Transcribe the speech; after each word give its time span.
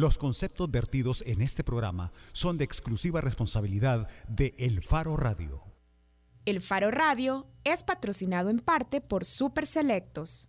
Los 0.00 0.16
conceptos 0.16 0.70
vertidos 0.70 1.22
en 1.26 1.42
este 1.42 1.62
programa 1.62 2.10
son 2.32 2.56
de 2.56 2.64
exclusiva 2.64 3.20
responsabilidad 3.20 4.08
de 4.28 4.54
El 4.56 4.82
Faro 4.82 5.14
Radio. 5.14 5.60
El 6.46 6.62
Faro 6.62 6.90
Radio 6.90 7.46
es 7.64 7.82
patrocinado 7.82 8.48
en 8.48 8.60
parte 8.60 9.02
por 9.02 9.26
Super 9.26 9.66
Selectos. 9.66 10.48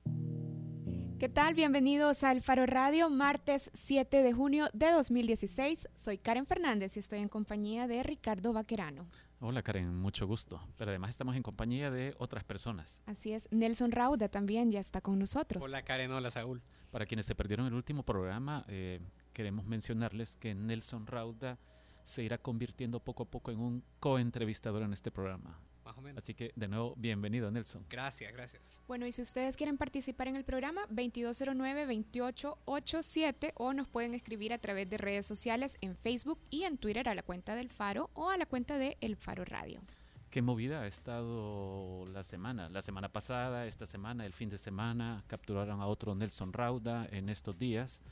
¿Qué 1.19 1.27
tal? 1.27 1.53
Bienvenidos 1.53 2.23
al 2.23 2.41
Faro 2.41 2.65
Radio, 2.65 3.09
martes 3.09 3.69
7 3.73 4.23
de 4.23 4.31
junio 4.31 4.69
de 4.71 4.89
2016. 4.91 5.89
Soy 5.97 6.17
Karen 6.17 6.45
Fernández 6.45 6.95
y 6.95 7.01
estoy 7.01 7.19
en 7.19 7.27
compañía 7.27 7.87
de 7.87 8.03
Ricardo 8.03 8.53
Vaquerano. 8.53 9.05
Hola 9.41 9.63
Karen, 9.63 9.93
mucho 9.93 10.27
gusto. 10.27 10.61
Pero 10.77 10.91
además 10.91 11.09
estamos 11.09 11.35
en 11.35 11.43
compañía 11.43 11.91
de 11.91 12.15
otras 12.19 12.45
personas. 12.45 13.01
Así 13.05 13.33
es, 13.33 13.49
Nelson 13.51 13.91
Rauda 13.91 14.29
también 14.29 14.71
ya 14.71 14.79
está 14.79 15.01
con 15.01 15.19
nosotros. 15.19 15.61
Hola 15.61 15.81
Karen, 15.81 16.11
hola 16.11 16.31
Saúl. 16.31 16.61
Para 16.89 17.05
quienes 17.05 17.25
se 17.25 17.35
perdieron 17.35 17.65
el 17.65 17.73
último 17.73 18.03
programa, 18.03 18.63
eh, 18.67 18.99
queremos 19.41 19.65
mencionarles 19.65 20.37
que 20.37 20.53
Nelson 20.53 21.07
Rauda 21.07 21.57
se 22.03 22.21
irá 22.21 22.37
convirtiendo 22.37 22.99
poco 22.99 23.23
a 23.23 23.25
poco 23.25 23.49
en 23.49 23.57
un 23.57 23.83
coentrevistador 23.99 24.83
en 24.83 24.93
este 24.93 25.09
programa. 25.09 25.59
Más 25.83 25.97
o 25.97 26.01
menos. 26.01 26.23
Así 26.23 26.35
que 26.35 26.51
de 26.55 26.67
nuevo, 26.67 26.93
bienvenido 26.95 27.49
Nelson. 27.49 27.83
Gracias, 27.89 28.31
gracias. 28.33 28.75
Bueno, 28.87 29.07
y 29.07 29.11
si 29.11 29.23
ustedes 29.23 29.57
quieren 29.57 29.79
participar 29.79 30.27
en 30.27 30.35
el 30.35 30.43
programa, 30.43 30.81
2209-2887 30.89 33.53
o 33.55 33.73
nos 33.73 33.87
pueden 33.87 34.13
escribir 34.13 34.53
a 34.53 34.59
través 34.59 34.87
de 34.91 34.99
redes 34.99 35.25
sociales 35.25 35.75
en 35.81 35.97
Facebook 35.97 36.37
y 36.51 36.65
en 36.65 36.77
Twitter 36.77 37.09
a 37.09 37.15
la 37.15 37.23
cuenta 37.23 37.55
del 37.55 37.71
Faro 37.71 38.11
o 38.13 38.29
a 38.29 38.37
la 38.37 38.45
cuenta 38.45 38.77
de 38.77 38.95
El 39.01 39.15
Faro 39.15 39.43
Radio. 39.43 39.81
¿Qué 40.29 40.43
movida 40.43 40.83
ha 40.83 40.87
estado 40.87 42.05
la 42.05 42.23
semana? 42.23 42.69
La 42.69 42.83
semana 42.83 43.09
pasada, 43.09 43.65
esta 43.65 43.87
semana, 43.87 44.23
el 44.23 44.33
fin 44.33 44.49
de 44.49 44.59
semana, 44.59 45.23
capturaron 45.25 45.81
a 45.81 45.87
otro 45.87 46.13
Nelson 46.13 46.53
Rauda 46.53 47.07
en 47.11 47.27
estos 47.27 47.57
días, 47.57 48.03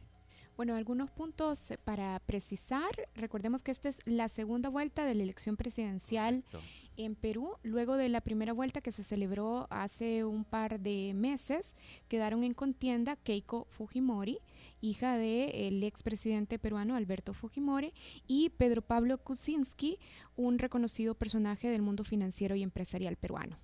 Bueno, 0.56 0.76
algunos 0.76 1.10
puntos 1.10 1.72
eh, 1.72 1.80
para 1.84 2.20
precisar. 2.20 2.92
Recordemos 3.16 3.64
que 3.64 3.72
esta 3.72 3.90
es 3.90 3.98
la 4.06 4.30
segunda 4.30 4.70
vuelta 4.70 5.04
de 5.04 5.16
la 5.16 5.24
elección 5.24 5.58
presidencial 5.58 6.44
Correcto. 6.52 6.62
en 6.96 7.16
Perú. 7.16 7.56
Luego 7.64 7.98
de 7.98 8.08
la 8.08 8.22
primera 8.22 8.54
vuelta 8.54 8.80
que 8.80 8.92
se 8.92 9.04
celebró 9.04 9.66
hace 9.72 10.24
un 10.24 10.46
par 10.46 10.80
de 10.80 11.14
meses, 11.16 11.76
quedaron 12.08 12.44
en 12.44 12.54
contienda 12.54 13.16
Keiko 13.16 13.66
Fujimori, 13.70 14.38
hija 14.80 15.18
del 15.18 15.84
expresidente 15.84 16.60
peruano 16.60 16.96
Alberto 16.96 17.34
Fujimori, 17.34 17.92
y 18.28 18.50
Pedro 18.50 18.84
Pablo 18.84 19.18
Kuczynski, 19.18 19.98
un 20.36 20.60
reconocido 20.60 21.16
personaje 21.16 21.70
del 21.70 21.82
mundo 21.82 22.04
financiero 22.04 22.56
y 22.56 22.62
empresarial 22.62 23.16
peruano. 23.16 23.58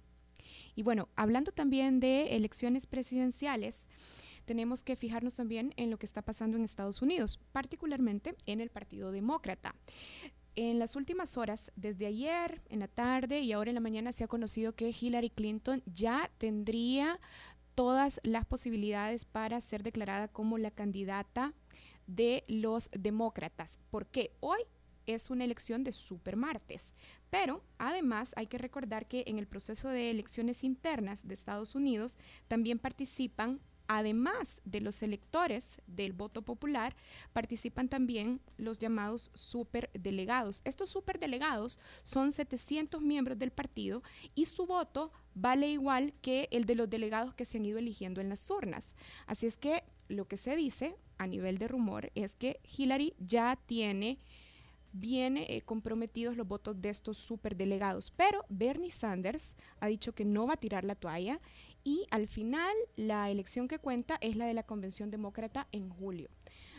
Y 0.75 0.81
bueno, 0.81 1.07
hablando 1.15 1.51
también 1.51 1.99
de 1.99 2.35
elecciones 2.35 2.87
presidenciales, 2.87 3.89
tenemos 4.49 4.81
que 4.81 4.95
fijarnos 4.95 5.35
también 5.35 5.75
en 5.77 5.91
lo 5.91 5.99
que 5.99 6.07
está 6.07 6.23
pasando 6.23 6.57
en 6.57 6.63
Estados 6.63 7.03
Unidos, 7.03 7.39
particularmente 7.51 8.33
en 8.47 8.61
el 8.61 8.71
Partido 8.71 9.11
Demócrata. 9.11 9.75
En 10.55 10.79
las 10.79 10.95
últimas 10.95 11.37
horas, 11.37 11.71
desde 11.75 12.07
ayer, 12.07 12.59
en 12.67 12.79
la 12.79 12.87
tarde 12.87 13.41
y 13.41 13.51
ahora 13.51 13.69
en 13.69 13.75
la 13.75 13.79
mañana, 13.79 14.11
se 14.11 14.23
ha 14.23 14.27
conocido 14.27 14.73
que 14.73 14.89
Hillary 14.89 15.29
Clinton 15.29 15.83
ya 15.85 16.31
tendría 16.39 17.19
todas 17.75 18.19
las 18.23 18.43
posibilidades 18.47 19.23
para 19.23 19.61
ser 19.61 19.83
declarada 19.83 20.27
como 20.27 20.57
la 20.57 20.71
candidata 20.71 21.53
de 22.07 22.41
los 22.47 22.89
demócratas. 22.91 23.77
Porque 23.91 24.31
hoy 24.39 24.61
es 25.05 25.29
una 25.29 25.43
elección 25.43 25.83
de 25.83 25.91
supermartes. 25.91 26.91
Pero 27.29 27.63
además 27.77 28.33
hay 28.35 28.47
que 28.47 28.57
recordar 28.57 29.07
que 29.07 29.25
en 29.27 29.37
el 29.37 29.45
proceso 29.45 29.89
de 29.89 30.09
elecciones 30.09 30.63
internas 30.63 31.27
de 31.27 31.35
Estados 31.35 31.75
Unidos 31.75 32.17
también 32.47 32.79
participan 32.79 33.59
Además 33.91 34.61
de 34.65 34.81
los 34.81 35.01
electores 35.01 35.81
del 35.87 36.13
voto 36.13 36.43
popular, 36.43 36.95
participan 37.33 37.89
también 37.89 38.39
los 38.55 38.77
llamados 38.77 39.31
superdelegados. 39.33 40.61
Estos 40.63 40.91
superdelegados 40.91 41.79
son 42.03 42.31
700 42.31 43.01
miembros 43.01 43.39
del 43.39 43.49
partido 43.49 44.03
y 44.35 44.45
su 44.45 44.67
voto 44.67 45.11
vale 45.33 45.71
igual 45.71 46.13
que 46.21 46.47
el 46.51 46.65
de 46.65 46.75
los 46.75 46.87
delegados 46.87 47.33
que 47.33 47.45
se 47.45 47.57
han 47.57 47.65
ido 47.65 47.79
eligiendo 47.79 48.21
en 48.21 48.29
las 48.29 48.47
urnas. 48.51 48.93
Así 49.25 49.47
es 49.47 49.57
que 49.57 49.83
lo 50.07 50.27
que 50.27 50.37
se 50.37 50.55
dice 50.55 50.95
a 51.17 51.25
nivel 51.25 51.57
de 51.57 51.67
rumor 51.67 52.11
es 52.13 52.35
que 52.35 52.59
Hillary 52.77 53.15
ya 53.17 53.57
tiene 53.65 54.19
viene 54.91 55.45
eh, 55.49 55.61
comprometidos 55.61 56.35
los 56.35 56.47
votos 56.47 56.81
de 56.81 56.89
estos 56.89 57.17
superdelegados. 57.17 58.11
Pero 58.11 58.45
Bernie 58.49 58.91
Sanders 58.91 59.55
ha 59.79 59.87
dicho 59.87 60.13
que 60.13 60.25
no 60.25 60.47
va 60.47 60.53
a 60.53 60.57
tirar 60.57 60.83
la 60.83 60.95
toalla 60.95 61.39
y 61.83 62.05
al 62.11 62.27
final 62.27 62.73
la 62.95 63.29
elección 63.29 63.67
que 63.67 63.79
cuenta 63.79 64.17
es 64.21 64.35
la 64.35 64.45
de 64.45 64.53
la 64.53 64.63
Convención 64.63 65.11
Demócrata 65.11 65.67
en 65.71 65.89
julio. 65.89 66.29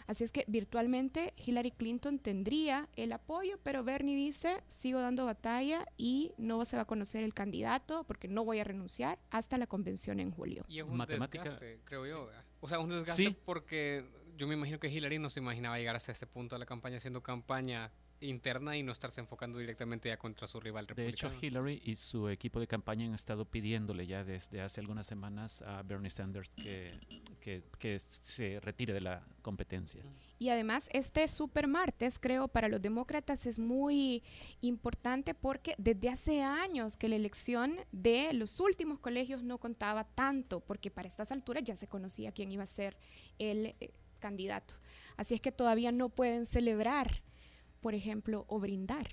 Así 0.06 0.24
es 0.24 0.32
que 0.32 0.44
virtualmente 0.48 1.34
Hillary 1.36 1.70
Clinton 1.70 2.18
tendría 2.18 2.88
el 2.96 3.12
apoyo, 3.12 3.58
pero 3.62 3.84
Bernie 3.84 4.16
dice, 4.16 4.56
sigo 4.66 4.98
dando 5.00 5.24
batalla 5.24 5.86
y 5.96 6.32
no 6.36 6.64
se 6.64 6.74
va 6.76 6.82
a 6.82 6.86
conocer 6.86 7.22
el 7.22 7.32
candidato 7.32 8.02
porque 8.04 8.26
no 8.26 8.44
voy 8.44 8.58
a 8.58 8.64
renunciar 8.64 9.20
hasta 9.30 9.56
la 9.56 9.68
convención 9.68 10.18
en 10.18 10.32
julio. 10.32 10.64
Y 10.68 10.78
es 10.80 10.84
un 10.84 10.96
Matemática- 10.96 11.44
desgaste, 11.44 11.80
creo 11.84 12.06
yo. 12.06 12.28
O 12.60 12.68
sea, 12.68 12.80
un 12.80 12.90
desgaste 12.90 13.22
Sí. 13.24 13.36
porque 13.44 14.04
yo 14.36 14.48
me 14.48 14.54
imagino 14.54 14.80
que 14.80 14.88
Hillary 14.88 15.18
no 15.20 15.30
se 15.30 15.38
imaginaba 15.38 15.78
llegar 15.78 15.94
hasta 15.94 16.10
este 16.10 16.26
punto 16.26 16.56
de 16.56 16.60
la 16.60 16.66
campaña 16.66 16.96
haciendo 16.96 17.22
campaña 17.22 17.92
interna 18.20 18.76
y 18.76 18.82
no 18.82 18.92
estarse 18.92 19.20
enfocando 19.20 19.58
directamente 19.58 20.08
ya 20.08 20.18
contra 20.18 20.46
su 20.46 20.60
rival 20.60 20.86
De 20.86 21.08
hecho, 21.08 21.28
republicano. 21.28 21.62
Hillary 21.62 21.82
y 21.84 21.96
su 21.96 22.28
equipo 22.28 22.60
de 22.60 22.66
campaña 22.66 23.06
han 23.06 23.14
estado 23.14 23.44
pidiéndole 23.44 24.06
ya 24.06 24.24
desde 24.24 24.60
hace 24.60 24.80
algunas 24.80 25.06
semanas 25.06 25.62
a 25.62 25.82
Bernie 25.82 26.10
Sanders 26.10 26.50
que, 26.50 26.98
que, 27.40 27.62
que 27.78 27.98
se 27.98 28.60
retire 28.60 28.92
de 28.92 29.00
la 29.00 29.24
competencia. 29.42 30.02
Y 30.38 30.48
además 30.48 30.88
este 30.92 31.26
super 31.28 31.66
martes, 31.66 32.18
creo, 32.18 32.48
para 32.48 32.68
los 32.68 32.80
demócratas 32.80 33.46
es 33.46 33.58
muy 33.58 34.22
importante 34.60 35.34
porque 35.34 35.74
desde 35.78 36.08
hace 36.08 36.42
años 36.42 36.96
que 36.96 37.08
la 37.08 37.16
elección 37.16 37.76
de 37.92 38.32
los 38.32 38.60
últimos 38.60 38.98
colegios 38.98 39.42
no 39.42 39.58
contaba 39.58 40.04
tanto, 40.04 40.60
porque 40.60 40.90
para 40.90 41.08
estas 41.08 41.32
alturas 41.32 41.64
ya 41.64 41.76
se 41.76 41.88
conocía 41.88 42.32
quién 42.32 42.52
iba 42.52 42.62
a 42.62 42.66
ser 42.66 42.96
el 43.38 43.74
eh, 43.80 43.90
candidato. 44.18 44.74
Así 45.16 45.34
es 45.34 45.40
que 45.40 45.52
todavía 45.52 45.92
no 45.92 46.08
pueden 46.08 46.46
celebrar, 46.46 47.22
por 47.80 47.94
ejemplo, 47.94 48.44
o 48.48 48.58
brindar 48.60 49.06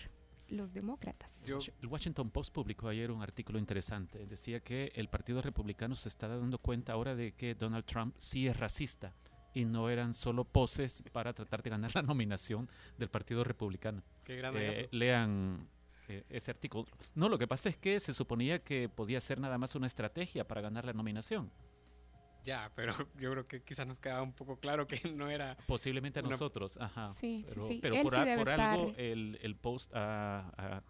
los 0.50 0.74
demócratas. 0.74 1.46
Yo- 1.46 1.58
El 1.82 1.88
Washington 1.88 2.30
Post 2.32 2.54
publicó 2.54 2.88
ayer 2.88 3.12
un 3.12 3.22
artículo 3.22 3.60
interesante. 3.60 4.26
Decía 4.28 4.62
que 4.62 4.92
el 4.96 5.10
Partido 5.10 5.42
Republicano 5.42 5.94
se 5.96 6.08
está 6.10 6.28
dando 6.28 6.58
cuenta 6.58 6.94
ahora 6.94 7.16
de 7.16 7.34
que 7.34 7.54
Donald 7.56 7.86
Trump 7.86 8.16
sí 8.18 8.48
es 8.48 8.58
racista 8.58 9.14
y 9.54 9.66
no 9.66 9.90
eran 9.90 10.14
solo 10.14 10.46
poses 10.46 11.04
para 11.12 11.34
tratar 11.34 11.64
de 11.64 11.70
ganar 11.72 11.94
la 11.96 12.02
nominación 12.02 12.70
del 12.98 13.10
Partido 13.10 13.44
Republicano. 13.44 14.04
Qué 14.24 14.38
grande 14.38 14.82
eh, 14.84 14.88
lean 14.92 15.68
eh, 16.08 16.24
ese 16.30 16.52
artículo. 16.52 16.86
No, 17.16 17.28
lo 17.28 17.38
que 17.38 17.48
pasa 17.48 17.68
es 17.68 17.76
que 17.78 18.00
se 18.00 18.14
suponía 18.14 18.60
que 18.64 18.88
podía 18.88 19.20
ser 19.20 19.40
nada 19.42 19.58
más 19.58 19.76
una 19.76 19.88
estrategia 19.88 20.48
para 20.48 20.62
ganar 20.62 20.86
la 20.86 20.94
nominación. 20.94 21.52
Ya, 22.48 22.72
pero 22.76 22.94
yo 23.20 23.32
creo 23.32 23.46
que 23.46 23.62
quizás 23.62 23.86
nos 23.86 24.00
quedaba 24.00 24.22
un 24.22 24.32
poco 24.32 24.56
claro 24.58 24.88
que 24.88 25.02
no 25.12 25.30
era... 25.30 25.58
Posiblemente 25.68 26.20
a 26.20 26.22
nosotros, 26.22 26.78
ajá. 26.80 27.06
Sí, 27.06 27.44
pero, 27.46 27.68
sí, 27.68 27.80
pero 27.82 28.02
por, 28.02 28.16
algo 28.16 28.94
el, 28.98 29.38
el 29.42 29.56
Post 29.58 29.92
ha, 29.94 30.82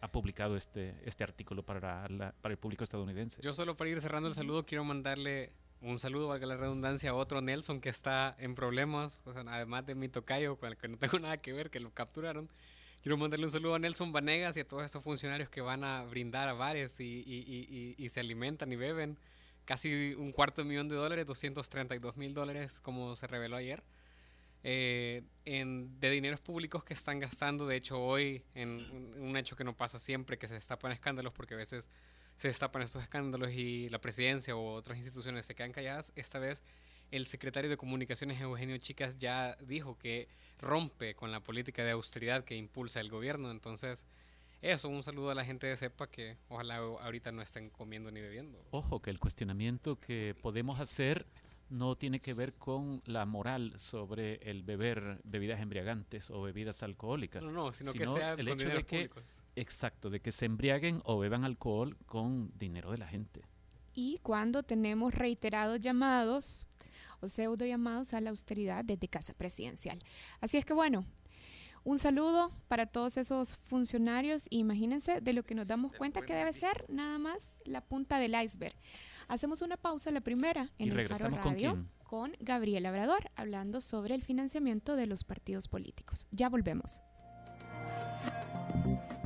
ha, 0.00 0.12
publicado 0.12 0.56
este, 0.56 0.94
este 1.04 1.24
artículo 1.24 1.64
para, 1.64 2.06
la, 2.08 2.32
para 2.32 2.52
el 2.52 2.58
público 2.58 2.84
estadounidense. 2.84 3.40
Yo 3.40 3.54
solo 3.54 3.76
para 3.76 3.88
ir 3.90 4.00
cerrando 4.00 4.28
el 4.28 4.34
saludo 4.34 4.62
quiero 4.64 4.84
mandarle 4.84 5.52
un 5.80 5.98
saludo, 5.98 6.28
valga 6.28 6.46
la 6.46 6.56
redundancia, 6.56 7.10
a 7.10 7.14
otro 7.14 7.40
Nelson 7.40 7.80
que 7.80 7.88
está 7.88 8.36
en 8.38 8.54
problemas, 8.54 9.22
o 9.24 9.32
sea, 9.32 9.42
además 9.48 9.86
de 9.86 9.94
mi 9.94 10.08
tocayo, 10.08 10.56
con 10.56 10.68
el 10.68 10.76
que 10.76 10.88
no 10.88 10.98
tengo 10.98 11.18
nada 11.18 11.38
que 11.38 11.54
ver, 11.54 11.70
que 11.70 11.80
lo 11.80 11.90
capturaron. 11.92 12.48
Quiero 13.02 13.16
mandarle 13.16 13.46
un 13.46 13.52
saludo 13.52 13.74
a 13.74 13.78
Nelson 13.78 14.12
Vanegas 14.12 14.56
y 14.58 14.60
a 14.60 14.66
todos 14.66 14.84
esos 14.84 15.02
funcionarios 15.02 15.48
que 15.48 15.62
van 15.62 15.82
a 15.82 16.04
brindar 16.04 16.48
a 16.48 16.52
bares 16.52 17.00
y, 17.00 17.04
y, 17.04 17.94
y, 17.98 18.04
y 18.04 18.08
se 18.10 18.20
alimentan 18.20 18.70
y 18.70 18.76
beben 18.76 19.16
casi 19.66 20.14
un 20.14 20.32
cuarto 20.32 20.62
de 20.62 20.68
millón 20.68 20.88
de 20.88 20.96
dólares, 20.96 21.26
232 21.26 22.16
mil 22.16 22.32
dólares, 22.32 22.80
como 22.80 23.14
se 23.14 23.26
reveló 23.26 23.56
ayer, 23.56 23.82
eh, 24.62 25.22
de 25.44 26.10
dineros 26.10 26.40
públicos 26.40 26.82
que 26.84 26.94
están 26.94 27.18
gastando. 27.18 27.66
De 27.66 27.76
hecho, 27.76 28.00
hoy, 28.00 28.42
en 28.54 29.14
un 29.20 29.36
hecho 29.36 29.56
que 29.56 29.64
no 29.64 29.76
pasa 29.76 29.98
siempre, 29.98 30.38
que 30.38 30.48
se 30.48 30.54
destapan 30.54 30.92
escándalos, 30.92 31.34
porque 31.34 31.54
a 31.54 31.58
veces 31.58 31.90
se 32.36 32.48
destapan 32.48 32.82
estos 32.82 33.02
escándalos 33.02 33.50
y 33.52 33.88
la 33.90 34.00
presidencia 34.00 34.56
o 34.56 34.72
otras 34.72 34.96
instituciones 34.96 35.46
se 35.46 35.54
quedan 35.54 35.72
calladas, 35.72 36.12
esta 36.16 36.38
vez 36.38 36.62
el 37.10 37.26
secretario 37.26 37.70
de 37.70 37.76
Comunicaciones, 37.76 38.40
Eugenio 38.40 38.78
Chicas, 38.78 39.18
ya 39.18 39.56
dijo 39.60 39.96
que 39.98 40.28
rompe 40.58 41.14
con 41.14 41.30
la 41.30 41.40
política 41.40 41.84
de 41.84 41.92
austeridad 41.92 42.44
que 42.44 42.56
impulsa 42.56 43.00
el 43.00 43.10
gobierno. 43.10 43.50
Entonces, 43.50 44.06
eso, 44.62 44.88
un 44.88 45.02
saludo 45.02 45.30
a 45.30 45.34
la 45.34 45.44
gente 45.44 45.66
de 45.66 45.76
CEPA 45.76 46.08
que 46.08 46.38
ojalá 46.48 46.76
ahorita 46.76 47.32
no 47.32 47.42
estén 47.42 47.70
comiendo 47.70 48.10
ni 48.10 48.20
bebiendo. 48.20 48.58
Ojo, 48.70 49.00
que 49.00 49.10
el 49.10 49.18
cuestionamiento 49.18 50.00
que 50.00 50.34
podemos 50.42 50.80
hacer 50.80 51.26
no 51.68 51.96
tiene 51.96 52.20
que 52.20 52.34
ver 52.34 52.54
con 52.54 53.02
la 53.06 53.26
moral 53.26 53.74
sobre 53.78 54.36
el 54.48 54.62
beber 54.62 55.20
bebidas 55.24 55.60
embriagantes 55.60 56.30
o 56.30 56.42
bebidas 56.42 56.82
alcohólicas. 56.82 57.44
No, 57.44 57.52
no, 57.52 57.72
sino, 57.72 57.92
que 57.92 58.06
sea 58.06 58.34
el 58.34 58.48
hecho 58.48 58.68
de 58.68 58.84
que, 58.84 59.10
exacto, 59.56 60.10
de 60.10 60.20
que 60.20 60.32
se 60.32 60.46
embriaguen 60.46 61.00
o 61.04 61.18
beban 61.18 61.44
alcohol 61.44 61.96
con 62.06 62.52
dinero 62.56 62.92
de 62.92 62.98
la 62.98 63.08
gente. 63.08 63.42
Y 63.94 64.18
cuando 64.22 64.62
tenemos 64.62 65.14
reiterados 65.14 65.80
llamados 65.80 66.68
o 67.20 67.28
pseudo 67.28 67.64
llamados 67.64 68.14
a 68.14 68.20
la 68.20 68.30
austeridad 68.30 68.84
desde 68.84 69.08
Casa 69.08 69.34
Presidencial. 69.34 69.98
Así 70.40 70.58
es 70.58 70.64
que 70.64 70.74
bueno, 70.74 71.04
un 71.86 72.00
saludo 72.00 72.50
para 72.66 72.86
todos 72.86 73.16
esos 73.16 73.54
funcionarios. 73.56 74.48
Imagínense 74.50 75.20
de 75.20 75.32
lo 75.32 75.44
que 75.44 75.54
nos 75.54 75.68
damos 75.68 75.92
cuenta 75.92 76.20
que 76.20 76.34
debe 76.34 76.52
ser 76.52 76.84
nada 76.88 77.16
más 77.18 77.58
la 77.64 77.80
punta 77.80 78.18
del 78.18 78.34
iceberg. 78.34 78.74
Hacemos 79.28 79.62
una 79.62 79.76
pausa, 79.76 80.10
la 80.10 80.20
primera, 80.20 80.72
en 80.78 80.90
el 80.90 81.06
Faro 81.06 81.36
Radio, 81.36 81.74
con, 82.02 82.32
con 82.32 82.36
Gabriel 82.40 82.82
Labrador, 82.82 83.30
hablando 83.36 83.80
sobre 83.80 84.16
el 84.16 84.24
financiamiento 84.24 84.96
de 84.96 85.06
los 85.06 85.22
partidos 85.22 85.68
políticos. 85.68 86.26
Ya 86.32 86.48
volvemos. 86.48 87.02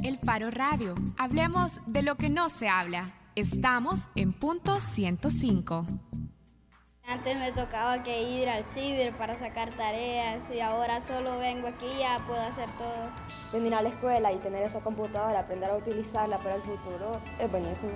El 0.02 0.18
Faro 0.18 0.50
Radio. 0.50 0.94
Hablemos 1.16 1.80
de 1.86 2.02
lo 2.02 2.16
que 2.16 2.28
no 2.28 2.50
se 2.50 2.68
habla. 2.68 3.14
Estamos 3.36 4.10
en 4.16 4.34
punto 4.34 4.80
105. 4.80 6.09
Antes 7.10 7.36
me 7.36 7.50
tocaba 7.50 8.04
que 8.04 8.22
ir 8.22 8.48
al 8.48 8.68
ciber 8.68 9.12
para 9.16 9.36
sacar 9.36 9.74
tareas 9.74 10.48
y 10.48 10.60
ahora 10.60 11.00
solo 11.00 11.38
vengo 11.38 11.66
aquí 11.66 11.86
y 11.86 11.98
ya 11.98 12.24
puedo 12.24 12.40
hacer 12.40 12.70
todo. 12.78 13.10
Venir 13.52 13.74
a 13.74 13.82
la 13.82 13.88
escuela 13.88 14.32
y 14.32 14.36
tener 14.36 14.62
esa 14.62 14.78
computadora, 14.78 15.40
aprender 15.40 15.70
a 15.70 15.76
utilizarla 15.76 16.38
para 16.38 16.54
el 16.54 16.62
futuro, 16.62 17.20
es 17.40 17.50
buenísimo. 17.50 17.90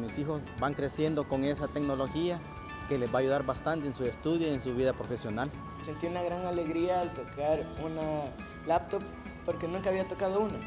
Mis 0.00 0.18
hijos 0.18 0.42
van 0.58 0.72
creciendo 0.72 1.28
con 1.28 1.44
esa 1.44 1.68
tecnología 1.68 2.40
que 2.88 2.96
les 2.96 3.10
va 3.14 3.18
a 3.18 3.20
ayudar 3.20 3.44
bastante 3.44 3.88
en 3.88 3.92
su 3.92 4.04
estudio 4.04 4.48
y 4.48 4.54
en 4.54 4.62
su 4.62 4.74
vida 4.74 4.94
profesional. 4.94 5.50
Sentí 5.82 6.06
una 6.06 6.22
gran 6.22 6.46
alegría 6.46 7.02
al 7.02 7.12
tocar 7.12 7.60
una 7.84 8.24
laptop 8.66 9.02
porque 9.44 9.68
nunca 9.68 9.90
había 9.90 10.08
tocado 10.08 10.40
una. 10.40 10.58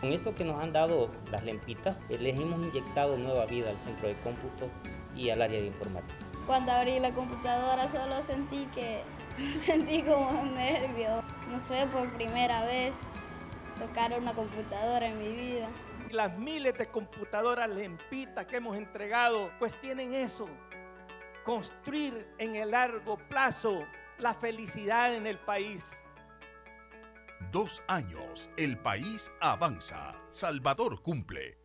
Con 0.00 0.12
esto 0.12 0.34
que 0.34 0.44
nos 0.44 0.60
han 0.60 0.72
dado 0.72 1.10
las 1.30 1.44
lempitas, 1.44 1.96
les 2.08 2.36
hemos 2.36 2.58
inyectado 2.58 3.16
nueva 3.16 3.46
vida 3.46 3.70
al 3.70 3.78
centro 3.78 4.08
de 4.08 4.14
cómputo 4.16 4.68
y 5.14 5.30
al 5.30 5.42
área 5.42 5.60
de 5.60 5.68
informática. 5.68 6.25
Cuando 6.46 6.70
abrí 6.70 7.00
la 7.00 7.12
computadora 7.12 7.88
solo 7.88 8.22
sentí 8.22 8.66
que 8.66 9.02
sentí 9.58 10.02
como 10.02 10.42
un 10.42 10.54
nervio, 10.54 11.22
no 11.50 11.60
sé, 11.60 11.86
por 11.92 12.08
primera 12.14 12.64
vez 12.64 12.92
tocar 13.80 14.18
una 14.18 14.32
computadora 14.32 15.08
en 15.08 15.18
mi 15.18 15.32
vida. 15.32 15.68
Las 16.10 16.38
miles 16.38 16.78
de 16.78 16.86
computadoras 16.86 17.68
lempitas 17.68 18.46
que 18.46 18.56
hemos 18.56 18.76
entregado, 18.76 19.50
pues 19.58 19.80
tienen 19.80 20.14
eso, 20.14 20.48
construir 21.44 22.28
en 22.38 22.54
el 22.54 22.70
largo 22.70 23.18
plazo 23.28 23.84
la 24.18 24.32
felicidad 24.32 25.14
en 25.14 25.26
el 25.26 25.38
país. 25.38 25.84
Dos 27.50 27.82
años, 27.88 28.50
el 28.56 28.78
país 28.78 29.30
avanza. 29.40 30.14
Salvador 30.30 31.02
cumple. 31.02 31.58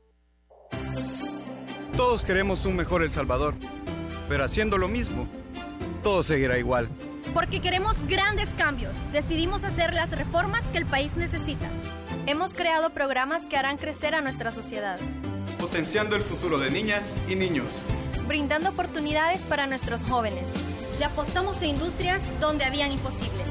Todos 1.95 2.23
queremos 2.23 2.65
un 2.65 2.75
mejor 2.75 3.03
El 3.03 3.11
Salvador 3.11 3.55
pero 4.31 4.45
haciendo 4.45 4.77
lo 4.77 4.87
mismo, 4.87 5.27
todo 6.03 6.23
seguirá 6.23 6.57
igual. 6.57 6.87
Porque 7.33 7.59
queremos 7.59 7.99
grandes 8.07 8.47
cambios, 8.53 8.93
decidimos 9.11 9.65
hacer 9.65 9.93
las 9.93 10.11
reformas 10.11 10.65
que 10.69 10.77
el 10.77 10.85
país 10.85 11.17
necesita. 11.17 11.67
Hemos 12.27 12.53
creado 12.53 12.91
programas 12.91 13.45
que 13.45 13.57
harán 13.57 13.75
crecer 13.75 14.15
a 14.15 14.21
nuestra 14.21 14.53
sociedad. 14.53 14.99
Potenciando 15.59 16.15
el 16.15 16.21
futuro 16.21 16.59
de 16.59 16.71
niñas 16.71 17.13
y 17.27 17.35
niños. 17.35 17.65
Brindando 18.25 18.69
oportunidades 18.69 19.43
para 19.43 19.67
nuestros 19.67 20.05
jóvenes. 20.05 20.49
Le 20.97 21.03
apostamos 21.03 21.61
a 21.61 21.65
industrias 21.65 22.23
donde 22.39 22.63
habían 22.63 22.93
imposibles. 22.93 23.47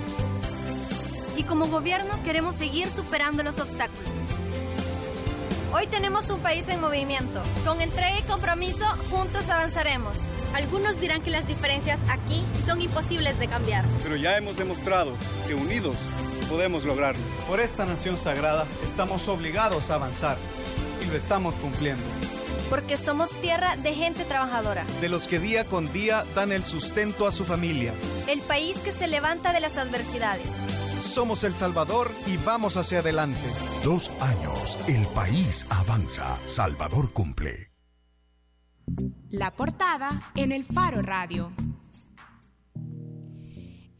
Y 1.37 1.43
como 1.43 1.67
gobierno 1.67 2.23
queremos 2.25 2.57
seguir 2.57 2.89
superando 2.89 3.43
los 3.43 3.59
obstáculos. 3.59 4.09
Hoy 5.75 5.87
tenemos 5.89 6.31
un 6.31 6.41
país 6.41 6.71
en 6.71 6.81
movimiento. 6.81 7.43
Con 7.67 7.83
entrega 7.83 8.19
y 8.19 8.23
compromiso, 8.23 8.87
juntos 9.11 9.51
avanzaremos. 9.51 10.21
Algunos 10.55 11.01
dirán 11.01 11.23
que 11.23 11.31
las 11.31 11.47
diferencias 11.47 12.01
aquí 12.09 12.45
son 12.65 12.81
imposibles 12.81 13.39
de 13.39 13.49
cambiar. 13.49 13.85
Pero 14.03 14.17
ya 14.17 14.37
hemos 14.37 14.57
demostrado 14.57 15.13
que 15.47 15.55
unidos 15.55 15.97
podemos 16.49 16.85
lograrlo. 16.85 17.23
Por 17.47 17.61
esta 17.61 17.87
nación 17.87 18.19
sagrada 18.19 18.67
estamos 18.85 19.29
obligados 19.29 19.91
a 19.91 19.95
avanzar 19.95 20.37
y 21.03 21.07
lo 21.07 21.17
estamos 21.17 21.57
cumpliendo. 21.57 22.05
Porque 22.69 22.97
somos 22.97 23.37
tierra 23.41 23.77
de 23.77 23.95
gente 23.95 24.25
trabajadora. 24.25 24.85
De 25.01 25.09
los 25.09 25.27
que 25.27 25.39
día 25.39 25.65
con 25.65 25.93
día 25.93 26.25
dan 26.35 26.53
el 26.53 26.65
sustento 26.65 27.27
a 27.27 27.33
su 27.33 27.45
familia. 27.45 27.93
El 28.29 28.41
país 28.43 28.79
que 28.79 28.93
se 28.93 29.07
levanta 29.07 29.53
de 29.53 29.61
las 29.61 29.77
adversidades. 29.77 30.47
Somos 31.03 31.45
El 31.45 31.55
Salvador 31.55 32.13
y 32.27 32.37
vamos 32.37 32.77
hacia 32.77 32.99
adelante. 32.99 33.41
Dos 33.83 34.11
años, 34.21 34.79
el 34.87 35.07
país 35.09 35.67
avanza. 35.71 36.39
Salvador 36.47 37.13
cumple. 37.13 37.70
La 39.31 39.53
portada 39.53 40.11
en 40.35 40.53
el 40.53 40.65
Faro 40.65 41.03
Radio. 41.03 41.53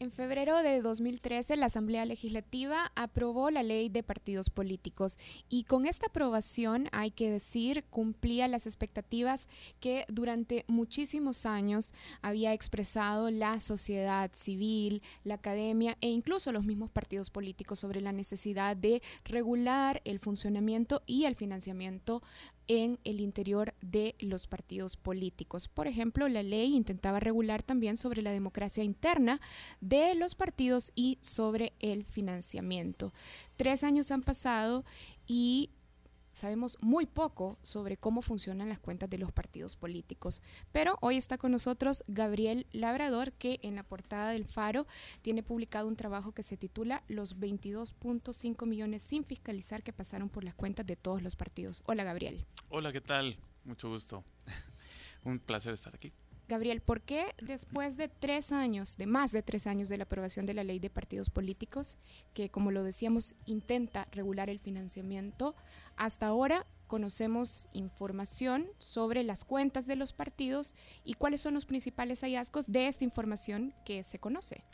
En 0.01 0.09
febrero 0.09 0.63
de 0.63 0.81
2013, 0.81 1.57
la 1.57 1.67
Asamblea 1.67 2.05
Legislativa 2.05 2.91
aprobó 2.95 3.51
la 3.51 3.61
ley 3.61 3.87
de 3.87 4.01
partidos 4.01 4.49
políticos 4.49 5.19
y 5.47 5.65
con 5.65 5.85
esta 5.85 6.07
aprobación, 6.07 6.87
hay 6.91 7.11
que 7.11 7.29
decir, 7.29 7.83
cumplía 7.91 8.47
las 8.47 8.65
expectativas 8.65 9.47
que 9.79 10.05
durante 10.09 10.65
muchísimos 10.67 11.45
años 11.45 11.93
había 12.23 12.51
expresado 12.51 13.29
la 13.29 13.59
sociedad 13.59 14.31
civil, 14.33 15.03
la 15.23 15.35
academia 15.35 15.95
e 16.01 16.07
incluso 16.07 16.51
los 16.51 16.65
mismos 16.65 16.89
partidos 16.89 17.29
políticos 17.29 17.77
sobre 17.77 18.01
la 18.01 18.11
necesidad 18.11 18.75
de 18.75 19.03
regular 19.23 20.01
el 20.03 20.17
funcionamiento 20.17 21.03
y 21.05 21.25
el 21.25 21.35
financiamiento 21.35 22.23
en 22.67 22.99
el 23.03 23.19
interior 23.19 23.73
de 23.81 24.15
los 24.19 24.47
partidos 24.47 24.97
políticos. 24.97 25.67
Por 25.67 25.87
ejemplo, 25.87 26.27
la 26.29 26.43
ley 26.43 26.75
intentaba 26.75 27.19
regular 27.19 27.63
también 27.63 27.97
sobre 27.97 28.21
la 28.21 28.31
democracia 28.31 28.83
interna 28.83 29.41
de 29.79 30.15
los 30.15 30.35
partidos 30.35 30.91
y 30.95 31.17
sobre 31.21 31.73
el 31.79 32.05
financiamiento. 32.05 33.13
Tres 33.57 33.83
años 33.83 34.11
han 34.11 34.21
pasado 34.21 34.85
y 35.27 35.69
sabemos 36.31 36.77
muy 36.81 37.05
poco 37.05 37.57
sobre 37.61 37.97
cómo 37.97 38.21
funcionan 38.21 38.69
las 38.69 38.79
cuentas 38.79 39.09
de 39.09 39.17
los 39.17 39.31
partidos 39.31 39.75
políticos. 39.75 40.41
Pero 40.71 40.97
hoy 41.01 41.17
está 41.17 41.37
con 41.37 41.51
nosotros 41.51 42.03
Gabriel 42.07 42.67
Labrador, 42.71 43.33
que 43.33 43.59
en 43.63 43.75
la 43.75 43.83
portada 43.83 44.31
del 44.31 44.45
Faro 44.45 44.87
tiene 45.21 45.43
publicado 45.43 45.87
un 45.87 45.95
trabajo 45.95 46.31
que 46.33 46.43
se 46.43 46.57
titula 46.57 47.03
Los 47.07 47.39
22.5 47.39 48.65
millones 48.65 49.01
sin 49.01 49.23
fiscalizar 49.23 49.83
que 49.83 49.93
pasaron 49.93 50.29
por 50.29 50.43
las 50.43 50.55
cuentas 50.55 50.85
de 50.85 50.95
todos 50.95 51.21
los 51.21 51.35
partidos. 51.35 51.83
Hola 51.85 52.03
Gabriel. 52.03 52.45
Hola, 52.69 52.91
¿qué 52.91 53.01
tal? 53.01 53.37
Mucho 53.63 53.89
gusto. 53.89 54.23
un 55.23 55.39
placer 55.39 55.73
estar 55.73 55.93
aquí. 55.93 56.11
Gabriel, 56.51 56.81
¿por 56.81 56.99
qué 56.99 57.33
después 57.41 57.95
de 57.95 58.09
tres 58.09 58.51
años, 58.51 58.97
de 58.97 59.07
más 59.07 59.31
de 59.31 59.41
tres 59.41 59.67
años 59.67 59.87
de 59.87 59.97
la 59.97 60.03
aprobación 60.03 60.45
de 60.45 60.53
la 60.53 60.65
ley 60.65 60.79
de 60.79 60.89
partidos 60.89 61.29
políticos, 61.29 61.97
que 62.33 62.49
como 62.49 62.71
lo 62.71 62.83
decíamos 62.83 63.35
intenta 63.45 64.09
regular 64.11 64.49
el 64.49 64.59
financiamiento, 64.59 65.55
hasta 65.95 66.27
ahora 66.27 66.67
conocemos 66.87 67.69
información 67.71 68.67
sobre 68.79 69.23
las 69.23 69.45
cuentas 69.45 69.87
de 69.87 69.95
los 69.95 70.11
partidos 70.11 70.75
y 71.05 71.13
cuáles 71.13 71.39
son 71.39 71.53
los 71.53 71.63
principales 71.63 72.19
hallazgos 72.19 72.69
de 72.69 72.87
esta 72.87 73.05
información 73.05 73.73
que 73.85 74.03
se 74.03 74.19
conoce? 74.19 74.65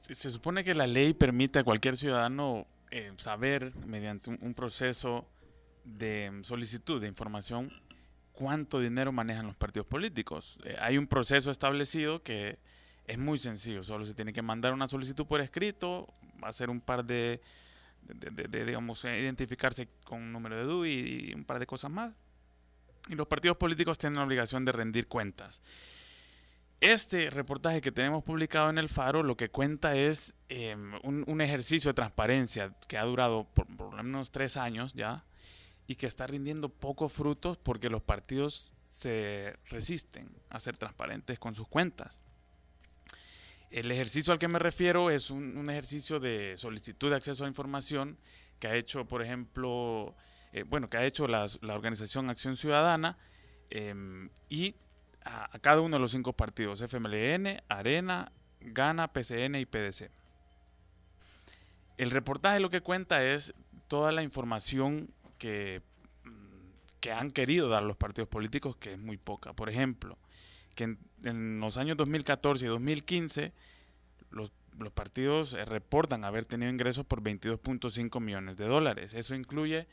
Se 0.00 0.30
supone 0.30 0.62
que 0.62 0.74
la 0.74 0.86
ley 0.86 1.14
permite 1.14 1.60
a 1.60 1.64
cualquier 1.64 1.96
ciudadano 1.96 2.66
eh, 2.90 3.14
saber 3.16 3.74
mediante 3.86 4.28
un 4.28 4.52
proceso 4.52 5.24
de 5.86 6.38
solicitud 6.42 7.00
de 7.00 7.08
información 7.08 7.72
cuánto 8.38 8.78
dinero 8.78 9.10
manejan 9.10 9.46
los 9.46 9.56
partidos 9.56 9.88
políticos. 9.88 10.60
Eh, 10.62 10.76
hay 10.80 10.96
un 10.96 11.08
proceso 11.08 11.50
establecido 11.50 12.22
que 12.22 12.60
es 13.04 13.18
muy 13.18 13.36
sencillo, 13.36 13.82
solo 13.82 14.04
se 14.04 14.14
tiene 14.14 14.32
que 14.32 14.42
mandar 14.42 14.72
una 14.72 14.86
solicitud 14.86 15.26
por 15.26 15.40
escrito, 15.40 16.06
hacer 16.42 16.70
un 16.70 16.80
par 16.80 17.04
de, 17.04 17.40
digamos, 18.48 19.04
eh, 19.06 19.18
identificarse 19.18 19.88
con 20.04 20.22
un 20.22 20.32
número 20.32 20.56
de 20.56 20.62
DUI 20.62 21.30
y 21.30 21.34
un 21.34 21.44
par 21.44 21.58
de 21.58 21.66
cosas 21.66 21.90
más. 21.90 22.12
Y 23.08 23.16
los 23.16 23.26
partidos 23.26 23.56
políticos 23.56 23.98
tienen 23.98 24.20
la 24.20 24.24
obligación 24.24 24.64
de 24.64 24.70
rendir 24.70 25.08
cuentas. 25.08 25.60
Este 26.80 27.30
reportaje 27.30 27.80
que 27.80 27.90
tenemos 27.90 28.22
publicado 28.22 28.70
en 28.70 28.78
el 28.78 28.88
Faro 28.88 29.24
lo 29.24 29.36
que 29.36 29.48
cuenta 29.48 29.96
es 29.96 30.36
em, 30.48 30.92
un, 31.02 31.40
ejercicio 31.40 31.90
de 31.90 31.94
transparencia 31.94 32.72
que 32.86 32.98
ha 32.98 33.02
durado 33.02 33.48
por 33.52 33.96
lo 33.96 34.02
menos 34.04 34.30
tres 34.30 34.56
años 34.56 34.92
ya, 34.92 35.24
y 35.88 35.96
que 35.96 36.06
está 36.06 36.26
rindiendo 36.26 36.68
pocos 36.68 37.12
frutos 37.12 37.56
porque 37.56 37.88
los 37.88 38.02
partidos 38.02 38.70
se 38.86 39.56
resisten 39.70 40.30
a 40.50 40.60
ser 40.60 40.76
transparentes 40.76 41.38
con 41.38 41.54
sus 41.54 41.66
cuentas. 41.66 42.22
El 43.70 43.90
ejercicio 43.90 44.32
al 44.32 44.38
que 44.38 44.48
me 44.48 44.58
refiero 44.58 45.10
es 45.10 45.30
un, 45.30 45.68
ejercicio 45.68 46.20
de 46.20 46.56
solicitud 46.56 47.10
de 47.10 47.16
acceso 47.16 47.44
a 47.44 47.48
información 47.48 48.18
que 48.60 48.68
ha 48.68 48.76
hecho, 48.76 49.06
por 49.06 49.22
ejemplo, 49.22 50.14
eh, 50.52 50.62
bueno, 50.62 50.90
que 50.90 50.98
ha 50.98 51.04
hecho 51.04 51.26
la, 51.26 51.46
organización 51.62 52.28
Acción 52.28 52.56
Ciudadana 52.56 53.16
em, 53.70 54.30
y 54.50 54.74
a, 55.24 55.54
a, 55.54 55.58
cada 55.58 55.80
uno 55.80 55.96
de 55.96 56.00
los 56.00 56.10
cinco 56.10 56.34
partidos, 56.34 56.82
FMLN, 56.82 57.62
Arena, 57.68 58.32
Gana, 58.60 59.12
PCN 59.12 59.54
y 59.54 59.66
PDC. 59.66 60.10
El 61.96 62.10
reportaje 62.10 62.60
lo 62.60 62.70
que 62.70 62.82
cuenta 62.82 63.22
es 63.24 63.54
toda 63.88 64.12
la 64.12 64.22
información 64.22 65.10
que, 65.38 65.82
mm, 66.24 66.30
que 67.00 67.12
han 67.12 67.30
querido 67.30 67.68
dar 67.68 67.82
los 67.82 67.96
partidos 67.96 68.28
políticos, 68.28 68.76
que 68.76 68.92
es 68.92 68.98
muy 68.98 69.16
poca. 69.16 69.52
Por 69.52 69.68
ejemplo, 69.68 70.18
que 70.74 70.96
en, 71.24 71.60
los 71.60 71.76
años 71.76 71.96
2014 71.96 72.66
y 72.66 72.68
2015 72.68 73.52
los, 74.30 74.52
los 74.78 74.92
partidos 74.92 75.54
eh, 75.54 75.64
reportan 75.64 76.24
haber 76.24 76.44
tenido 76.44 76.70
ingresos 76.70 77.06
por 77.06 77.22
22.5 77.22 78.20
millones 78.20 78.56
de 78.56 78.66
dólares. 78.66 79.14
Eso 79.14 79.34
incluye 79.34 79.86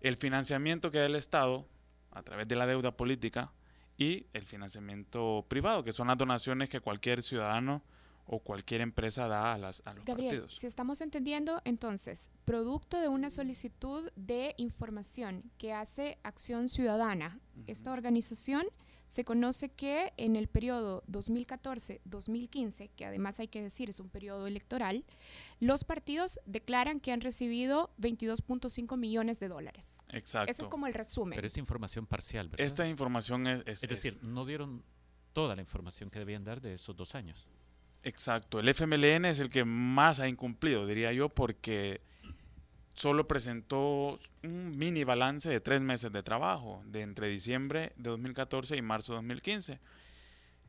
el 0.00 0.16
financiamiento 0.16 0.90
que 0.90 0.98
da 0.98 1.06
el 1.06 1.16
Estado 1.16 1.66
a 2.12 2.22
través 2.22 2.48
de 2.48 2.56
la 2.56 2.66
deuda 2.66 2.96
política 2.96 3.52
y 3.98 4.26
el 4.32 4.44
financiamiento 4.44 5.44
privado, 5.48 5.84
que 5.84 5.92
son 5.92 6.08
las 6.08 6.18
donaciones 6.18 6.68
que 6.68 6.80
cualquier 6.80 7.22
ciudadano 7.22 7.82
o 8.26 8.40
cualquier 8.40 8.80
empresa 8.80 9.28
da 9.28 9.54
a, 9.54 9.58
las, 9.58 9.82
a 9.86 9.94
los 9.94 10.04
Gabriel, 10.04 10.46
Si 10.48 10.66
estamos 10.66 11.00
entendiendo, 11.00 11.62
entonces, 11.64 12.30
producto 12.44 13.00
de 13.00 13.08
una 13.08 13.30
solicitud 13.30 14.10
de 14.16 14.54
información 14.56 15.50
que 15.58 15.72
hace 15.72 16.18
Acción 16.22 16.68
Ciudadana, 16.68 17.40
esta 17.66 17.92
organización 17.92 18.66
se 19.06 19.24
conoce 19.24 19.68
que 19.68 20.12
en 20.16 20.34
el 20.34 20.48
periodo 20.48 21.04
2014-2015, 21.08 22.90
que 22.96 23.06
además 23.06 23.38
hay 23.38 23.48
que 23.48 23.62
decir 23.62 23.88
es 23.88 24.00
un 24.00 24.08
periodo 24.08 24.46
electoral, 24.46 25.04
los 25.60 25.84
partidos 25.84 26.40
declaran 26.44 26.98
que 26.98 27.12
han 27.12 27.20
recibido 27.20 27.90
22.5 28.00 28.96
millones 28.96 29.38
de 29.38 29.48
dólares. 29.48 29.98
Exacto. 30.08 30.50
Ese 30.50 30.62
es 30.62 30.68
como 30.68 30.88
el 30.88 30.94
resumen. 30.94 31.36
Pero 31.36 31.46
es 31.46 31.56
información 31.56 32.06
parcial, 32.06 32.48
¿verdad? 32.48 32.66
Esta 32.66 32.88
información 32.88 33.46
es... 33.46 33.62
Es, 33.66 33.88
decir, 33.88 34.18
no 34.24 34.44
dieron 34.44 34.82
toda 35.32 35.54
la 35.54 35.62
información 35.62 36.10
que 36.10 36.18
debían 36.18 36.42
dar 36.42 36.60
de 36.60 36.74
esos 36.74 36.96
dos 36.96 37.14
años. 37.14 37.46
Exacto, 38.06 38.60
el 38.60 38.68
FMLN 38.68 39.24
es 39.24 39.40
el 39.40 39.50
que 39.50 39.64
más 39.64 40.20
ha 40.20 40.28
incumplido, 40.28 40.86
diría 40.86 41.12
yo, 41.12 41.28
porque 41.28 42.00
solo 42.94 43.26
presentó 43.26 44.16
un 44.44 44.70
mini 44.78 45.02
balance 45.02 45.50
de 45.50 45.58
tres 45.58 45.82
meses 45.82 46.12
de 46.12 46.22
trabajo, 46.22 46.84
de 46.86 47.00
entre 47.02 47.26
diciembre 47.26 47.94
de 47.96 48.10
2014 48.10 48.76
y 48.76 48.82
marzo 48.82 49.14
de 49.14 49.16
2015. 49.16 49.80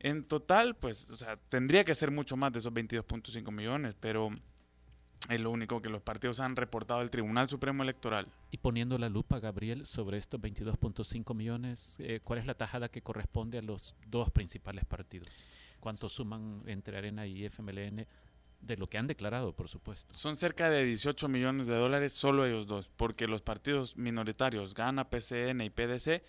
En 0.00 0.24
total, 0.24 0.74
pues, 0.74 1.08
o 1.10 1.16
sea, 1.16 1.36
tendría 1.48 1.84
que 1.84 1.94
ser 1.94 2.10
mucho 2.10 2.36
más 2.36 2.52
de 2.52 2.58
esos 2.58 2.72
22.5 2.72 3.52
millones, 3.52 3.94
pero 4.00 4.30
es 5.28 5.40
lo 5.40 5.52
único 5.52 5.80
que 5.80 5.90
los 5.90 6.02
partidos 6.02 6.40
han 6.40 6.56
reportado 6.56 6.98
al 6.98 7.10
Tribunal 7.10 7.48
Supremo 7.48 7.84
Electoral. 7.84 8.26
Y 8.50 8.58
poniendo 8.58 8.98
la 8.98 9.08
lupa, 9.08 9.38
Gabriel, 9.38 9.86
sobre 9.86 10.18
estos 10.18 10.40
22.5 10.40 11.36
millones, 11.36 11.94
eh, 12.00 12.18
¿cuál 12.24 12.40
es 12.40 12.46
la 12.46 12.54
tajada 12.54 12.88
que 12.88 13.00
corresponde 13.00 13.58
a 13.58 13.62
los 13.62 13.94
dos 14.08 14.32
principales 14.32 14.84
partidos? 14.86 15.28
Cuánto 15.80 16.08
suman 16.08 16.62
entre 16.66 16.96
Arena 16.96 17.26
y 17.26 17.44
FMLN 17.44 18.06
de 18.60 18.76
lo 18.76 18.88
que 18.88 18.98
han 18.98 19.06
declarado, 19.06 19.54
por 19.54 19.68
supuesto. 19.68 20.14
Son 20.16 20.36
cerca 20.36 20.68
de 20.70 20.84
18 20.84 21.28
millones 21.28 21.66
de 21.66 21.76
dólares 21.76 22.12
solo 22.12 22.44
ellos 22.44 22.66
dos, 22.66 22.90
porque 22.96 23.28
los 23.28 23.42
partidos 23.42 23.96
minoritarios, 23.96 24.74
GANA, 24.74 25.08
PCN 25.08 25.60
y 25.60 25.70
PDC, 25.70 26.22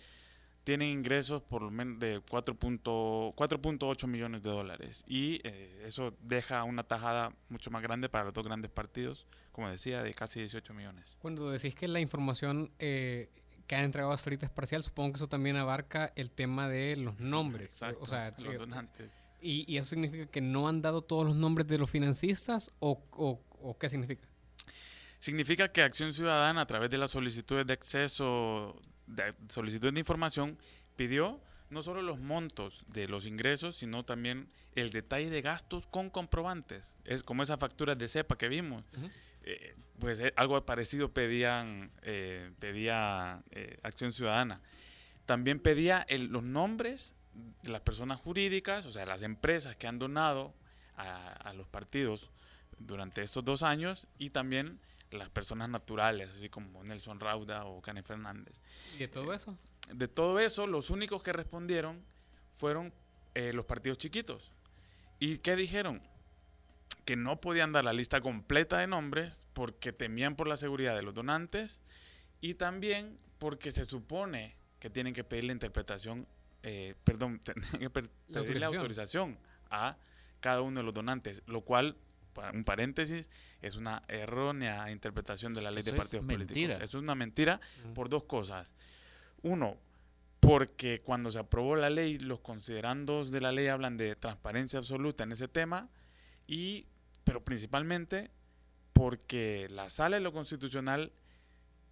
tienen 0.64 0.88
ingresos 0.88 1.42
por 1.42 1.62
lo 1.62 1.70
menos 1.70 1.98
de 1.98 2.20
4.8 2.20 4.06
millones 4.06 4.42
de 4.42 4.50
dólares. 4.50 5.04
Y 5.06 5.40
eh, 5.44 5.84
eso 5.86 6.14
deja 6.20 6.64
una 6.64 6.84
tajada 6.84 7.32
mucho 7.48 7.70
más 7.70 7.82
grande 7.82 8.08
para 8.08 8.24
los 8.24 8.34
dos 8.34 8.44
grandes 8.44 8.70
partidos, 8.70 9.26
como 9.52 9.70
decía, 9.70 10.02
de 10.02 10.14
casi 10.14 10.40
18 10.40 10.74
millones. 10.74 11.16
Cuando 11.20 11.50
decís 11.50 11.74
que 11.74 11.88
la 11.88 12.00
información 12.00 12.70
eh, 12.78 13.30
que 13.66 13.74
han 13.74 13.84
entregado 13.84 14.12
hasta 14.12 14.28
ahorita 14.28 14.46
es 14.46 14.52
parcial, 14.52 14.82
supongo 14.82 15.12
que 15.12 15.16
eso 15.16 15.28
también 15.28 15.56
abarca 15.56 16.12
el 16.14 16.30
tema 16.30 16.68
de 16.68 16.96
los 16.96 17.18
nombres. 17.18 17.72
Exacto, 17.72 18.00
o 18.02 18.06
sea, 18.06 18.34
los 18.38 18.54
eh, 18.54 18.58
donantes. 18.58 19.10
¿Y, 19.42 19.76
eso 19.76 19.90
significa 19.90 20.26
que 20.26 20.40
no 20.40 20.68
han 20.68 20.82
dado 20.82 21.02
todos 21.02 21.26
los 21.26 21.36
nombres 21.36 21.66
de 21.66 21.78
los 21.78 21.90
financistas 21.90 22.70
o, 22.78 23.02
o, 23.10 23.78
qué 23.78 23.88
significa? 23.88 24.28
Significa 25.18 25.70
que 25.70 25.82
Acción 25.82 26.12
Ciudadana 26.12 26.62
a 26.62 26.66
través 26.66 26.90
de 26.90 26.98
las 26.98 27.10
solicitudes 27.10 27.66
de 27.66 27.72
acceso, 27.72 28.80
de 29.06 29.34
solicitudes 29.48 29.94
de 29.94 30.00
información, 30.00 30.58
pidió 30.96 31.40
no 31.70 31.82
solo 31.82 32.02
los 32.02 32.18
montos 32.18 32.84
de 32.88 33.06
los 33.06 33.26
ingresos, 33.26 33.76
sino 33.76 34.04
también 34.04 34.48
el 34.74 34.90
detalle 34.90 35.30
de 35.30 35.40
gastos 35.40 35.86
con 35.86 36.10
comprobantes. 36.10 36.98
Es 37.04 37.22
como 37.22 37.42
esas 37.42 37.58
facturas 37.60 37.96
de 37.96 38.08
CEPA 38.08 38.36
que 38.36 38.48
vimos. 38.48 38.84
Eh, 39.42 39.74
pues 39.98 40.20
eh, 40.20 40.32
algo 40.36 40.64
parecido 40.66 41.12
pedían, 41.12 41.92
eh, 42.02 42.50
pedía 42.58 43.42
Acción 43.82 44.12
Ciudadana. 44.12 44.60
También 45.26 45.60
pedía 45.60 46.06
los 46.08 46.42
nombres 46.42 47.14
las 47.62 47.80
personas 47.82 48.20
jurídicas, 48.20 48.86
o 48.86 48.92
sea, 48.92 49.06
las 49.06 49.22
empresas 49.22 49.76
que 49.76 49.86
han 49.86 49.98
donado 49.98 50.54
a, 50.96 51.52
los 51.54 51.66
partidos 51.66 52.30
durante 52.78 53.22
estos 53.22 53.44
dos 53.44 53.62
años 53.62 54.06
y 54.18 54.30
también 54.30 54.78
las 55.10 55.30
personas 55.30 55.68
naturales, 55.68 56.30
así 56.30 56.48
como 56.48 56.84
Nelson 56.84 57.20
Rauda 57.20 57.64
o 57.64 57.80
Cane 57.80 58.02
Fernández. 58.02 58.60
¿De 58.98 59.08
todo 59.08 59.32
eso? 59.32 59.56
De 59.92 60.08
todo 60.08 60.38
eso, 60.38 60.66
los 60.66 60.90
únicos 60.90 61.22
que 61.22 61.32
respondieron 61.32 62.02
fueron 62.54 62.92
eh, 63.34 63.52
los 63.52 63.64
partidos 63.64 63.98
chiquitos. 63.98 64.52
¿Y 65.18 65.38
qué 65.38 65.56
dijeron? 65.56 66.00
Que 67.04 67.16
no 67.16 67.40
podían 67.40 67.72
dar 67.72 67.84
la 67.84 67.92
lista 67.92 68.20
completa 68.20 68.78
de 68.78 68.86
nombres 68.86 69.46
porque 69.52 69.92
temían 69.92 70.36
por 70.36 70.46
la 70.46 70.56
seguridad 70.56 70.94
de 70.94 71.02
los 71.02 71.14
donantes 71.14 71.80
y 72.40 72.54
también 72.54 73.18
porque 73.38 73.72
se 73.72 73.84
supone 73.84 74.54
que 74.78 74.90
tienen 74.90 75.12
que 75.12 75.24
pedir 75.24 75.44
la 75.44 75.52
interpretación 75.52 76.26
eh, 76.62 76.94
perdón, 77.04 77.40
que 77.78 77.90
pedirle 77.90 78.64
autorización 78.66 79.38
a 79.70 79.96
cada 80.40 80.62
uno 80.62 80.80
de 80.80 80.84
los 80.84 80.94
donantes, 80.94 81.42
lo 81.46 81.62
cual, 81.62 81.96
un 82.54 82.64
paréntesis, 82.64 83.30
es 83.60 83.76
una 83.76 84.02
errónea 84.08 84.90
interpretación 84.90 85.52
de 85.52 85.62
la 85.62 85.70
ley 85.70 85.82
de 85.82 85.92
partidos 85.92 86.24
políticos. 86.24 86.76
Eso 86.76 86.84
es 86.84 86.94
una 87.02 87.14
mentira 87.14 87.60
por 87.94 88.08
dos 88.08 88.24
cosas. 88.24 88.74
Uno, 89.42 89.78
porque 90.40 91.02
cuando 91.02 91.30
se 91.30 91.38
aprobó 91.38 91.76
la 91.76 91.90
ley, 91.90 92.18
los 92.18 92.40
considerandos 92.40 93.30
de 93.30 93.40
la 93.40 93.52
ley 93.52 93.68
hablan 93.68 93.96
de 93.96 94.16
transparencia 94.16 94.78
absoluta 94.78 95.24
en 95.24 95.32
ese 95.32 95.48
tema, 95.48 95.88
y, 96.46 96.86
pero 97.24 97.44
principalmente 97.44 98.30
porque 98.92 99.68
la 99.70 99.90
sala 99.90 100.16
de 100.16 100.22
lo 100.22 100.32
constitucional 100.32 101.12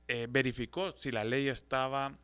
eh, 0.09 0.27
verificó 0.29 0.91
si 0.93 1.11
la 1.11 1.25
ley 1.25 1.49
estaba 1.49 2.19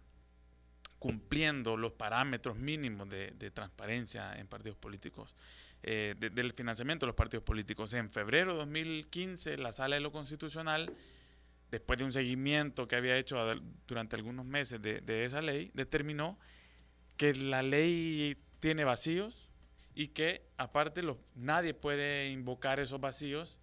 cumpliendo 1.04 1.76
los 1.76 1.92
parámetros 1.92 2.56
mínimos 2.56 3.06
de, 3.10 3.50
transparencia 3.50 4.38
en 4.38 4.46
partidos 4.46 4.78
políticos, 4.78 5.34
eh, 5.82 6.14
del 6.18 6.54
financiamiento 6.54 7.04
de 7.04 7.08
los 7.08 7.14
partidos 7.14 7.44
políticos. 7.44 7.92
En 7.92 8.10
febrero 8.10 8.52
de 8.52 8.58
2015, 8.60 9.58
la 9.58 9.70
Sala 9.70 9.96
de 9.96 10.00
lo 10.00 10.10
Constitucional, 10.12 10.90
después 11.70 11.98
de 11.98 12.06
un 12.06 12.12
seguimiento 12.14 12.88
que 12.88 12.96
había 12.96 13.18
hecho 13.18 13.36
durante 13.86 14.16
algunos 14.16 14.46
meses 14.46 14.80
de, 14.80 15.24
esa 15.26 15.42
ley, 15.42 15.70
determinó 15.74 16.38
que 17.18 17.34
la 17.34 17.62
ley 17.62 18.38
tiene 18.60 18.84
vacíos 18.84 19.50
y 19.94 20.08
que 20.08 20.46
aparte 20.56 21.02
lo, 21.02 21.18
nadie 21.34 21.74
puede 21.74 22.28
invocar 22.30 22.80
esos 22.80 22.98
vacíos 22.98 23.60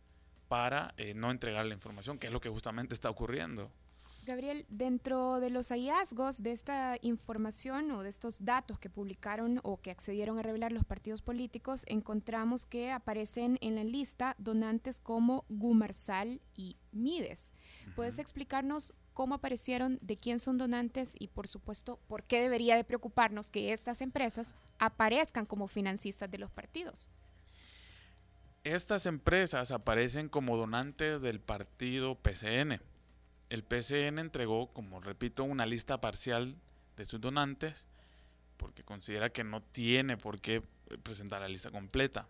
para 0.48 0.94
eh, 0.98 1.16
no 1.16 1.32
entregar 1.32 1.66
la 1.66 1.74
información, 1.74 2.20
que 2.20 2.28
es 2.28 2.34
lo 2.34 2.40
que 2.40 2.50
justamente 2.50 2.94
está 2.94 3.10
ocurriendo. 3.10 3.72
Gabriel, 4.24 4.66
dentro 4.70 5.40
de 5.40 5.50
los 5.50 5.70
hallazgos 5.70 6.44
de 6.44 6.52
esta 6.52 6.98
información 7.02 7.90
o 7.92 8.04
de 8.04 8.10
estos 8.10 8.46
datos 8.46 8.78
que 8.78 8.90
publicaron 8.90 9.60
o 9.64 9.82
que 9.82 9.90
accedieron 9.90 10.38
a 10.38 10.44
revelar 10.44 10.72
los 10.72 10.84
partidos 10.84 11.24
políticos, 11.24 11.86
encontramos 11.88 12.66
que 12.66 12.92
aparecen 12.92 13.58
en 13.62 13.76
la 13.76 13.84
lista 13.84 14.36
donantes 14.38 15.00
como 15.00 15.46
Gumarsal 15.50 16.40
y 16.56 16.78
Mides. 16.92 17.52
¿Puedes 17.96 18.20
explicarnos 18.20 18.94
cómo 19.14 19.36
aparecieron, 19.36 19.98
de 20.02 20.18
quién 20.18 20.40
son 20.40 20.60
donantes 20.60 21.16
y, 21.18 21.28
por 21.30 21.48
supuesto, 21.48 22.00
por 22.08 22.24
qué 22.24 22.42
debería 22.42 22.76
de 22.76 22.84
preocuparnos 22.84 23.50
que 23.50 23.74
estas 23.74 24.02
empresas 24.02 24.54
aparezcan 24.78 25.48
como 25.48 25.68
financistas 25.68 26.30
de 26.30 26.38
los 26.38 26.52
partidos? 26.52 27.10
Estas 28.64 29.08
empresas 29.08 29.72
aparecen 29.72 30.30
como 30.30 30.58
donantes 30.58 31.20
del 31.22 31.40
partido 31.40 32.14
PCN 32.16 32.80
el 33.52 33.64
PCN 33.64 34.18
entregó, 34.18 34.72
como 34.72 35.02
repito, 35.02 35.44
una 35.44 35.66
lista 35.66 36.00
parcial 36.00 36.56
de 36.96 37.04
sus 37.04 37.20
donantes 37.20 37.86
porque 38.56 38.82
considera 38.84 39.30
que 39.30 39.44
no 39.44 39.62
tiene 39.62 40.16
por 40.16 40.40
qué 40.40 40.64
presentar 41.04 41.42
la 41.42 41.50
lista 41.50 41.70
completa. 41.70 42.28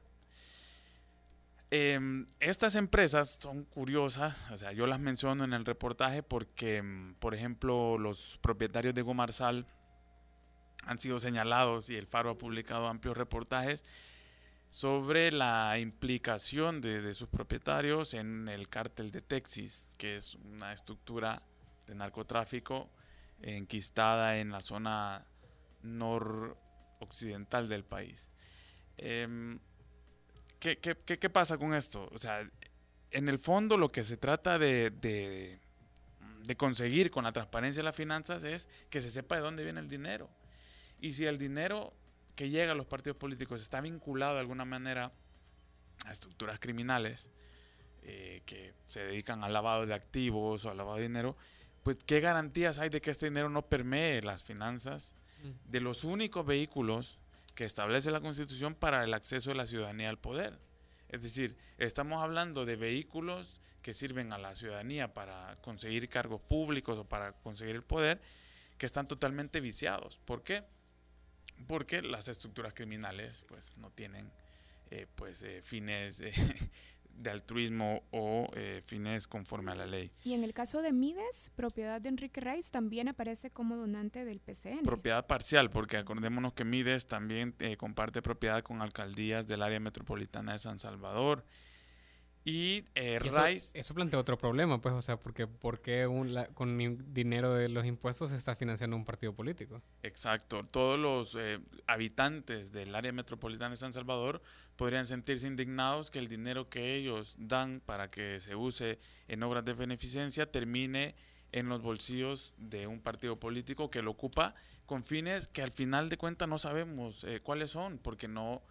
Em, 1.70 2.26
estas 2.40 2.76
empresas 2.76 3.38
son 3.40 3.66
curiosas, 3.66 4.50
o 4.50 4.58
sea, 4.58 4.72
yo 4.72 4.88
las 4.88 5.00
menciono 5.00 5.44
en 5.44 5.54
el 5.54 5.64
reportaje 5.64 6.24
porque, 6.24 6.78
em, 6.78 7.14
por 7.16 7.36
ejemplo, 7.36 8.00
los 8.00 8.40
propietarios 8.42 8.96
de 8.96 9.04
Gomarsal 9.04 9.68
han 10.86 10.98
sido 10.98 11.20
señalados 11.20 11.92
y 11.92 11.98
el 11.98 12.08
Faro 12.08 12.32
ha 12.32 12.38
publicado 12.38 12.88
amplios 12.88 13.16
reportajes 13.16 13.86
sobre 14.72 15.34
la 15.34 15.78
implicación 15.78 16.80
de, 16.80 17.14
sus 17.14 17.28
propietarios 17.28 18.14
en 18.14 18.48
el 18.48 18.70
cártel 18.70 19.12
de 19.12 19.22
Texas, 19.22 19.94
que 19.98 20.16
es 20.16 20.36
una 20.36 20.72
estructura 20.72 21.44
de 21.86 21.94
narcotráfico 21.94 22.90
enquistada 23.42 24.38
en 24.38 24.50
la 24.50 24.62
zona 24.62 25.28
noroccidental 25.84 27.68
del 27.68 27.84
país. 27.84 28.32
Em, 28.98 29.60
¿qué, 30.58 30.78
qué, 30.80 31.30
pasa 31.30 31.58
con 31.58 31.74
esto? 31.74 32.10
O 32.14 32.18
sea, 32.18 32.50
en 33.12 33.28
el 33.28 33.40
fondo 33.40 33.76
lo 33.76 33.90
que 33.90 34.06
se 34.06 34.16
trata 34.16 34.58
de, 34.58 34.90
de, 34.90 35.60
de 36.46 36.56
conseguir 36.56 37.12
con 37.12 37.26
la 37.26 37.34
transparencia 37.34 37.82
de 37.82 37.86
las 37.86 37.96
finanzas 37.96 38.46
es 38.46 38.70
que 38.90 39.02
se 39.02 39.10
sepa 39.10 39.36
de 39.36 39.42
dónde 39.42 39.66
viene 39.66 39.82
el 39.82 39.90
dinero. 39.90 40.30
Y 41.02 41.12
si 41.12 41.26
el 41.26 41.38
dinero 41.38 41.94
que 42.42 42.50
llega 42.50 42.72
a 42.72 42.76
los 42.76 42.88
partidos 42.88 43.18
políticos 43.18 43.62
está 43.62 43.82
vinculado 43.82 44.34
de 44.34 44.40
alguna 44.40 44.66
manera 44.66 45.12
a 46.06 46.12
estructuras 46.12 46.60
criminales 46.60 47.30
eh, 48.02 48.42
que 48.48 48.74
se 48.88 49.02
dedican 49.02 49.44
al 49.44 49.54
lavado 49.54 49.86
de 49.86 49.94
activos 49.94 50.66
o 50.66 50.72
al 50.72 50.78
lavado 50.78 50.98
de 50.98 51.04
dinero, 51.04 51.38
pues 51.84 51.98
qué 52.04 52.20
garantías 52.20 52.80
hay 52.80 52.90
de 52.90 53.00
que 53.00 53.12
este 53.12 53.28
dinero 53.28 53.52
no 53.52 53.68
permee 53.68 54.24
las 54.24 54.44
finanzas 54.44 55.14
de 55.66 55.82
los 55.82 56.04
únicos 56.04 56.44
vehículos 56.44 57.20
que 57.54 57.64
establece 57.64 58.10
la 58.10 58.22
Constitución 58.22 58.74
para 58.74 59.04
el 59.04 59.14
acceso 59.14 59.52
de 59.52 59.58
la 59.58 59.68
ciudadanía 59.68 60.10
al 60.10 60.18
poder. 60.18 60.58
Es 61.10 61.22
decir, 61.22 61.56
estamos 61.78 62.24
hablando 62.24 62.66
de 62.66 62.76
vehículos 62.76 63.62
que 63.84 63.94
sirven 63.94 64.34
a 64.34 64.40
la 64.40 64.56
ciudadanía 64.56 65.14
para 65.14 65.58
conseguir 65.62 66.10
cargos 66.10 66.42
públicos 66.42 66.98
o 66.98 67.06
para 67.06 67.34
conseguir 67.34 67.76
el 67.76 67.84
poder, 67.84 68.20
que 68.80 68.88
están 68.88 69.08
totalmente 69.08 69.60
viciados. 69.60 70.20
¿Por 70.26 70.42
qué? 70.42 70.64
Porque 71.62 72.02
las 72.02 72.28
estructuras 72.28 72.74
criminales 72.74 73.44
pues 73.48 73.74
no 73.78 73.90
tienen 73.92 74.32
eh, 74.92 75.08
pues 75.16 75.42
eh, 75.44 75.62
fines 75.62 76.20
eh, 76.20 76.34
de 77.10 77.30
altruismo 77.30 78.04
o 78.12 78.50
fines 78.86 79.28
conforme 79.28 79.72
a 79.72 79.76
la 79.76 79.86
ley. 79.86 80.12
Y 80.24 80.34
en 80.34 80.44
el 80.44 80.54
caso 80.54 80.82
de 80.82 80.92
Mides, 80.92 81.52
propiedad 81.56 82.02
de 82.02 82.10
Enrique 82.10 82.42
Reis, 82.42 82.72
también 82.72 83.08
aparece 83.08 83.52
como 83.52 83.78
donante 83.78 84.26
del 84.26 84.40
PCN. 84.40 84.84
Propiedad 84.84 85.28
parcial, 85.28 85.70
porque 85.70 85.98
acordémonos 85.98 86.54
que 86.54 86.66
Mides 86.66 87.06
también 87.06 87.56
comparte 87.78 88.22
propiedad 88.22 88.64
con 88.64 88.82
alcaldías 88.82 89.48
del 89.48 89.62
área 89.62 89.80
metropolitana 89.80 90.54
de 90.54 90.60
San 90.60 90.80
Salvador 90.80 91.46
y, 92.44 92.86
eh, 92.96 93.20
eso, 93.74 93.94
plantea 93.94 94.20
otro 94.20 94.38
problema, 94.38 94.82
pues, 94.82 94.96
o 94.96 95.02
sea, 95.02 95.18
porque, 95.18 95.46
porque 95.46 96.08
un, 96.08 96.36
con 96.56 96.78
dinero 97.14 97.54
de 97.54 97.70
los 97.70 97.86
impuestos 97.86 98.32
se 98.32 98.36
está 98.36 98.56
financiando 98.56 98.96
un 98.96 99.06
partido 99.06 99.34
político. 99.34 99.82
Exacto. 100.02 100.66
Todos 100.66 100.98
los 100.98 101.36
eh, 101.40 101.60
habitantes 101.86 102.72
del 102.72 102.96
área 102.96 103.12
metropolitana 103.12 103.72
de 103.72 103.78
San 103.78 103.94
Salvador 103.94 104.42
podrían 104.76 105.06
sentirse 105.06 105.46
indignados 105.46 106.10
que 106.10 106.18
el 106.18 106.28
dinero 106.28 106.68
que 106.68 106.96
ellos 106.96 107.36
dan 107.38 107.82
para 107.86 108.10
que 108.10 108.40
se 108.40 108.56
use 108.56 109.00
en 109.28 109.44
obras 109.44 109.64
de 109.64 109.74
beneficencia 109.74 110.52
termine 110.52 111.14
en 111.52 111.70
los 111.70 111.82
bolsillos 111.82 112.54
de 112.58 112.88
un 112.88 113.02
partido 113.02 113.40
político 113.40 113.92
que 113.92 114.02
lo 114.02 114.12
ocupa 114.12 114.56
con 114.86 115.04
fines 115.04 115.48
que 115.48 115.62
al 115.62 115.72
final 115.72 116.10
de 116.10 116.18
cuentas 116.18 116.50
no 116.50 116.58
sabemos 116.58 117.24
eh, 117.24 117.40
cuáles 117.42 117.72
son, 117.72 117.98
porque 118.00 118.28
no 118.28 118.64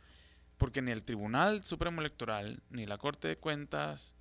porque 0.60 0.82
ni 0.82 0.90
el 0.90 1.04
Tribunal 1.04 1.64
Supremo 1.64 2.02
Electoral, 2.02 2.62
ni 2.68 2.84
la 2.84 2.98
Corte 2.98 3.28
de 3.28 3.38
Cuentas, 3.38 4.14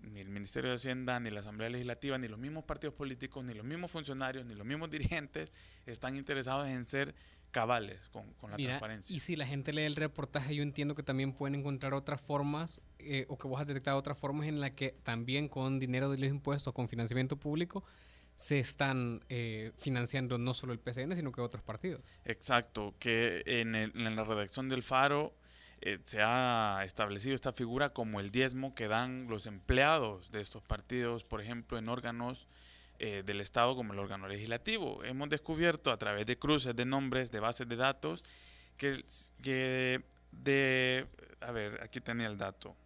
ni 0.00 0.20
el 0.20 0.28
Ministerio 0.28 0.70
de 0.70 0.76
Hacienda, 0.76 1.18
ni 1.18 1.28
la 1.28 1.40
Asamblea 1.40 1.70
Legislativa, 1.70 2.16
ni 2.18 2.28
los 2.28 2.38
mismos 2.38 2.62
partidos 2.62 2.94
políticos, 2.94 3.44
ni 3.44 3.52
los 3.52 3.66
mismos 3.66 3.90
funcionarios, 3.90 4.46
ni 4.46 4.54
los 4.54 4.64
mismos 4.64 4.90
dirigentes 4.90 5.52
están 5.84 6.16
interesados 6.16 6.68
en 6.68 6.84
ser 6.84 7.16
cabales 7.50 8.08
con, 8.10 8.32
la 8.48 8.56
transparencia. 8.56 9.14
Y 9.14 9.18
si 9.18 9.34
la 9.34 9.44
gente 9.44 9.72
lee 9.72 9.82
el 9.82 9.96
reportaje, 9.96 10.54
yo 10.54 10.62
entiendo 10.62 10.94
que 10.94 11.02
también 11.02 11.32
pueden 11.32 11.56
encontrar 11.56 11.94
otras 11.94 12.20
formas, 12.20 12.80
eh, 13.00 13.26
o 13.28 13.36
que 13.36 13.48
vos 13.48 13.60
has 13.60 13.66
detectado 13.66 13.98
otras 13.98 14.16
formas 14.16 14.46
en 14.46 14.60
las 14.60 14.70
que 14.70 14.94
también 15.02 15.48
con 15.48 15.80
dinero 15.80 16.10
de 16.10 16.16
los 16.16 16.30
impuestos, 16.30 16.72
con 16.72 16.88
financiamiento 16.88 17.36
público, 17.36 17.82
se 18.36 18.60
están 18.60 19.24
eh, 19.28 19.72
financiando 19.78 20.38
no 20.38 20.54
solo 20.54 20.72
el 20.72 20.78
PCN, 20.78 21.16
sino 21.16 21.32
que 21.32 21.40
otros 21.40 21.64
partidos. 21.64 22.20
Exacto, 22.24 22.94
que 23.00 23.42
en, 23.46 23.74
en 23.74 24.16
la 24.16 24.22
redacción 24.22 24.68
del 24.68 24.84
Faro 24.84 25.34
eh, 25.84 25.98
se 26.04 26.22
ha 26.22 26.82
establecido 26.84 27.34
esta 27.34 27.52
figura 27.52 27.90
como 27.90 28.20
el 28.20 28.30
diezmo 28.30 28.72
que 28.72 28.86
dan 28.86 29.26
los 29.28 29.46
empleados 29.46 30.30
de 30.30 30.40
estos 30.40 30.62
partidos, 30.62 31.24
por 31.24 31.40
ejemplo, 31.40 31.76
en 31.76 31.88
órganos 31.88 32.46
eh, 33.00 33.24
del 33.26 33.40
Estado 33.40 33.74
como 33.74 33.92
el 33.92 33.98
órgano 33.98 34.28
legislativo. 34.28 35.02
Hemos 35.02 35.28
descubierto 35.28 35.90
a 35.90 35.98
través 35.98 36.24
de 36.24 36.38
cruces 36.38 36.76
de 36.76 36.84
nombres, 36.84 37.32
de 37.32 37.40
bases 37.40 37.68
de 37.68 37.74
datos, 37.74 38.24
que, 38.76 39.04
que 39.42 40.04
de... 40.30 41.08
A 41.40 41.50
ver, 41.50 41.82
aquí 41.82 42.00
tenía 42.00 42.28
el 42.28 42.38
dato. 42.38 42.76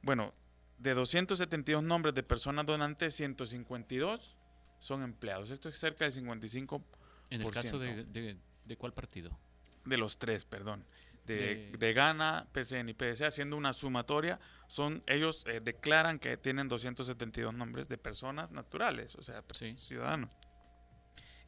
Bueno, 0.00 0.32
de 0.78 0.94
272 0.94 1.84
nombres 1.84 2.14
de 2.14 2.22
personas 2.22 2.64
donantes, 2.64 3.14
152 3.16 4.38
son 4.78 5.02
empleados. 5.02 5.50
Esto 5.50 5.68
es 5.68 5.78
cerca 5.78 6.06
del 6.06 6.14
55%. 6.14 6.82
¿En 7.28 7.42
el 7.42 7.50
caso 7.50 7.78
de, 7.78 8.04
de, 8.04 8.38
de 8.64 8.76
cuál 8.78 8.94
partido? 8.94 9.38
De 9.84 9.98
los 9.98 10.16
tres, 10.16 10.46
perdón 10.46 10.86
de, 11.34 11.72
de, 11.78 11.92
Gana, 11.92 12.48
PCN 12.52 12.88
y 12.88 12.94
PDC, 12.94 13.22
haciendo 13.22 13.56
una 13.56 13.72
sumatoria, 13.72 14.38
son 14.66 15.02
ellos 15.06 15.44
eh, 15.46 15.60
declaran 15.60 16.18
que 16.18 16.36
tienen 16.36 16.68
272 16.68 17.54
nombres 17.54 17.88
de 17.88 17.98
personas 17.98 18.50
naturales, 18.50 19.14
o 19.16 19.22
sea, 19.22 19.42
ciudadanos. 19.76 20.30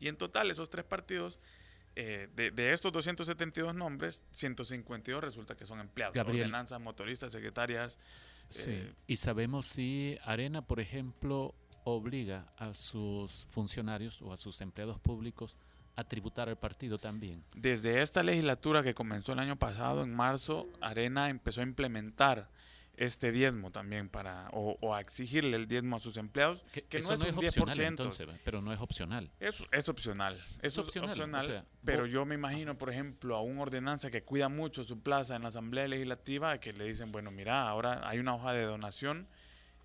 Y 0.01 0.09
en 0.09 0.17
total, 0.17 0.51
esos 0.51 0.69
tres 0.71 0.85
partidos, 0.85 1.39
eh, 1.95 2.29
de, 2.35 2.73
estos 2.73 2.91
272 2.93 3.75
nombres, 3.75 4.25
152 4.33 5.23
resulta 5.23 5.55
que 5.55 5.67
son 5.67 5.79
empleados, 5.79 6.15
Gabriel. 6.15 6.43
ordenanzas, 6.47 6.81
motoristas, 6.81 7.33
secretarias. 7.33 7.99
Eh, 8.67 8.93
y 9.07 9.17
sabemos 9.17 9.67
si 9.67 10.19
Arena, 10.25 10.67
por 10.67 10.81
ejemplo, 10.81 11.55
obliga 11.85 12.53
a 12.57 12.75
sus 12.75 13.47
funcionarios 13.49 14.23
o 14.23 14.33
a 14.33 14.37
sus 14.37 14.61
empleados 14.61 14.99
públicos 15.01 15.57
a 15.97 16.05
tributar 16.05 16.49
al 16.49 16.57
partido 16.57 16.99
también. 16.99 17.45
Desde 17.55 18.03
esta 18.03 18.23
legislatura 18.23 18.83
que 18.83 18.95
comenzó 18.95 19.33
el 19.33 19.39
año 19.39 19.57
pasado, 19.57 20.03
en 20.03 20.17
marzo, 20.17 20.69
Arena 20.81 21.29
empezó 21.29 21.61
a 21.61 21.65
implementar 21.65 22.49
este 22.97 23.33
diezmo 23.33 23.71
también 23.71 24.09
para 24.09 24.49
o, 24.53 24.95
a 24.95 25.01
exigirle 25.01 25.57
el 25.57 25.67
diezmo 25.67 25.97
a 25.97 25.99
sus 25.99 26.17
empleados 26.19 26.63
que, 26.73 26.83
no, 27.01 27.15
es, 27.15 27.21
un 27.21 27.37
10%, 27.37 28.39
pero 28.45 28.61
no 28.61 28.73
es 28.73 28.81
opcional. 28.81 29.31
Es, 29.41 29.67
es 29.73 29.89
opcional 29.89 30.39
es, 30.61 30.77
opcional, 30.79 31.67
pero 31.85 32.07
yo 32.07 32.25
me 32.27 32.35
imagino 32.35 32.77
por 32.77 32.91
ejemplo 32.91 33.35
a 33.37 33.41
un 33.41 33.59
ordenanza 33.59 34.11
que 34.11 34.23
cuida 34.23 34.49
mucho 34.49 34.85
su 34.85 35.01
plaza 35.01 35.37
en 35.37 35.43
la 35.43 35.49
asamblea 35.49 35.89
legislativa 35.89 36.59
que 36.59 36.73
le 36.73 36.85
dicen 36.85 37.13
bueno 37.13 37.31
mira 37.31 37.67
ahora 37.67 38.07
hay 38.07 38.19
una 38.19 38.35
hoja 38.35 38.53
de 38.53 38.63
donación 38.65 39.27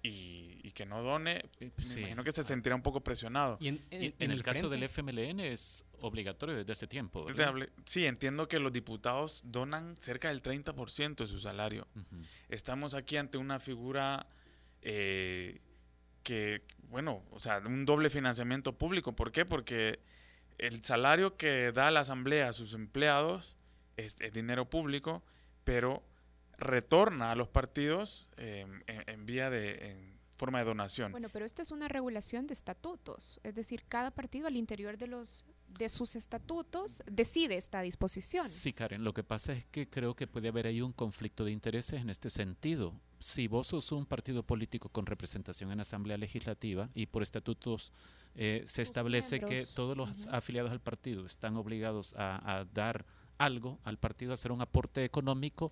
y, 0.01 0.71
que 0.71 0.85
no 0.85 1.01
done, 1.01 1.43
me 1.59 1.71
imagino 1.97 2.23
que 2.23 2.31
se 2.31 2.43
sentirá 2.43 2.75
un 2.75 2.83
poco 2.83 3.01
presionado. 3.01 3.57
Y 3.59 3.69
en, 3.69 3.81
el, 3.89 4.43
caso 4.43 4.69
del 4.69 4.83
FMLN 4.83 5.39
es 5.39 5.85
obligatorio 6.01 6.55
desde 6.55 6.71
ese 6.71 6.85
tiempo. 6.85 7.25
Sí, 7.83 8.05
entiendo 8.05 8.47
que 8.47 8.59
los 8.59 8.71
diputados 8.71 9.41
donan 9.43 9.95
cerca 9.97 10.27
del 10.27 10.43
30% 10.43 11.15
de 11.15 11.27
su 11.27 11.39
salario. 11.39 11.87
Estamos 12.47 12.93
aquí 12.93 13.17
ante 13.17 13.39
una 13.39 13.59
figura 13.59 14.27
eh, 14.83 15.59
que, 16.21 16.61
bueno, 16.89 17.23
o 17.31 17.39
sea, 17.39 17.59
un 17.65 17.85
doble 17.85 18.09
financiamiento 18.09 18.77
público. 18.77 19.15
¿Por 19.15 19.31
qué? 19.31 19.45
Porque 19.45 19.99
el 20.57 20.83
salario 20.83 21.37
que 21.37 21.71
da 21.71 21.91
la 21.91 22.01
Asamblea 22.01 22.49
a 22.49 22.53
sus 22.53 22.73
empleados 22.73 23.55
es, 23.95 24.17
dinero 24.33 24.69
público, 24.69 25.23
pero 25.63 26.03
retorna 26.57 27.31
a 27.31 27.35
los 27.35 27.47
partidos 27.47 28.29
em, 28.37 28.81
en, 28.87 29.25
vía 29.25 29.49
de 29.49 29.91
en 29.91 30.17
forma 30.37 30.59
de 30.59 30.65
donación. 30.65 31.11
Bueno, 31.11 31.29
pero 31.31 31.45
esta 31.45 31.61
es 31.61 31.71
una 31.71 31.87
regulación 31.87 32.47
de 32.47 32.53
estatutos, 32.53 33.39
es 33.43 33.55
decir, 33.55 33.83
cada 33.87 34.11
partido 34.11 34.47
al 34.47 34.55
interior 34.55 34.97
de 34.97 35.07
los 35.07 35.45
de 35.67 35.89
sus 35.89 36.15
estatutos 36.15 37.03
decide 37.11 37.57
esta 37.57 37.81
disposición. 37.81 38.47
Sí, 38.47 38.73
Karen, 38.73 39.03
lo 39.03 39.13
que 39.13 39.23
pasa 39.23 39.53
es 39.53 39.65
que 39.65 39.89
creo 39.89 40.15
que 40.15 40.25
puede 40.25 40.47
haber 40.47 40.65
ahí 40.65 40.81
un 40.81 40.93
conflicto 40.93 41.43
de 41.43 41.51
intereses 41.51 42.01
en 42.01 42.09
este 42.09 42.29
sentido. 42.29 42.99
Si 43.19 43.47
vos 43.47 43.67
sos 43.67 43.91
un 43.91 44.05
partido 44.05 44.43
político 44.43 44.89
con 44.89 45.05
representación 45.05 45.71
en 45.71 45.79
Asamblea 45.79 46.17
Legislativa 46.17 46.89
y 46.93 47.07
por 47.07 47.21
estatutos 47.21 47.91
eh, 48.35 48.63
se 48.65 48.81
establece 48.81 49.39
que 49.39 49.65
todos 49.75 49.97
los 49.97 50.27
afiliados 50.27 50.71
al 50.71 50.81
partido 50.81 51.25
están 51.25 51.57
obligados 51.57 52.13
a, 52.15 52.59
a 52.59 52.65
dar 52.65 53.05
algo 53.37 53.79
al 53.83 53.97
partido, 53.97 54.31
a 54.31 54.35
hacer 54.35 54.51
un 54.51 54.61
aporte 54.61 55.03
económico, 55.03 55.71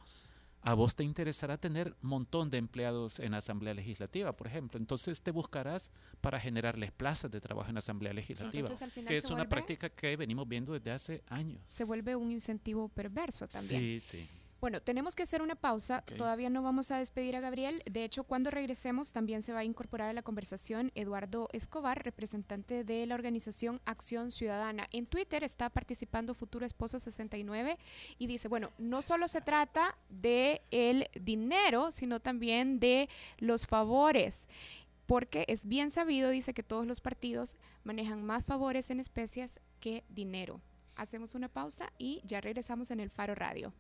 a 0.66 0.74
vos 0.74 0.96
te 0.96 1.04
interesará 1.04 1.58
tener 1.58 1.96
un 2.02 2.10
montón 2.10 2.50
de 2.50 2.58
empleados 2.58 3.20
en 3.20 3.34
la 3.34 3.38
Asamblea 3.38 3.76
Legislativa, 3.76 4.36
por 4.36 4.48
ejemplo. 4.48 4.80
Entonces 4.80 5.22
te 5.22 5.30
buscarás 5.30 5.92
para 6.22 6.40
generarles 6.40 6.92
plazas 6.92 7.30
de 7.30 7.40
trabajo 7.40 7.70
en 7.70 7.76
la 7.76 7.80
Asamblea 7.80 8.14
Legislativa, 8.14 8.68
que 9.08 9.18
es 9.18 9.30
una 9.30 9.48
práctica 9.48 9.90
que 9.90 10.18
venimos 10.18 10.48
viendo 10.48 10.74
desde 10.74 10.92
hace 10.92 11.24
años. 11.30 11.62
Se 11.68 11.84
vuelve 11.84 12.16
un 12.16 12.32
incentivo 12.32 12.90
perverso 12.90 13.48
también. 13.48 13.80
Sí, 13.80 14.00
sí. 14.02 14.30
Bueno, 14.66 14.82
tenemos 14.82 15.16
que 15.16 15.22
hacer 15.22 15.44
una 15.44 15.54
pausa. 15.54 16.02
Todavía 16.18 16.50
no 16.50 16.64
vamos 16.64 16.90
a 16.90 16.98
despedir 16.98 17.36
a 17.36 17.40
Gabriel. 17.40 17.84
De 17.86 18.04
hecho, 18.04 18.24
cuando 18.24 18.50
regresemos 18.50 19.14
también 19.14 19.44
se 19.44 19.54
va 19.54 19.60
a 19.60 19.64
incorporar 19.64 20.10
a 20.10 20.14
la 20.14 20.24
conversación 20.24 20.92
Eduardo 20.96 21.50
Escobar, 21.54 22.04
representante 22.04 22.84
de 22.84 23.06
la 23.06 23.14
organización 23.14 23.80
Acción 23.86 24.32
Ciudadana. 24.32 24.88
En 24.90 25.06
Twitter 25.06 25.44
está 25.44 25.70
participando 25.70 26.34
Futuro 26.34 26.66
Esposo 26.66 26.98
69 26.98 27.78
y 28.18 28.26
dice, 28.26 28.48
bueno, 28.48 28.72
no 28.80 29.04
solo 29.04 29.28
se 29.28 29.42
trata 29.42 29.96
de 30.10 30.64
el 30.72 31.10
dinero, 31.14 31.92
sino 31.92 32.20
también 32.20 32.80
de 32.80 33.08
los 33.38 33.68
favores 33.68 34.48
porque 35.06 35.46
es 35.48 35.68
bien 35.68 35.92
sabido, 35.92 36.32
dice 36.32 36.56
que 36.56 36.64
todos 36.64 36.88
los 36.88 37.02
partidos 37.02 37.56
manejan 37.84 38.26
más 38.26 38.44
favores 38.44 38.90
en 38.90 39.00
especies 39.00 39.60
que 39.80 40.04
dinero. 40.10 40.60
Hacemos 40.96 41.36
una 41.36 41.50
pausa 41.50 41.94
y 42.00 42.24
ya 42.26 42.42
regresamos 42.42 42.90
en 42.90 43.00
el 43.00 43.12
Faro 43.12 43.36
Radio. 43.36 43.72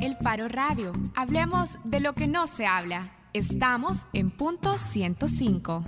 El 0.00 0.16
Faro 0.16 0.48
Radio. 0.48 0.92
Hablemos 1.14 1.78
de 1.84 2.00
lo 2.00 2.14
que 2.14 2.26
no 2.26 2.46
se 2.46 2.66
habla. 2.66 3.10
Estamos 3.32 4.08
en 4.12 4.30
punto 4.30 4.78
105. 4.78 5.84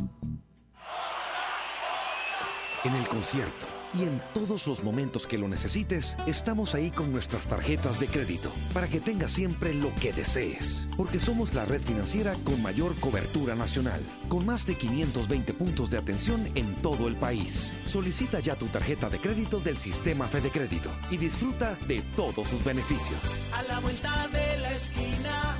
En 2.84 2.94
el 2.94 3.08
concierto 3.08 3.71
y 3.94 4.04
en 4.04 4.20
todos 4.34 4.66
los 4.66 4.82
momentos 4.82 5.26
que 5.26 5.38
lo 5.38 5.48
necesites, 5.48 6.16
estamos 6.26 6.74
ahí 6.74 6.90
con 6.90 7.12
nuestras 7.12 7.46
tarjetas 7.46 8.00
de 8.00 8.06
crédito 8.06 8.50
para 8.72 8.88
que 8.88 9.00
tengas 9.00 9.32
siempre 9.32 9.74
lo 9.74 9.94
que 9.96 10.12
desees. 10.12 10.86
Porque 10.96 11.18
somos 11.18 11.54
la 11.54 11.64
red 11.64 11.80
financiera 11.80 12.34
con 12.44 12.62
mayor 12.62 12.94
cobertura 13.00 13.54
nacional, 13.54 14.00
con 14.28 14.46
más 14.46 14.66
de 14.66 14.76
520 14.76 15.52
puntos 15.54 15.90
de 15.90 15.98
atención 15.98 16.48
en 16.54 16.74
todo 16.76 17.08
el 17.08 17.16
país. 17.16 17.72
Solicita 17.86 18.40
ya 18.40 18.56
tu 18.56 18.66
tarjeta 18.66 19.10
de 19.10 19.20
crédito 19.20 19.60
del 19.60 19.76
sistema 19.76 20.26
Fede 20.26 20.50
Crédito 20.50 20.90
y 21.10 21.16
disfruta 21.16 21.76
de 21.86 22.00
todos 22.16 22.48
sus 22.48 22.64
beneficios. 22.64 23.18
A 23.52 23.62
la 23.62 23.80
vuelta 23.80 24.28
de 24.28 24.58
la 24.58 24.72
esquina 24.72 25.56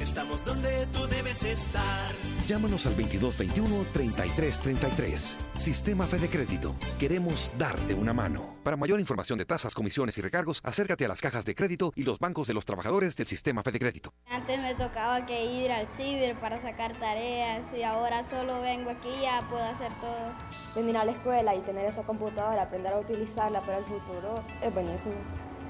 Estamos 0.00 0.44
donde 0.44 0.86
tú 0.92 1.08
debes 1.08 1.44
estar. 1.44 2.12
Llámanos 2.46 2.86
al 2.86 2.96
2221-3333. 2.96 5.34
Sistema 5.56 6.06
Fede 6.06 6.30
Crédito. 6.30 6.76
Queremos 7.00 7.50
darte 7.58 7.94
una 7.94 8.12
mano. 8.12 8.54
Para 8.62 8.76
mayor 8.76 9.00
información 9.00 9.38
de 9.38 9.44
tasas, 9.44 9.74
comisiones 9.74 10.16
y 10.16 10.20
recargos, 10.20 10.60
acércate 10.62 11.04
a 11.04 11.08
las 11.08 11.20
cajas 11.20 11.44
de 11.44 11.56
crédito 11.56 11.92
y 11.96 12.04
los 12.04 12.20
bancos 12.20 12.46
de 12.46 12.54
los 12.54 12.64
trabajadores 12.64 13.16
del 13.16 13.26
Sistema 13.26 13.64
Fede 13.64 13.80
Crédito. 13.80 14.14
Antes 14.30 14.60
me 14.60 14.76
tocaba 14.76 15.26
que 15.26 15.44
ir 15.44 15.72
al 15.72 15.90
CIBER 15.90 16.38
para 16.38 16.60
sacar 16.60 16.96
tareas 17.00 17.72
y 17.76 17.82
ahora 17.82 18.22
solo 18.22 18.60
vengo 18.60 18.90
aquí 18.90 19.08
y 19.08 19.22
ya 19.22 19.48
puedo 19.50 19.64
hacer 19.64 19.92
todo. 19.94 20.32
Venir 20.76 20.96
a 20.96 21.04
la 21.04 21.10
escuela 21.10 21.56
y 21.56 21.60
tener 21.62 21.86
esa 21.86 22.04
computadora, 22.04 22.62
aprender 22.62 22.92
a 22.92 23.00
utilizarla 23.00 23.62
para 23.62 23.78
el 23.78 23.84
futuro, 23.84 24.44
es 24.62 24.72
buenísimo. 24.72 25.16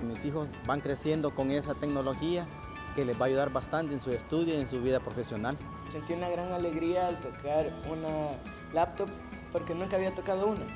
Mis 0.06 0.22
hijos 0.26 0.50
van 0.66 0.82
creciendo 0.82 1.34
con 1.34 1.50
esa 1.50 1.74
tecnología 1.74 2.46
que 2.94 3.04
les 3.04 3.16
va 3.20 3.24
a 3.24 3.28
ayudar 3.28 3.52
bastante 3.52 3.94
en 3.94 4.00
su 4.00 4.10
estudio 4.10 4.54
y 4.54 4.60
en 4.60 4.66
su 4.66 4.80
vida 4.80 5.00
profesional. 5.00 5.56
Sentí 5.88 6.12
una 6.12 6.28
gran 6.28 6.52
alegría 6.52 7.08
al 7.08 7.20
tocar 7.20 7.66
una 7.90 8.36
laptop 8.72 9.08
porque 9.52 9.74
nunca 9.74 9.96
había 9.96 10.14
tocado 10.14 10.46
una. 10.46 10.66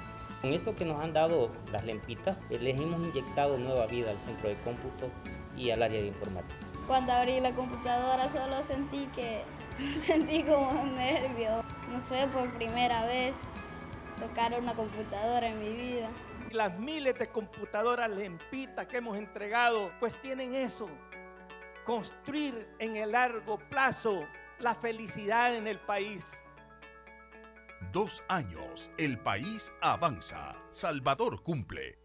Con 0.41 0.53
esto 0.53 0.75
que 0.75 0.85
nos 0.85 1.01
han 1.01 1.13
dado 1.13 1.51
las 1.71 1.85
lempitas, 1.85 2.37
les 2.51 2.81
hemos 2.81 3.01
inyectado 3.01 3.59
nueva 3.59 3.87
vida 3.87 4.11
al 4.11 4.19
centro 4.19 4.49
de 4.49 4.57
cómputo 4.57 5.09
y 5.57 5.71
al 5.71 5.83
área 5.83 6.01
de 6.01 6.09
informática. 6.09 6.67
Cuando 6.87 7.13
abrí 7.13 7.39
la 7.41 7.53
computadora 7.53 8.29
solo 8.29 8.63
sentí 8.63 9.07
que 9.15 9.43
sentí 9.99 10.43
como 10.43 10.85
nervio, 10.85 11.63
no 11.91 12.01
sé, 12.01 12.27
por 12.33 12.53
primera 12.55 13.05
vez 13.07 13.35
tocar 14.21 14.59
una 14.59 14.75
computadora 14.75 15.49
en 15.49 15.61
mi 15.61 15.73
vida. 15.73 16.11
Las 16.51 16.79
miles 16.79 17.19
de 17.19 17.29
computadoras 17.29 18.11
lempitas 18.11 18.87
que 18.87 18.99
hemos 18.99 19.17
entregado, 19.17 19.91
pues 20.01 20.21
tienen 20.21 20.55
eso, 20.55 20.89
construir 21.85 22.69
en 22.79 22.97
el 22.97 23.13
largo 23.13 23.59
plazo 23.69 24.27
la 24.59 24.75
felicidad 24.75 25.57
en 25.57 25.67
el 25.67 25.79
país. 25.81 26.27
Dos 27.93 28.23
años, 28.29 28.91
el 28.97 29.19
país 29.19 29.73
avanza. 29.81 30.57
Salvador 30.71 31.43
cumple. 31.43 31.99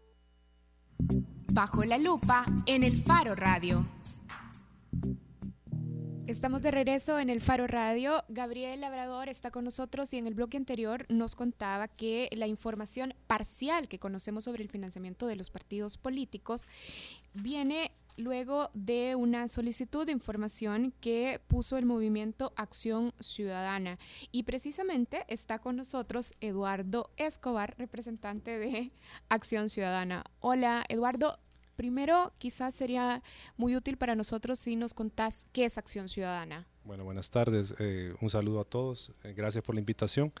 Bajo 1.52 1.84
la 1.84 1.98
lupa 1.98 2.44
en 2.66 2.82
el 2.82 3.02
Faro 3.02 3.34
Radio. 3.34 3.84
Estamos 6.28 6.60
de 6.60 6.70
regreso 6.70 7.18
en 7.18 7.30
el 7.30 7.40
Faro 7.40 7.66
Radio. 7.66 8.22
Gabriel 8.28 8.82
Labrador 8.82 9.30
está 9.30 9.50
con 9.50 9.64
nosotros 9.64 10.12
y 10.12 10.18
en 10.18 10.26
el 10.26 10.34
bloque 10.34 10.58
anterior 10.58 11.06
nos 11.08 11.34
contaba 11.34 11.88
que 11.88 12.28
la 12.32 12.46
información 12.46 13.14
parcial 13.26 13.88
que 13.88 13.98
conocemos 13.98 14.44
sobre 14.44 14.62
el 14.62 14.68
financiamiento 14.68 15.26
de 15.26 15.36
los 15.36 15.48
partidos 15.48 15.96
políticos 15.96 16.68
viene 17.32 17.92
luego 18.18 18.68
de 18.74 19.14
una 19.14 19.48
solicitud 19.48 20.04
de 20.04 20.12
información 20.12 20.92
que 21.00 21.40
puso 21.48 21.78
el 21.78 21.86
movimiento 21.86 22.52
Acción 22.56 23.14
Ciudadana. 23.18 23.98
Y 24.30 24.42
precisamente 24.42 25.24
está 25.28 25.60
con 25.60 25.76
nosotros 25.76 26.34
Eduardo 26.42 27.10
Escobar, 27.16 27.74
representante 27.78 28.58
de 28.58 28.92
Acción 29.30 29.70
Ciudadana. 29.70 30.24
Hola, 30.40 30.84
Eduardo. 30.90 31.38
Primero, 31.78 32.32
quizás 32.38 32.74
sería 32.74 33.22
muy 33.56 33.76
útil 33.76 33.96
para 33.98 34.16
nosotros 34.16 34.58
si 34.58 34.74
nos 34.74 34.94
contás 34.94 35.46
qué 35.52 35.64
es 35.64 35.78
Acción 35.78 36.08
Ciudadana. 36.08 36.66
Bueno, 36.82 37.04
buenas 37.04 37.30
tardes. 37.30 37.72
Eh, 37.78 38.16
un 38.20 38.28
saludo 38.28 38.58
a 38.58 38.64
todos. 38.64 39.12
Eh, 39.22 39.32
gracias 39.32 39.62
por 39.62 39.76
la 39.76 39.78
invitación. 39.78 40.32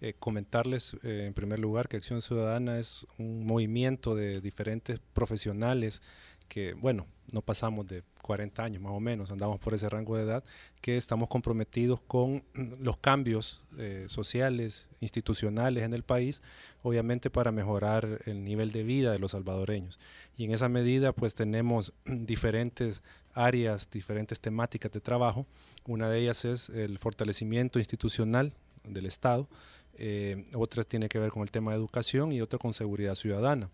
Eh, 0.00 0.14
comentarles 0.16 0.96
en 1.02 1.34
primer 1.34 1.58
lugar 1.58 1.88
que 1.88 1.96
Acción 1.96 2.22
Ciudadana 2.22 2.78
es 2.78 3.08
un 3.18 3.44
movimiento 3.44 4.14
de 4.14 4.40
diferentes 4.40 5.00
profesionales 5.00 6.00
que, 6.48 6.74
bueno, 6.74 7.06
no 7.30 7.42
pasamos 7.42 7.86
de 7.86 8.02
40 8.22 8.62
años 8.62 8.82
más 8.82 8.92
o 8.92 9.00
menos, 9.00 9.30
andamos 9.30 9.60
por 9.60 9.74
ese 9.74 9.88
rango 9.88 10.16
de 10.16 10.22
edad, 10.22 10.44
que 10.80 10.96
estamos 10.96 11.28
comprometidos 11.28 12.00
con 12.00 12.42
los 12.80 12.96
cambios 12.96 13.62
eh, 13.78 14.04
sociales, 14.08 14.88
institucionales 15.00 15.84
en 15.84 15.94
el 15.94 16.02
país, 16.02 16.42
obviamente 16.82 17.30
para 17.30 17.52
mejorar 17.52 18.20
el 18.26 18.44
nivel 18.44 18.70
de 18.70 18.82
vida 18.82 19.12
de 19.12 19.18
los 19.18 19.32
salvadoreños. 19.32 19.98
Y 20.36 20.44
en 20.44 20.52
esa 20.52 20.68
medida 20.68 21.12
pues 21.12 21.34
tenemos 21.34 21.92
diferentes 22.04 23.02
áreas, 23.34 23.90
diferentes 23.90 24.38
temáticas 24.40 24.92
de 24.92 25.00
trabajo. 25.00 25.46
Una 25.86 26.08
de 26.08 26.20
ellas 26.20 26.44
es 26.44 26.68
el 26.70 26.98
fortalecimiento 26.98 27.78
institucional 27.78 28.54
del 28.84 29.06
Estado, 29.06 29.48
eh, 29.96 30.44
otra 30.54 30.82
tiene 30.82 31.08
que 31.08 31.18
ver 31.18 31.30
con 31.30 31.42
el 31.42 31.50
tema 31.50 31.72
de 31.72 31.78
educación 31.78 32.32
y 32.32 32.40
otra 32.40 32.58
con 32.58 32.72
seguridad 32.72 33.14
ciudadana. 33.14 33.70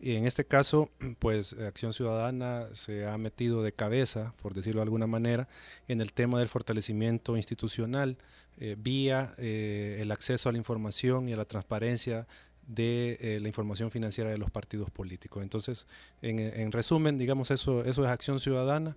Y 0.00 0.16
en 0.16 0.26
este 0.26 0.44
caso, 0.44 0.90
pues 1.18 1.52
Acción 1.54 1.92
Ciudadana 1.92 2.68
se 2.72 3.06
ha 3.06 3.16
metido 3.18 3.62
de 3.62 3.72
cabeza, 3.72 4.34
por 4.42 4.54
decirlo 4.54 4.80
de 4.80 4.84
alguna 4.84 5.06
manera, 5.06 5.48
en 5.88 6.00
el 6.00 6.12
tema 6.12 6.38
del 6.38 6.48
fortalecimiento 6.48 7.36
institucional 7.36 8.16
eh, 8.58 8.76
vía 8.78 9.34
eh, 9.36 9.98
el 10.00 10.12
acceso 10.12 10.48
a 10.48 10.52
la 10.52 10.58
información 10.58 11.28
y 11.28 11.32
a 11.32 11.36
la 11.36 11.44
transparencia 11.44 12.26
de 12.66 13.18
eh, 13.20 13.40
la 13.40 13.48
información 13.48 13.90
financiera 13.90 14.30
de 14.30 14.38
los 14.38 14.50
partidos 14.50 14.90
políticos. 14.90 15.42
Entonces, 15.42 15.86
en, 16.22 16.72
resumen, 16.72 17.18
digamos, 17.18 17.50
eso, 17.50 17.84
eso 17.84 18.04
es 18.04 18.10
Acción 18.10 18.38
Ciudadana. 18.38 18.96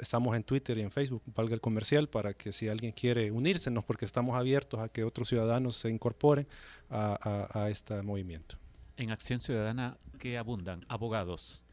estamos 0.00 0.34
en 0.36 0.42
Twitter 0.42 0.78
y 0.78 0.80
en 0.80 0.90
Facebook, 0.90 1.22
valga 1.34 1.54
el 1.54 1.60
comercial, 1.60 2.08
para 2.08 2.32
que 2.32 2.50
si 2.50 2.68
alguien 2.68 2.92
quiere 2.92 3.30
unírsenos, 3.30 3.84
porque 3.84 4.06
estamos 4.06 4.36
abiertos 4.38 4.80
a 4.80 4.88
que 4.88 5.04
otros 5.04 5.28
ciudadanos 5.28 5.76
se 5.76 5.90
incorporen 5.90 6.46
a 6.88 7.68
este 7.68 8.00
movimiento 8.00 8.61
en 9.02 9.10
Acción 9.10 9.40
Ciudadana 9.40 9.96
que 10.18 10.38
abundan? 10.38 10.84
Abogados. 10.88 11.64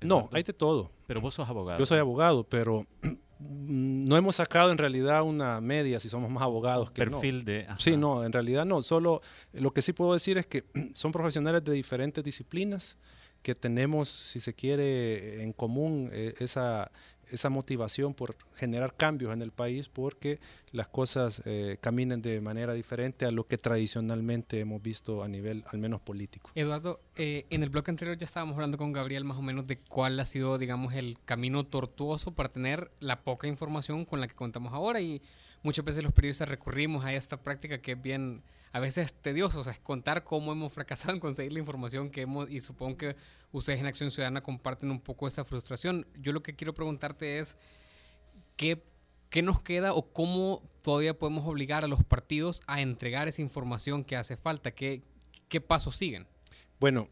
No, 0.00 0.28
hay 0.32 0.42
de 0.42 0.52
todo. 0.52 0.90
Pero 1.06 1.20
vos 1.20 1.34
sos 1.34 1.48
abogado. 1.48 1.78
Yo 1.78 1.86
soy 1.86 1.98
abogado, 1.98 2.44
pero 2.44 2.86
no 3.38 4.16
hemos 4.16 4.36
sacado 4.36 4.70
en 4.70 4.78
realidad 4.78 5.22
una 5.22 5.60
media 5.60 5.98
si 6.00 6.08
somos 6.08 6.30
más 6.30 6.42
abogados 6.42 6.92
que 6.92 7.04
perfil 7.04 7.44
de 7.44 7.66
sí 7.76 7.96
no 7.96 8.24
en 8.24 8.32
realidad 8.32 8.64
no 8.64 8.82
solo 8.82 9.20
lo 9.52 9.72
que 9.72 9.82
sí 9.82 9.92
puedo 9.92 10.12
decir 10.12 10.38
es 10.38 10.46
que 10.46 10.64
son 10.94 11.10
profesionales 11.10 11.64
de 11.64 11.72
diferentes 11.72 12.22
disciplinas 12.22 12.96
que 13.42 13.54
tenemos, 13.54 14.08
si 14.08 14.40
se 14.40 14.54
quiere, 14.54 15.42
en 15.42 15.52
común 15.52 16.08
eh, 16.12 16.34
esa, 16.38 16.90
esa 17.32 17.48
motivación 17.48 18.14
por 18.14 18.36
generar 18.54 18.94
cambios 18.94 19.32
en 19.32 19.42
el 19.42 19.50
país 19.50 19.88
porque 19.88 20.38
las 20.70 20.88
cosas 20.88 21.42
eh, 21.44 21.78
caminen 21.80 22.22
de 22.22 22.40
manera 22.40 22.74
diferente 22.74 23.24
a 23.24 23.30
lo 23.30 23.46
que 23.46 23.58
tradicionalmente 23.58 24.60
hemos 24.60 24.82
visto 24.82 25.22
a 25.22 25.28
nivel 25.28 25.64
al 25.68 25.78
menos 25.78 26.00
político. 26.00 26.50
Eduardo, 26.54 27.00
eh, 27.16 27.46
en 27.50 27.62
el 27.62 27.70
bloque 27.70 27.90
anterior 27.90 28.16
ya 28.16 28.24
estábamos 28.24 28.54
hablando 28.54 28.78
con 28.78 28.92
Gabriel 28.92 29.24
más 29.24 29.38
o 29.38 29.42
menos 29.42 29.66
de 29.66 29.78
cuál 29.78 30.20
ha 30.20 30.24
sido, 30.24 30.58
digamos, 30.58 30.94
el 30.94 31.18
camino 31.24 31.64
tortuoso 31.64 32.34
para 32.34 32.50
tener 32.50 32.90
la 33.00 33.22
poca 33.22 33.48
información 33.48 34.04
con 34.04 34.20
la 34.20 34.28
que 34.28 34.34
contamos 34.34 34.72
ahora 34.72 35.00
y 35.00 35.22
muchas 35.62 35.84
veces 35.84 36.04
los 36.04 36.12
periodistas 36.12 36.48
recurrimos 36.48 37.04
a 37.04 37.12
esta 37.14 37.42
práctica 37.42 37.78
que 37.78 37.92
es 37.92 38.02
bien 38.02 38.42
a 38.72 38.80
veces 38.80 39.14
tedioso, 39.14 39.60
o 39.60 39.64
sea, 39.64 39.74
es 39.74 39.78
contar 39.78 40.24
cómo 40.24 40.52
hemos 40.52 40.72
fracasado 40.72 41.12
en 41.12 41.20
conseguir 41.20 41.52
la 41.52 41.58
información 41.58 42.10
que 42.10 42.22
hemos, 42.22 42.50
y 42.50 42.60
supongo 42.60 42.96
que 42.96 43.16
ustedes 43.52 43.80
en 43.80 43.86
Acción 43.86 44.10
Ciudadana 44.10 44.42
comparten 44.42 44.90
un 44.90 45.00
poco 45.00 45.28
esa 45.28 45.44
frustración. 45.44 46.06
Yo 46.18 46.32
lo 46.32 46.42
que 46.42 46.56
quiero 46.56 46.72
preguntarte 46.72 47.38
es, 47.38 47.58
¿qué, 48.56 48.82
qué 49.28 49.42
nos 49.42 49.60
queda 49.60 49.92
o 49.92 50.12
cómo 50.12 50.62
todavía 50.82 51.18
podemos 51.18 51.46
obligar 51.46 51.84
a 51.84 51.88
los 51.88 52.02
partidos 52.02 52.62
a 52.66 52.80
entregar 52.80 53.28
esa 53.28 53.42
información 53.42 54.04
que 54.04 54.16
hace 54.16 54.38
falta? 54.38 54.70
¿Qué, 54.70 55.02
qué 55.48 55.60
pasos 55.60 55.96
siguen? 55.96 56.26
Bueno, 56.80 57.08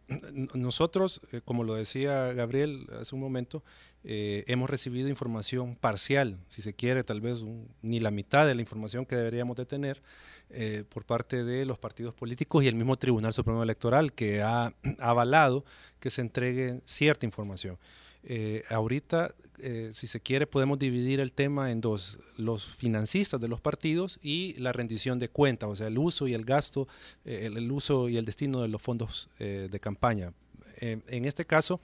nosotros, 0.54 1.20
eh, 1.30 1.40
como 1.44 1.62
lo 1.62 1.74
decía 1.74 2.32
Gabriel 2.32 2.88
hace 3.00 3.14
un 3.14 3.20
momento, 3.20 3.62
eh, 4.02 4.44
hemos 4.48 4.68
recibido 4.70 5.08
información 5.08 5.76
parcial, 5.76 6.38
si 6.48 6.62
se 6.62 6.74
quiere, 6.74 7.04
tal 7.04 7.20
vez 7.20 7.44
ni 7.82 8.00
la 8.00 8.10
mitad 8.10 8.46
de 8.46 8.54
la 8.54 8.62
información 8.62 9.06
que 9.06 9.14
deberíamos 9.14 9.56
de 9.56 9.66
tener 9.66 10.02
eh, 10.48 10.84
por 10.88 11.04
parte 11.04 11.44
de 11.44 11.64
los 11.66 11.78
partidos 11.78 12.14
políticos 12.14 12.64
y 12.64 12.68
el 12.68 12.74
mismo 12.74 12.96
Tribunal 12.96 13.32
Supremo 13.32 13.62
Electoral 13.62 14.12
que 14.12 14.42
ha 14.42 14.72
avalado 14.98 15.64
que 16.00 16.10
se 16.10 16.22
entregue 16.22 16.80
cierta 16.84 17.26
información. 17.26 17.78
Eh, 18.22 18.64
ahorita, 18.68 19.34
eh, 19.58 19.90
si 19.92 20.06
se 20.06 20.20
quiere, 20.20 20.46
podemos 20.46 20.78
dividir 20.78 21.20
el 21.20 21.32
tema 21.32 21.70
en 21.70 21.80
dos, 21.80 22.18
los 22.36 22.64
financistas 22.64 23.40
de 23.40 23.48
los 23.48 23.60
partidos 23.60 24.18
y 24.22 24.54
la 24.58 24.72
rendición 24.72 25.18
de 25.18 25.28
cuentas, 25.28 25.68
o 25.68 25.76
sea, 25.76 25.86
el 25.88 25.98
uso 25.98 26.28
y 26.28 26.34
el 26.34 26.44
gasto, 26.44 26.86
eh, 27.24 27.50
el, 27.54 27.70
uso 27.70 28.08
y 28.08 28.16
el 28.16 28.24
destino 28.24 28.62
de 28.62 28.68
los 28.68 28.82
fondos 28.82 29.30
de 29.38 29.80
campaña. 29.80 30.32
En 30.80 31.24
este 31.24 31.44
caso, 31.44 31.80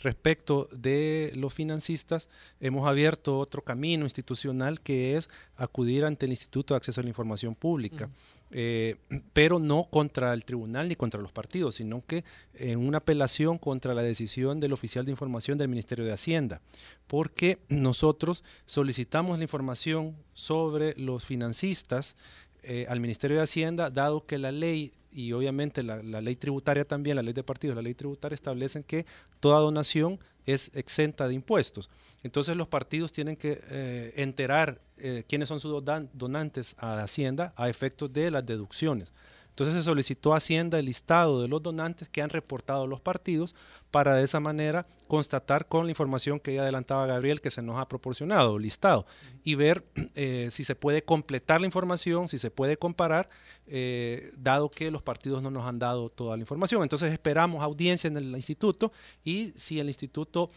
respecto 0.00 0.68
de 0.72 1.32
los 1.36 1.54
financistas, 1.54 2.28
hemos 2.60 2.86
abierto 2.86 3.38
otro 3.38 3.62
camino 3.62 4.04
institucional 4.04 4.80
que 4.80 5.16
es 5.16 5.30
acudir 5.56 6.04
ante 6.04 6.26
el 6.26 6.32
Instituto 6.32 6.74
de 6.74 6.78
Acceso 6.78 7.00
a 7.00 7.04
la 7.04 7.10
Información 7.10 7.54
Pública. 7.54 8.10
Eh, 8.52 8.96
pero 9.32 9.60
no 9.60 9.84
contra 9.84 10.32
el 10.32 10.44
tribunal 10.44 10.88
ni 10.88 10.96
contra 10.96 11.20
los 11.20 11.30
partidos, 11.30 11.76
sino 11.76 12.04
que 12.04 12.24
en 12.54 12.80
una 12.80 12.98
apelación 12.98 13.58
contra 13.58 13.94
la 13.94 14.02
decisión 14.02 14.58
del 14.58 14.72
oficial 14.72 15.04
de 15.04 15.12
información 15.12 15.56
del 15.56 15.68
Ministerio 15.68 16.04
de 16.04 16.12
Hacienda, 16.12 16.60
porque 17.06 17.58
nosotros 17.68 18.42
solicitamos 18.64 19.38
la 19.38 19.44
información 19.44 20.16
sobre 20.34 20.94
los 20.96 21.24
financistas 21.24 22.16
eh, 22.64 22.86
al 22.88 22.98
Ministerio 22.98 23.36
de 23.36 23.44
Hacienda, 23.44 23.88
dado 23.88 24.26
que 24.26 24.36
la 24.36 24.50
ley 24.50 24.92
y 25.12 25.32
obviamente 25.32 25.82
la, 25.82 26.00
ley 26.02 26.36
tributaria 26.36 26.84
también, 26.84 27.16
la 27.16 27.22
ley 27.22 27.32
de 27.32 27.42
partidos, 27.42 27.76
la 27.76 27.82
ley 27.82 27.94
tributaria 27.94 28.34
establecen 28.34 28.82
que 28.82 29.06
toda 29.40 29.58
donación 29.58 30.18
es 30.46 30.70
exenta 30.74 31.28
de 31.28 31.34
impuestos. 31.34 31.90
Entonces 32.22 32.56
los 32.56 32.68
partidos 32.68 33.12
tienen 33.12 33.36
que 33.36 33.60
eh, 33.70 34.12
enterar 34.16 34.80
eh, 34.98 35.24
quiénes 35.28 35.48
son 35.48 35.60
sus 35.60 35.82
donantes 36.12 36.76
a 36.78 36.96
la 36.96 37.04
Hacienda 37.04 37.52
a 37.56 37.68
efectos 37.68 38.12
de 38.12 38.30
las 38.30 38.44
deducciones. 38.44 39.12
Entonces 39.50 39.74
se 39.74 39.82
solicitó 39.82 40.34
Hacienda 40.34 40.78
el 40.78 40.86
listado 40.86 41.42
de 41.42 41.48
los 41.48 41.62
donantes 41.62 42.08
que 42.08 42.22
han 42.22 42.30
reportado 42.30 42.86
los 42.86 43.00
partidos 43.00 43.54
para 43.90 44.14
de 44.14 44.24
esa 44.24 44.40
manera 44.40 44.86
constatar 45.06 45.68
con 45.68 45.84
la 45.84 45.90
información 45.90 46.40
que 46.40 46.54
ya 46.54 46.62
adelantaba 46.62 47.06
Gabriel 47.06 47.40
que 47.40 47.50
se 47.50 47.60
nos 47.60 47.78
ha 47.78 47.86
proporcionado, 47.88 48.58
listado, 48.58 49.06
y 49.44 49.56
ver 49.56 49.84
eh, 50.14 50.48
si 50.50 50.64
se 50.64 50.74
puede 50.74 51.02
completar 51.02 51.60
la 51.60 51.66
información, 51.66 52.28
si 52.28 52.38
se 52.38 52.50
puede 52.50 52.76
comparar, 52.76 53.28
eh, 53.66 54.32
dado 54.36 54.70
que 54.70 54.90
los 54.90 55.02
partidos 55.02 55.42
no 55.42 55.50
nos 55.50 55.66
han 55.66 55.78
dado 55.78 56.08
toda 56.08 56.36
la 56.36 56.40
información. 56.40 56.82
Entonces 56.82 57.12
esperamos 57.12 57.62
audiencia 57.62 58.08
en 58.08 58.16
el 58.16 58.34
instituto 58.34 58.92
y 59.24 59.52
si 59.56 59.78
el 59.80 59.88
instituto 59.88 60.50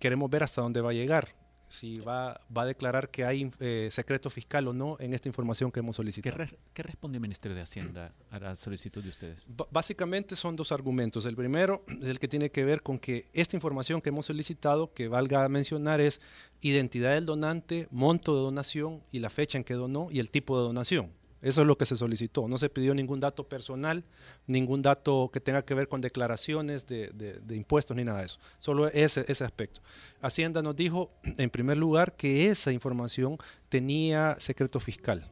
queremos 0.00 0.28
ver 0.30 0.42
hasta 0.42 0.60
dónde 0.60 0.80
va 0.80 0.90
a 0.90 0.94
llegar 0.94 1.45
si 1.68 1.98
va, 1.98 2.40
va 2.56 2.62
a 2.62 2.66
declarar 2.66 3.10
que 3.10 3.24
hay 3.24 3.50
eh, 3.60 3.88
secreto 3.90 4.30
fiscal 4.30 4.68
o 4.68 4.72
no 4.72 4.96
en 5.00 5.14
esta 5.14 5.28
información 5.28 5.70
que 5.70 5.80
hemos 5.80 5.96
solicitado. 5.96 6.36
¿Qué, 6.72 6.82
responde 6.82 7.16
el 7.16 7.22
Ministerio 7.22 7.56
de 7.56 7.62
Hacienda 7.62 8.12
a 8.30 8.38
la 8.38 8.56
solicitud 8.56 9.02
de 9.02 9.08
ustedes? 9.08 9.46
básicamente 9.70 10.36
son 10.36 10.56
dos 10.56 10.72
argumentos. 10.72 11.26
El 11.26 11.36
primero 11.36 11.84
es 11.88 12.08
el 12.08 12.18
que 12.18 12.28
tiene 12.28 12.50
que 12.50 12.64
ver 12.64 12.82
con 12.82 12.98
que 12.98 13.26
esta 13.32 13.56
información 13.56 14.00
que 14.00 14.10
hemos 14.10 14.26
solicitado, 14.26 14.92
que 14.92 15.08
valga 15.08 15.48
mencionar, 15.48 16.00
es 16.00 16.20
identidad 16.60 17.14
del 17.14 17.26
donante, 17.26 17.88
monto 17.90 18.34
de 18.34 18.40
donación 18.42 19.02
y 19.10 19.18
la 19.18 19.30
fecha 19.30 19.58
en 19.58 19.64
que 19.64 19.74
donó 19.74 20.08
y 20.10 20.20
el 20.20 20.30
tipo 20.30 20.58
de 20.58 20.64
donación. 20.64 21.10
Eso 21.46 21.60
es 21.60 21.66
lo 21.68 21.78
que 21.78 21.84
se 21.84 21.94
solicitó. 21.94 22.48
No 22.48 22.58
se 22.58 22.68
pidió 22.68 22.92
ningún 22.92 23.20
dato 23.20 23.48
personal, 23.48 24.02
ningún 24.48 24.82
dato 24.82 25.30
que 25.32 25.38
tenga 25.38 25.64
que 25.64 25.74
ver 25.74 25.86
con 25.86 26.00
declaraciones 26.00 26.86
de, 26.88 27.40
impuestos 27.50 27.96
ni 27.96 28.02
nada 28.02 28.18
de 28.18 28.26
eso. 28.26 28.40
Solo 28.58 28.88
ese, 28.88 29.24
ese 29.28 29.44
aspecto. 29.44 29.80
Hacienda 30.20 30.60
nos 30.60 30.74
dijo, 30.74 31.12
en 31.36 31.48
primer 31.48 31.76
lugar, 31.76 32.16
que 32.16 32.50
esa 32.50 32.72
información 32.72 33.38
tenía 33.68 34.34
secreto 34.40 34.80
fiscal. 34.80 35.24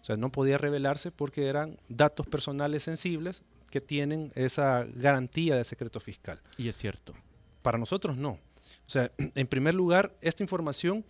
O 0.00 0.04
sea, 0.04 0.16
no 0.16 0.32
podía 0.32 0.56
revelarse 0.56 1.10
porque 1.10 1.48
eran 1.48 1.78
datos 1.90 2.26
personales 2.26 2.84
sensibles 2.84 3.44
que 3.70 3.82
tienen 3.82 4.32
esa 4.36 4.86
garantía 4.94 5.54
de 5.54 5.64
secreto 5.64 6.00
fiscal. 6.00 6.40
Y 6.56 6.68
es 6.68 6.76
cierto. 6.76 7.12
Para 7.60 7.76
nosotros 7.76 8.16
no. 8.16 8.30
O 8.30 8.38
sea, 8.86 9.12
en 9.34 9.46
primer 9.46 9.74
lugar, 9.74 10.16
esta 10.22 10.42
información 10.42 11.04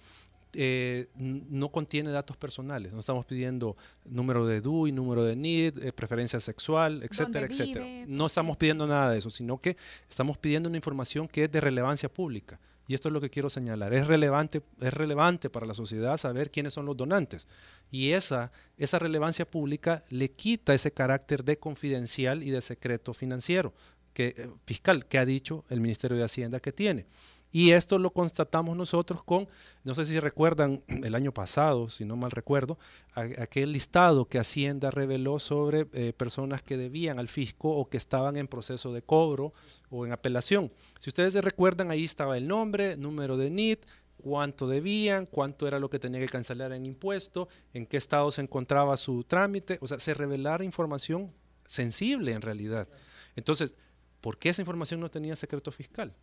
eh, 0.55 1.09
no 1.17 1.71
contiene 1.71 2.11
datos 2.11 2.37
personales. 2.37 2.93
No 2.93 3.01
estamos 3.01 3.27
pidiendo 3.27 3.77
número 4.05 4.47
de 4.47 4.61
DUI, 4.61 4.93
número 4.93 5.25
de 5.25 5.37
NID, 5.37 5.79
eh, 5.79 5.93
preferencia 5.93 6.41
sexual, 6.41 7.03
etcétera, 7.03 7.47
etcétera. 7.47 7.85
No 8.07 8.27
estamos 8.27 8.57
pidiendo 8.57 8.87
nada 8.87 9.11
de 9.11 9.19
eso, 9.19 9.31
sino 9.31 9.59
que 9.59 9.77
estamos 10.09 10.39
pidiendo 10.39 10.69
una 10.69 10.79
información 10.79 11.29
que 11.29 11.45
es 11.45 11.53
de 11.53 11.61
relevancia 11.61 12.09
pública. 12.09 12.59
Y 12.89 12.95
esto 12.95 13.11
es 13.11 13.13
lo 13.13 13.21
que 13.21 13.29
quiero 13.29 13.51
señalar. 13.51 13.93
Es 13.93 14.07
relevante, 14.07 14.63
es 14.81 14.95
relevante 14.95 15.51
para 15.51 15.67
la 15.67 15.75
sociedad 15.75 16.17
saber 16.17 16.51
quiénes 16.51 16.73
son 16.73 16.87
los 16.87 16.97
donantes. 16.97 17.47
Y 17.91 18.13
esa, 18.13 18.51
esa 18.79 18.99
relevancia 18.99 19.45
pública 19.45 20.05
le 20.09 20.31
quita 20.31 20.73
ese 20.73 20.91
carácter 20.91 21.45
de 21.45 21.59
confidencial 21.59 22.43
y 22.43 22.51
de 22.51 22.63
secreto 22.63 23.13
financiero, 23.13 23.75
que, 24.13 24.35
eh, 24.37 24.51
fiscal, 24.67 25.07
que 25.07 25.19
ha 25.19 25.25
dicho 25.25 25.65
el 25.69 25.81
Ministerio 25.81 26.17
de 26.17 26.25
Hacienda 26.25 26.61
que 26.61 26.73
tiene. 26.73 27.07
Y 27.51 27.71
esto 27.71 27.99
lo 27.99 28.11
constatamos 28.11 28.77
nosotros 28.77 29.23
con, 29.23 29.49
no 29.83 29.95
sé 29.95 30.05
si 30.05 30.21
recuerdan 30.21 30.83
el 30.89 31.15
año 31.15 31.33
pasado, 31.33 31.89
si 31.89 32.05
no 32.05 32.17
mal 32.17 32.31
recuerdo, 32.31 32.79
aquel 33.15 33.73
listado 33.73 34.27
que 34.27 34.39
Hacienda 34.39 34.91
reveló 34.91 35.39
sobre 35.39 35.87
eh, 35.93 36.13
personas 36.13 36.63
que 36.63 36.77
debían 36.77 37.19
al 37.19 37.29
fisco 37.29 37.71
o 37.71 37.89
que 37.89 37.97
estaban 37.97 38.37
en 38.37 38.49
proceso 38.49 38.93
de 38.93 39.03
cobro 39.03 39.53
o 39.91 40.05
en 40.05 40.13
apelación. 40.13 40.71
Si 41.01 41.11
ustedes 41.11 41.33
se 41.33 41.41
recuerdan, 41.41 41.91
ahí 41.91 42.05
estaba 42.05 42.37
el 42.37 42.47
nombre, 42.47 42.97
número 42.97 43.37
de 43.39 43.51
NIT, 43.51 43.87
cuánto 44.19 44.67
debían, 44.69 45.27
cuánto 45.27 45.67
era 45.67 45.79
lo 45.79 45.89
que 45.89 45.99
tenía 45.99 46.21
que 46.21 46.27
cancelar 46.27 46.73
en 46.73 46.85
impuesto, 46.85 47.49
en 47.73 47.87
qué 47.87 47.97
estado 47.97 48.31
se 48.31 48.43
encontraba 48.43 48.97
su 48.97 49.25
trámite, 49.25 49.79
o 49.81 49.87
sea, 49.87 49.99
se 49.99 50.13
revelara 50.13 50.65
información 50.65 51.33
sensible 51.65 52.33
en 52.33 52.43
realidad. 52.43 52.89
Entonces, 53.37 53.75
¿por 54.21 54.39
qué 54.39 54.51
esa 54.51 54.63
información 54.63 55.01
no 55.01 55.11
tenía 55.11 55.37
secreto 55.37 55.71
fiscal? 55.71 56.15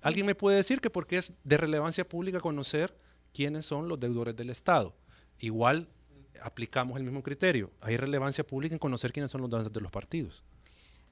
Alguien 0.00 0.26
me 0.26 0.34
puede 0.34 0.56
decir 0.56 0.80
que 0.80 0.90
porque 0.90 1.18
es 1.18 1.32
de 1.44 1.56
relevancia 1.56 2.08
pública 2.08 2.40
conocer 2.40 2.96
quiénes 3.32 3.66
son 3.66 3.88
los 3.88 3.98
deudores 3.98 4.36
del 4.36 4.50
Estado. 4.50 4.94
Igual 5.38 5.88
aplicamos 6.42 6.96
el 6.96 7.04
mismo 7.04 7.22
criterio. 7.22 7.70
Hay 7.80 7.96
relevancia 7.96 8.46
pública 8.46 8.74
en 8.74 8.78
conocer 8.78 9.12
quiénes 9.12 9.30
son 9.30 9.40
los 9.40 9.50
donantes 9.50 9.72
de 9.72 9.80
los 9.80 9.90
partidos. 9.90 10.44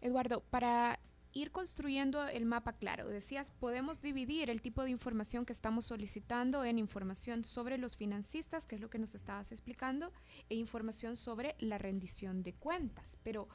Eduardo, 0.01 0.43
para 0.51 1.01
ir 1.33 1.51
construyendo 1.51 2.27
el 2.29 2.47
mapa 2.47 2.75
claro, 2.75 3.09
decías, 3.09 3.51
podemos 3.51 4.01
dividir 4.01 4.51
el 4.51 4.63
tipo 4.63 4.85
de 4.85 4.91
información 4.91 5.45
que 5.45 5.53
estamos 5.53 5.87
solicitando 5.87 6.65
en 6.65 6.79
información 6.79 7.43
sobre 7.43 7.77
los 7.77 7.97
financistas, 7.97 8.67
que 8.67 8.77
es 8.77 8.81
lo 8.81 8.89
que 8.89 8.99
nos 8.99 9.15
estabas 9.15 9.51
explicando, 9.51 10.13
e 10.49 10.55
información 10.55 11.17
sobre 11.17 11.57
la 11.59 11.79
rendición 11.79 12.43
de 12.43 12.55
cuentas. 12.55 13.19
Pero, 13.25 13.49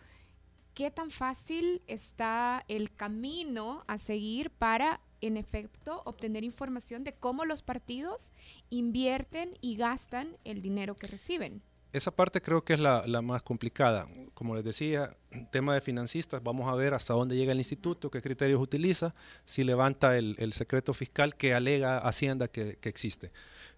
¿qué 0.79 0.91
tan 0.91 1.11
fácil 1.11 1.81
está 1.87 2.63
el 2.69 2.89
camino 2.93 3.83
a 3.87 3.97
seguir 3.97 4.49
para 4.49 5.01
en 5.19 5.35
efecto, 5.35 6.01
obtener 6.05 6.45
información 6.45 7.03
de 7.03 7.11
cómo 7.11 7.43
los 7.43 7.61
partidos 7.61 8.31
invierten 8.69 9.57
y 9.59 9.75
gastan 9.75 10.37
el 10.45 10.61
dinero 10.61 10.95
que 10.95 11.07
reciben. 11.07 11.61
Esa 11.91 12.11
parte 12.11 12.41
creo 12.41 12.63
que 12.63 12.75
es 12.75 12.79
la, 12.79 13.03
más 13.21 13.43
complicada. 13.43 14.07
Como 14.33 14.55
les 14.55 14.63
decía, 14.63 15.17
tema 15.51 15.73
de 15.73 15.81
financistas, 15.81 16.41
vamos 16.41 16.69
a 16.69 16.75
ver 16.75 16.93
hasta 16.93 17.13
dónde 17.13 17.35
llega 17.35 17.51
el 17.51 17.57
instituto, 17.57 18.09
qué 18.09 18.21
criterios 18.21 18.61
utiliza, 18.61 19.13
si 19.43 19.65
levanta 19.65 20.17
el, 20.17 20.53
secreto 20.53 20.93
fiscal 20.93 21.35
que 21.35 21.53
alega 21.53 21.97
Hacienda 21.97 22.47
que, 22.47 22.77
existe. 22.83 23.33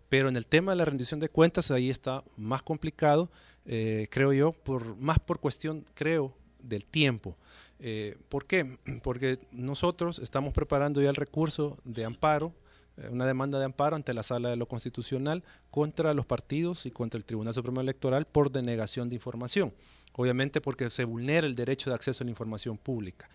Pero 0.07 0.29
en 0.29 0.35
el 0.35 0.45
tema 0.45 0.73
de 0.73 0.75
la 0.75 0.85
rendición 0.85 1.19
de 1.19 1.29
cuentas, 1.29 1.71
ahí 1.71 1.89
está 1.89 2.23
más 2.37 2.61
complicado, 2.61 3.31
eh, 3.65 4.07
creo 4.11 4.33
yo, 4.33 4.51
por, 4.51 4.95
más 4.97 5.17
por 5.17 5.39
cuestión, 5.39 5.87
creo, 5.95 6.35
del 6.63 6.85
tiempo. 6.85 7.35
Eh, 7.79 8.17
¿Por 8.29 8.45
qué? 8.45 8.77
Porque 9.03 9.39
nosotros 9.51 10.19
estamos 10.19 10.53
preparando 10.53 11.01
ya 11.01 11.09
el 11.09 11.15
recurso 11.15 11.77
de 11.83 12.05
amparo, 12.05 12.53
eh, 12.97 13.09
una 13.09 13.25
demanda 13.25 13.59
de 13.59 13.65
amparo 13.65 13.95
ante 13.95 14.13
la 14.13 14.23
Sala 14.23 14.49
de 14.49 14.55
lo 14.55 14.67
Constitucional 14.67 15.43
contra 15.69 16.13
los 16.13 16.25
partidos 16.25 16.85
y 16.85 16.91
contra 16.91 17.17
el 17.17 17.25
Tribunal 17.25 17.53
Supremo 17.53 17.81
Electoral 17.81 18.25
por 18.25 18.51
denegación 18.51 19.09
de 19.09 19.15
información. 19.15 19.73
Obviamente 20.13 20.61
porque 20.61 20.89
se 20.89 21.05
vulnera 21.05 21.47
el 21.47 21.55
derecho 21.55 21.89
de 21.89 21.95
acceso 21.95 22.23
a 22.23 22.25
la 22.25 22.31
información 22.31 22.77
pública. 22.77 23.29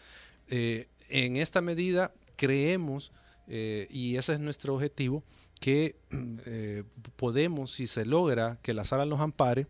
Eh, 0.49 0.89
en 1.09 1.37
esta 1.37 1.61
medida 1.61 2.13
creemos, 2.37 3.13
y 3.49 4.17
ese 4.17 4.33
es 4.33 4.41
nuestro 4.41 4.75
objetivo, 4.75 5.23
que 5.61 5.95
podemos, 7.15 7.71
si 7.71 7.87
se 7.87 8.05
logra 8.05 8.59
que 8.61 8.75
la 8.75 8.83
sala 8.83 9.05
nos 9.05 9.21
ampare, 9.21 9.69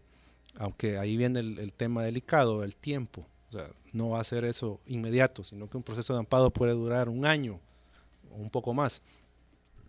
aunque 0.59 0.99
ahí 0.99 1.16
viene 1.16 1.40
el, 1.40 1.73
tema 1.73 2.03
delicado, 2.03 2.64
el 2.64 2.77
tiempo. 2.77 3.27
O 3.48 3.52
sea, 3.52 3.70
no 3.92 4.11
va 4.11 4.20
a 4.20 4.24
ser 4.24 4.44
eso 4.44 4.80
inmediato, 4.87 5.44
sino 5.44 5.68
que 5.68 5.76
un 5.76 5.82
proceso 5.82 6.12
de 6.12 6.18
amparo 6.20 6.50
puede 6.50 6.72
durar 6.72 7.09
un 7.09 7.24
año 7.24 7.61
o 8.32 8.37
un 8.37 8.50
poco 8.50 8.74
más. 8.74 9.02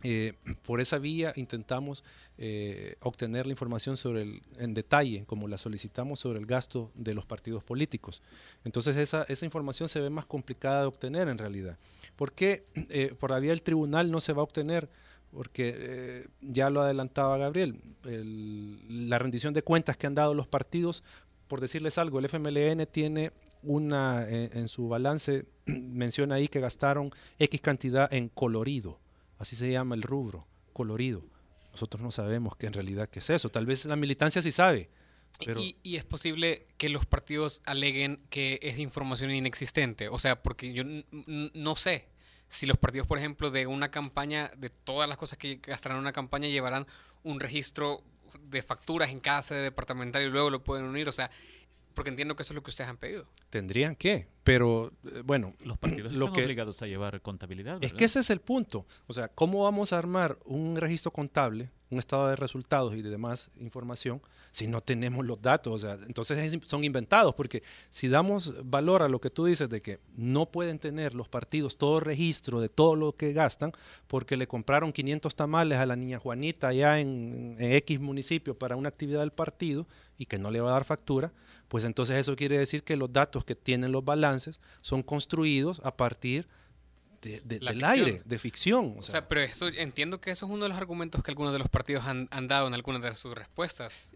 Eh, 0.04 0.34
por 0.62 0.80
esa 0.80 1.00
vía 1.00 1.34
intentamos 1.36 2.04
eh, 2.38 2.98
obtener 3.02 3.48
la 3.48 3.54
información 3.54 3.98
sobre 3.98 4.22
el, 4.22 4.44
en 4.60 4.76
detalle, 4.76 5.26
como 5.26 5.48
la 5.48 5.58
solicitamos 5.58 6.20
sobre 6.20 6.38
el 6.38 6.46
gasto 6.46 6.92
de 6.94 7.16
los 7.16 7.26
partidos 7.26 7.64
políticos. 7.64 8.22
Entonces 8.64 8.96
esa, 8.96 9.24
esa 9.24 9.46
información 9.46 9.90
se 9.90 10.00
ve 10.00 10.12
más 10.12 10.28
complicada 10.28 10.82
de 10.82 10.88
obtener 10.88 11.28
en 11.30 11.40
realidad. 11.40 11.78
¿Por 12.16 12.32
qué 12.32 12.64
eh, 12.76 13.16
por 13.20 13.32
la 13.32 13.40
vía 13.40 13.52
del 13.52 13.64
tribunal 13.64 14.12
no 14.12 14.20
se 14.20 14.34
va 14.34 14.42
a 14.42 14.44
obtener? 14.44 14.90
porque 15.30 16.26
ya 16.40 16.70
lo 16.70 16.82
adelantaba 16.82 17.38
Gabriel, 17.38 17.82
la 18.90 19.20
rendición 19.20 19.54
de 19.54 19.62
cuentas 19.62 19.98
que 19.98 20.08
han 20.08 20.16
dado 20.16 20.34
los 20.34 20.48
partidos, 20.48 21.04
por 21.50 21.60
decirles 21.60 21.98
algo, 21.98 22.18
el 22.20 22.26
FMLN 22.26 22.88
tiene 22.90 23.34
una, 23.64 24.26
eh, 24.28 24.50
en 24.54 24.68
su 24.68 24.88
balance, 24.88 25.46
menciona 25.66 26.36
ahí 26.36 26.48
que 26.48 26.60
gastaron 26.60 27.12
X 27.40 27.62
cantidad 27.62 28.12
en 28.14 28.30
colorido, 28.30 29.00
así 29.38 29.56
se 29.56 29.72
llama 29.72 29.96
el 29.96 30.02
rubro, 30.02 30.48
colorido. 30.74 31.24
Nosotros 31.72 32.02
no 32.02 32.10
sabemos 32.12 32.56
qué 32.56 32.68
en 32.68 32.74
realidad 32.74 33.08
qué 33.08 33.20
es 33.20 33.30
eso, 33.30 33.50
tal 33.50 33.66
vez 33.66 33.86
la 33.86 33.96
militancia 33.96 34.42
sí 34.42 34.52
sabe. 34.52 34.90
Pero 35.46 35.62
y, 35.62 35.78
y, 35.84 35.98
es 35.98 36.06
posible 36.06 36.68
que 36.78 36.90
los 36.90 37.06
partidos 37.06 37.62
aleguen 37.66 38.24
que 38.30 38.60
es 38.64 38.80
información 38.80 39.30
inexistente, 39.30 40.08
o 40.08 40.18
sea, 40.18 40.42
porque 40.42 40.74
yo 40.74 40.84
no 40.84 41.76
sé, 41.76 42.08
si 42.48 42.66
los 42.66 42.78
partidos, 42.78 43.08
por 43.08 43.18
ejemplo, 43.18 43.52
de 43.52 43.68
una 43.68 43.92
campaña, 43.92 44.52
de 44.58 44.70
todas 44.70 45.10
las 45.10 45.18
cosas 45.18 45.38
que 45.38 45.56
gastarán 45.56 45.98
en 45.98 46.04
una 46.04 46.14
campaña, 46.14 46.48
llevarán 46.48 46.88
un 47.24 47.40
registro 47.40 48.04
de 48.42 48.62
facturas 48.62 49.10
en 49.10 49.20
cada 49.20 49.42
sede 49.42 49.62
departamental 49.62 50.22
y 50.24 50.30
luego 50.30 50.50
lo 50.50 50.64
pueden 50.64 50.86
unir. 50.86 51.10
O 51.10 51.12
sea, 51.12 51.30
porque 51.98 52.12
entiendo 52.12 52.36
que 52.36 52.44
eso 52.44 52.54
es 52.54 52.56
lo 52.56 52.62
que 52.62 52.70
ustedes 52.70 52.92
han 52.92 52.98
pedido. 52.98 53.26
Tendrían 53.50 53.96
que, 53.96 54.28
pero 54.44 54.94
eh, 55.04 55.24
bueno. 55.26 55.56
Los 55.66 55.80
partidos 55.80 56.14
están 56.14 56.30
obligados 56.30 56.80
a 56.84 56.86
llevar 56.86 57.20
contabilidad. 57.24 57.84
Es 57.84 57.92
que 57.92 58.06
ese 58.06 58.20
es 58.20 58.30
el 58.30 58.40
punto. 58.40 58.86
O 59.08 59.14
sea, 59.14 59.30
¿cómo 59.30 59.64
vamos 59.64 59.94
a 59.94 59.98
armar 59.98 60.38
un 60.46 60.76
registro 60.76 61.10
contable, 61.10 61.72
un 61.90 61.98
estado 61.98 62.28
de 62.28 62.36
resultados 62.36 62.94
y 62.94 63.02
de 63.02 63.10
demás 63.10 63.50
información 63.58 64.22
si 64.52 64.68
no 64.68 64.82
tenemos 64.82 65.26
los 65.26 65.42
datos? 65.42 65.74
O 65.74 65.80
sea, 65.80 65.98
entonces 66.06 66.60
son 66.68 66.84
inventados, 66.84 67.34
porque 67.34 67.64
si 67.90 68.10
damos 68.10 68.54
valor 68.64 69.02
a 69.02 69.10
lo 69.10 69.20
que 69.20 69.32
tú 69.32 69.46
dices 69.46 69.68
de 69.68 69.82
que 69.82 70.00
no 70.16 70.52
pueden 70.52 70.78
tener 70.78 71.16
los 71.16 71.28
partidos 71.28 71.80
todo 71.80 72.00
registro 72.00 72.62
de 72.62 72.70
todo 72.70 72.96
lo 72.96 73.16
que 73.16 73.34
gastan, 73.34 73.72
porque 74.06 74.38
le 74.38 74.48
compraron 74.48 74.94
500 74.94 75.36
tamales 75.36 75.80
a 75.80 75.88
la 75.88 75.96
niña 75.96 76.20
Juanita 76.20 76.68
allá 76.68 77.00
en, 77.00 77.56
en 77.58 77.72
X 77.72 78.00
municipio 78.00 78.56
para 78.56 78.76
una 78.76 78.90
actividad 78.90 79.22
del 79.22 79.32
partido 79.32 79.88
y 80.18 80.26
que 80.26 80.38
no 80.38 80.52
le 80.52 80.62
va 80.62 80.70
a 80.70 80.74
dar 80.74 80.86
factura, 80.86 81.32
pues 81.68 81.84
entonces 81.84 82.18
eso 82.18 82.36
quiere 82.36 82.58
decir 82.58 82.84
que 82.84 82.96
los 82.96 83.12
datos 83.12 83.46
que 83.46 83.56
tienen 83.56 83.92
los 83.92 84.04
balances 84.04 84.60
son 84.82 85.04
construidos 85.04 85.82
a 85.84 85.96
partir 85.96 86.48
de, 87.22 87.42
del 87.42 87.84
aire, 87.84 88.22
de 88.26 88.40
ficción. 88.40 88.96
O 88.98 89.02
sea. 89.02 89.28
pero 89.28 89.42
eso, 89.42 89.68
entiendo 89.68 90.22
que 90.22 90.32
eso 90.32 90.46
es 90.46 90.52
uno 90.52 90.64
de 90.64 90.70
los 90.70 90.78
argumentos 90.78 91.24
que 91.24 91.32
algunos 91.32 91.54
de 91.54 91.60
los 91.60 91.70
partidos 91.70 92.06
han, 92.06 92.48
dado 92.48 92.68
en 92.68 92.74
algunas 92.74 93.02
de 93.02 93.14
sus 93.16 93.36
respuestas. 93.36 94.14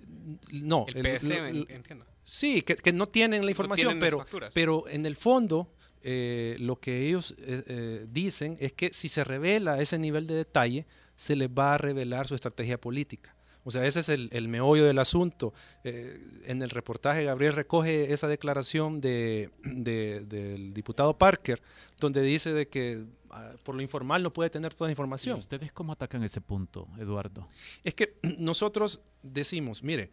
No, 0.52 0.86
el, 0.88 1.20
PSM, 1.20 1.66
entiendo. 1.70 2.06
Sí, 2.24 2.62
que, 2.62 2.94
no 2.94 3.08
tienen 3.08 3.44
la 3.46 3.52
información, 3.52 3.98
pero, 4.00 4.26
pero 4.54 4.88
en 4.88 5.06
el 5.06 5.16
fondo 5.16 5.74
eh, 6.04 6.56
lo 6.60 6.80
que 6.80 7.08
ellos 7.08 7.36
eh, 7.38 7.64
eh, 7.68 8.06
dicen 8.10 8.58
es 8.60 8.74
que 8.74 8.92
si 8.94 9.08
se 9.08 9.24
revela 9.24 9.82
ese 9.82 10.00
nivel 10.00 10.26
de 10.26 10.36
detalle, 10.36 10.86
se 11.16 11.36
les 11.36 11.50
va 11.50 11.76
a 11.76 11.78
revelar 11.78 12.28
su 12.28 12.36
estrategia 12.36 12.80
política. 12.80 13.36
O 13.64 13.72
sea, 13.72 13.86
ese 13.86 14.00
es 14.00 14.10
el, 14.10 14.48
meollo 14.48 14.86
del 14.86 15.00
asunto. 15.00 15.54
Eh, 15.84 16.20
en 16.46 16.62
el 16.62 16.70
reportaje 16.70 17.24
Gabriel 17.26 17.54
recoge 17.54 18.12
esa 18.12 18.28
declaración 18.28 19.02
de, 19.02 19.52
del 19.64 20.74
diputado 20.74 21.18
Parker, 21.18 21.62
donde 22.00 22.22
dice 22.22 22.54
de 22.54 22.68
que 22.68 23.06
ah, 23.30 23.52
por 23.64 23.76
lo 23.76 23.82
informal 23.82 24.24
no 24.24 24.34
puede 24.34 24.50
tener 24.50 24.74
toda 24.74 24.88
la 24.88 24.94
información. 24.94 25.38
¿Y 25.38 25.40
¿Ustedes 25.40 25.72
cómo 25.72 25.94
atacan 25.94 26.24
ese 26.24 26.42
punto, 26.42 26.88
Eduardo? 26.98 27.48
Es 27.84 27.94
que 27.94 28.18
nosotros 28.38 29.02
decimos, 29.22 29.84
mire, 29.84 30.10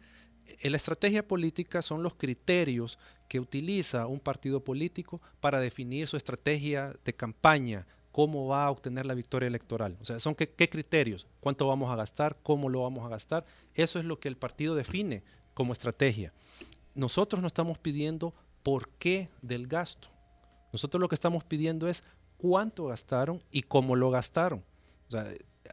la 0.63 0.77
estrategia 0.77 1.27
política 1.27 1.81
son 1.81 2.03
los 2.03 2.15
criterios 2.15 2.97
que 3.27 3.39
utiliza 3.39 4.07
un 4.07 4.19
partido 4.19 4.63
político 4.63 5.21
para 5.39 5.59
definir 5.59 6.07
su 6.07 6.17
estrategia 6.17 6.95
de 7.05 7.13
campaña, 7.13 7.85
cómo 8.11 8.47
va 8.47 8.65
a 8.65 8.71
obtener 8.71 9.05
la 9.05 9.13
victoria 9.13 9.47
electoral. 9.47 9.97
O 10.01 10.05
sea, 10.05 10.19
son 10.19 10.35
qué, 10.35 10.47
criterios, 10.47 11.27
cuánto 11.39 11.67
vamos 11.67 11.91
a 11.91 11.95
gastar, 11.95 12.37
cómo 12.41 12.69
lo 12.69 12.81
vamos 12.81 13.05
a 13.05 13.09
gastar. 13.09 13.45
Eso 13.75 13.99
es 13.99 14.05
lo 14.05 14.19
que 14.19 14.27
el 14.27 14.37
partido 14.37 14.75
define 14.75 15.23
como 15.53 15.73
estrategia. 15.73 16.33
Nosotros 16.95 17.41
no 17.41 17.47
estamos 17.47 17.77
pidiendo 17.77 18.33
por 18.63 18.89
qué 18.89 19.29
del 19.41 19.67
gasto. 19.67 20.09
Nosotros 20.73 20.99
lo 21.01 21.07
que 21.07 21.15
estamos 21.15 21.43
pidiendo 21.43 21.87
es 21.87 22.03
cuánto 22.37 22.87
gastaron 22.87 23.41
y 23.51 23.63
cómo 23.63 23.95
lo 23.95 24.09
gastaron. 24.09 24.63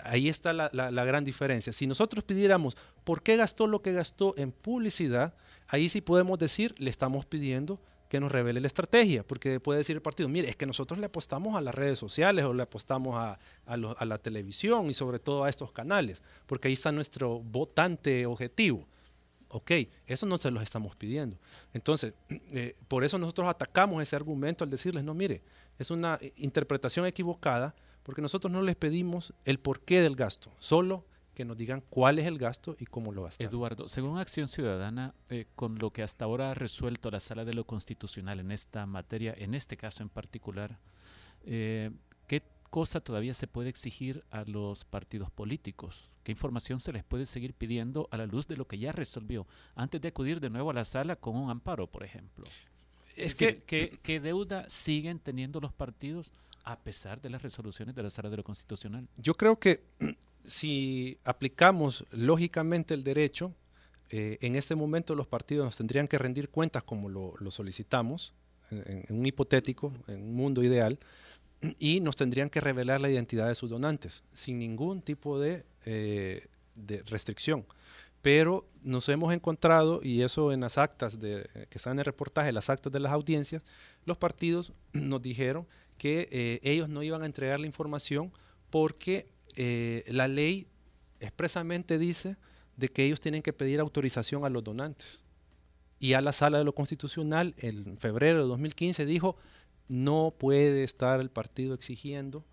Ahí 0.02 0.28
está 0.28 0.52
la, 0.52 0.70
la, 0.72 1.04
gran 1.04 1.24
diferencia. 1.24 1.72
Si 1.72 1.86
nosotros 1.86 2.24
pidiéramos 2.24 2.76
por 3.04 3.22
qué 3.22 3.36
gastó 3.36 3.66
lo 3.66 3.80
que 3.80 3.92
gastó 3.92 4.34
en 4.36 4.52
publicidad, 4.52 5.34
ahí 5.68 5.88
sí 5.88 6.00
podemos 6.00 6.38
decir, 6.38 6.74
le 6.78 6.90
estamos 6.90 7.24
pidiendo 7.24 7.80
que 8.08 8.20
nos 8.20 8.30
revele 8.30 8.60
la 8.60 8.66
estrategia, 8.66 9.22
porque 9.22 9.60
puede 9.60 9.78
decir 9.78 9.96
el 9.96 10.02
partido, 10.02 10.28
mire, 10.28 10.48
es 10.48 10.56
que 10.56 10.66
nosotros 10.66 10.98
le 11.00 11.06
apostamos 11.06 11.56
a 11.56 11.60
las 11.60 11.74
redes 11.74 11.98
sociales 11.98 12.44
o 12.44 12.54
le 12.54 12.62
apostamos 12.62 13.16
a, 13.16 13.38
a, 13.66 14.04
la 14.04 14.18
televisión 14.18 14.88
y 14.88 14.94
sobre 14.94 15.18
todo 15.18 15.44
a 15.44 15.48
estos 15.48 15.72
canales, 15.72 16.22
porque 16.46 16.68
ahí 16.68 16.74
está 16.74 16.92
nuestro 16.92 17.40
votante 17.40 18.26
objetivo. 18.26 18.86
Ok, 19.48 19.70
eso 20.06 20.26
no 20.26 20.38
se 20.38 20.50
los 20.50 20.62
estamos 20.62 20.96
pidiendo. 20.96 21.38
Entonces, 21.72 22.14
eh, 22.50 22.76
por 22.88 23.04
eso 23.04 23.18
nosotros 23.18 23.48
atacamos 23.48 24.02
ese 24.02 24.16
argumento 24.16 24.64
al 24.64 24.70
decirles, 24.70 25.04
no, 25.04 25.14
mire, 25.14 25.42
es 25.78 25.90
una 25.90 26.18
interpretación 26.36 27.06
equivocada, 27.06 27.74
porque 28.02 28.22
nosotros 28.22 28.52
no 28.52 28.62
les 28.62 28.76
pedimos 28.76 29.34
el 29.44 29.58
porqué 29.58 30.00
del 30.00 30.16
gasto, 30.16 30.52
solo 30.58 31.04
que 31.36 31.44
nos 31.44 31.56
digan 31.58 31.84
cuál 31.90 32.18
es 32.18 32.26
el 32.26 32.38
gasto 32.38 32.76
y 32.80 32.86
cómo 32.86 33.12
lo 33.12 33.24
gastan. 33.24 33.46
Eduardo, 33.46 33.88
según 33.88 34.18
Acción 34.18 34.48
Ciudadana, 34.48 35.14
eh, 35.28 35.44
con 35.54 35.78
lo 35.78 35.92
que 35.92 36.02
hasta 36.02 36.24
ahora 36.24 36.50
ha 36.50 36.54
resuelto 36.54 37.10
la 37.10 37.20
Sala 37.20 37.44
de 37.44 37.52
lo 37.52 37.64
Constitucional 37.64 38.40
en 38.40 38.50
esta 38.50 38.86
materia, 38.86 39.34
en 39.36 39.54
este 39.54 39.76
caso 39.76 40.02
en 40.02 40.08
particular, 40.08 40.78
eh, 41.44 41.90
¿qué 42.26 42.42
cosa 42.70 43.00
todavía 43.00 43.34
se 43.34 43.46
puede 43.46 43.68
exigir 43.68 44.24
a 44.30 44.44
los 44.44 44.86
partidos 44.86 45.30
políticos? 45.30 46.10
¿Qué 46.24 46.32
información 46.32 46.80
se 46.80 46.92
les 46.92 47.04
puede 47.04 47.26
seguir 47.26 47.52
pidiendo 47.52 48.08
a 48.10 48.16
la 48.16 48.26
luz 48.26 48.48
de 48.48 48.56
lo 48.56 48.66
que 48.66 48.78
ya 48.78 48.92
resolvió 48.92 49.46
antes 49.74 50.00
de 50.00 50.08
acudir 50.08 50.40
de 50.40 50.48
nuevo 50.48 50.70
a 50.70 50.74
la 50.74 50.86
sala 50.86 51.16
con 51.16 51.36
un 51.36 51.50
amparo, 51.50 51.86
por 51.86 52.02
ejemplo? 52.02 52.46
Es, 53.14 53.34
que, 53.34 53.62
¿qué 54.02 54.20
deuda 54.20 54.68
siguen 54.68 55.18
teniendo 55.18 55.60
los 55.60 55.72
partidos 55.72 56.32
a 56.66 56.80
pesar 56.80 57.20
de 57.20 57.30
las 57.30 57.42
resoluciones 57.42 57.94
de 57.94 58.02
la 58.02 58.10
Sala 58.10 58.28
de 58.28 58.36
lo 58.36 58.44
Constitucional? 58.44 59.08
Yo 59.16 59.34
creo 59.34 59.58
que 59.58 59.84
si 60.46 61.18
aplicamos 61.24 62.04
lógicamente 62.10 62.94
el 62.94 63.04
derecho, 63.04 63.54
eh, 64.10 64.38
en 64.40 64.54
este 64.54 64.74
momento 64.74 65.14
los 65.14 65.26
partidos 65.26 65.64
nos 65.64 65.76
tendrían 65.76 66.08
que 66.08 66.18
rendir 66.18 66.48
cuentas 66.48 66.84
como 66.84 67.08
lo, 67.08 67.50
solicitamos, 67.50 68.34
en, 68.70 69.04
un 69.10 69.26
hipotético, 69.26 69.92
en 70.06 70.22
un 70.22 70.34
mundo 70.34 70.62
ideal, 70.62 70.98
y 71.78 72.00
nos 72.00 72.16
tendrían 72.16 72.50
que 72.50 72.60
revelar 72.60 73.00
la 73.00 73.10
identidad 73.10 73.48
de 73.48 73.54
sus 73.54 73.70
donantes, 73.70 74.22
sin 74.32 74.58
ningún 74.58 75.02
tipo 75.02 75.40
de, 75.40 75.64
eh, 75.84 76.46
de 76.74 77.02
restricción. 77.02 77.64
Pero 78.22 78.66
nos 78.82 79.08
hemos 79.08 79.32
encontrado, 79.32 80.00
y 80.02 80.22
eso 80.22 80.52
en 80.52 80.60
las 80.60 80.78
actas 80.78 81.18
de, 81.20 81.48
que 81.68 81.78
están 81.78 81.94
en 81.94 81.98
el 82.00 82.04
reportaje, 82.04 82.52
las 82.52 82.70
actas 82.70 82.92
de 82.92 83.00
las 83.00 83.12
audiencias, 83.12 83.62
los 84.04 84.18
partidos 84.18 84.72
nos 84.92 85.22
dijeron 85.22 85.66
que 85.98 86.28
eh, 86.30 86.60
ellos 86.62 86.88
no 86.88 87.02
iban 87.02 87.22
a 87.22 87.26
entregar 87.26 87.58
la 87.58 87.66
información 87.66 88.32
porque 88.70 89.28
eh, 89.56 90.04
la 90.08 90.28
ley 90.28 90.66
expresamente 91.20 91.98
dice 91.98 92.36
de 92.76 92.88
que 92.88 93.04
ellos 93.04 93.20
tienen 93.20 93.42
que 93.42 93.52
pedir 93.52 93.80
autorización 93.80 94.44
a 94.44 94.50
los 94.50 94.62
donantes. 94.62 95.22
Y 95.98 96.12
a 96.12 96.20
la 96.20 96.32
sala 96.32 96.58
de 96.58 96.64
lo 96.64 96.74
constitucional 96.74 97.54
en 97.58 97.96
febrero 97.96 98.42
de 98.42 98.48
2015 98.48 99.06
dijo, 99.06 99.36
no 99.88 100.34
puede 100.36 100.84
estar 100.84 101.20
el 101.20 101.30
partido 101.30 101.74
exigiendo 101.74 102.44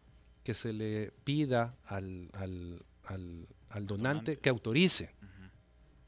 que 0.43 0.53
se 0.53 0.71
le 0.71 1.11
pida 1.23 1.75
al, 1.85 2.29
al, 2.33 3.47
al, 3.69 3.87
donante, 3.87 4.37
que 4.37 4.49
autorice. 4.49 5.13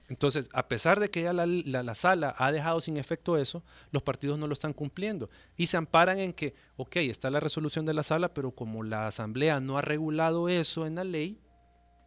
Entonces, 0.08 0.50
a 0.54 0.68
pesar 0.68 1.00
de 1.00 1.10
que 1.10 1.24
ya 1.24 1.34
la, 1.34 1.46
la, 1.46 1.82
la, 1.82 1.96
sala 1.96 2.36
ha 2.38 2.52
dejado 2.52 2.80
sin 2.80 2.98
efecto 2.98 3.38
eso, 3.38 3.64
los 3.92 4.04
partidos 4.04 4.38
no 4.38 4.48
lo 4.48 4.54
están 4.54 4.74
cumpliendo. 4.74 5.30
Y 5.58 5.68
se 5.68 5.78
amparan 5.78 6.20
en 6.20 6.34
que, 6.34 6.54
ok, 6.78 6.98
está 6.98 7.30
la 7.32 7.40
resolución 7.40 7.86
de 7.86 7.94
la 7.94 8.04
sala, 8.04 8.34
pero 8.34 8.52
como 8.52 8.84
la 8.84 9.08
Asamblea 9.08 9.60
no 9.60 9.78
ha 9.78 9.82
regulado 9.82 10.48
eso 10.48 10.86
en 10.86 10.96
la 10.96 11.04
ley, 11.04 11.40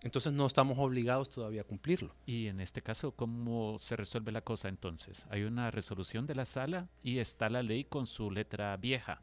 entonces 0.03 0.33
no 0.33 0.47
estamos 0.47 0.79
obligados 0.79 1.29
todavía 1.29 1.63
a 1.63 1.65
cumplirlo. 1.65 2.15
Y 2.25 2.47
en 2.47 2.61
este 2.61 2.83
caso, 2.83 3.13
¿cómo 3.13 3.79
se 3.81 3.97
resuelve 3.97 4.31
la 4.31 4.43
cosa 4.43 4.69
entonces? 4.69 5.27
Hay 5.31 5.43
una 5.43 5.71
resolución 5.71 6.27
de 6.27 6.37
la 6.37 6.45
sala 6.45 6.89
y 7.03 7.19
está 7.19 7.51
la 7.51 7.63
ley 7.63 7.85
con 7.85 8.07
su 8.07 8.31
letra 8.31 8.77
vieja. 8.77 9.23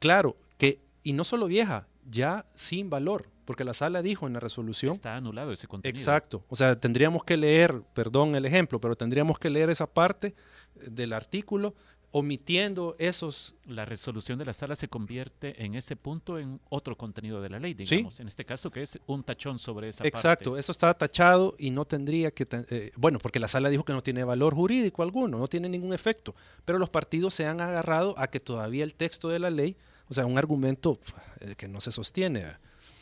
Claro, 0.00 0.36
que, 0.58 0.80
y 1.04 1.12
no 1.12 1.22
solo 1.22 1.46
vieja, 1.46 1.86
ya 2.04 2.46
sin 2.54 2.90
valor, 2.90 3.30
porque 3.46 3.64
la 3.64 3.72
sala 3.72 4.02
dijo 4.02 4.26
en 4.26 4.34
la 4.34 4.40
resolución... 4.40 4.92
Está 4.92 5.16
anulado 5.16 5.52
ese 5.52 5.66
contenido. 5.66 5.98
Exacto, 5.98 6.44
o 6.48 6.56
sea, 6.56 6.78
tendríamos 6.78 7.24
que 7.24 7.38
leer, 7.38 7.80
perdón 7.94 8.34
el 8.34 8.44
ejemplo, 8.44 8.78
pero 8.80 8.96
tendríamos 8.96 9.38
que 9.38 9.48
leer 9.48 9.70
esa 9.70 9.86
parte 9.86 10.34
del 10.74 11.14
artículo 11.14 11.74
omitiendo 12.10 12.96
esos... 12.98 13.54
La 13.66 13.84
resolución 13.84 14.38
de 14.38 14.46
la 14.46 14.52
sala 14.52 14.74
se 14.74 14.88
convierte 14.88 15.64
en 15.64 15.74
ese 15.74 15.96
punto 15.96 16.38
en 16.38 16.60
otro 16.70 16.96
contenido 16.96 17.42
de 17.42 17.50
la 17.50 17.58
ley, 17.58 17.74
digamos, 17.74 18.14
¿Sí? 18.14 18.22
en 18.22 18.28
este 18.28 18.44
caso 18.44 18.70
que 18.70 18.82
es 18.82 18.98
un 19.06 19.22
tachón 19.22 19.58
sobre 19.58 19.88
esa 19.90 20.06
Exacto, 20.06 20.50
parte. 20.50 20.60
eso 20.60 20.72
está 20.72 20.94
tachado 20.94 21.54
y 21.58 21.70
no 21.70 21.84
tendría 21.84 22.30
que... 22.30 22.46
Eh, 22.50 22.90
bueno, 22.96 23.18
porque 23.18 23.38
la 23.38 23.48
sala 23.48 23.68
dijo 23.68 23.84
que 23.84 23.92
no 23.92 24.02
tiene 24.02 24.24
valor 24.24 24.54
jurídico 24.54 25.02
alguno, 25.02 25.38
no 25.38 25.46
tiene 25.46 25.68
ningún 25.68 25.92
efecto, 25.92 26.34
pero 26.64 26.78
los 26.78 26.90
partidos 26.90 27.34
se 27.34 27.46
han 27.46 27.60
agarrado 27.60 28.14
a 28.18 28.28
que 28.28 28.40
todavía 28.40 28.82
el 28.82 28.94
texto 28.94 29.28
de 29.28 29.38
la 29.38 29.50
ley, 29.50 29.76
o 30.08 30.14
sea, 30.14 30.26
un 30.26 30.38
argumento 30.38 30.98
eh, 31.40 31.54
que 31.56 31.68
no 31.68 31.80
se 31.80 31.92
sostiene. 31.92 32.44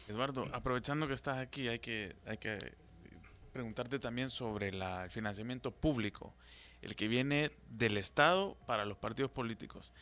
Eduardo, 0.09 0.49
aprovechando 0.53 1.07
que 1.07 1.15
estás 1.15 1.39
aquí, 1.39 1.69
hay 1.69 1.79
que, 1.79 2.15
hay 2.27 2.39
que 2.39 2.59
preguntarte 3.53 3.99
también 3.99 4.31
sobre 4.31 4.69
el 4.69 4.83
financiamiento 5.11 5.71
público, 5.71 6.35
el 6.83 6.97
que 6.97 7.09
viene 7.09 7.53
del 7.71 7.97
Estado 7.97 8.57
para 8.67 8.85
los 8.85 8.99
partidos 8.99 9.31
políticos. 9.31 9.93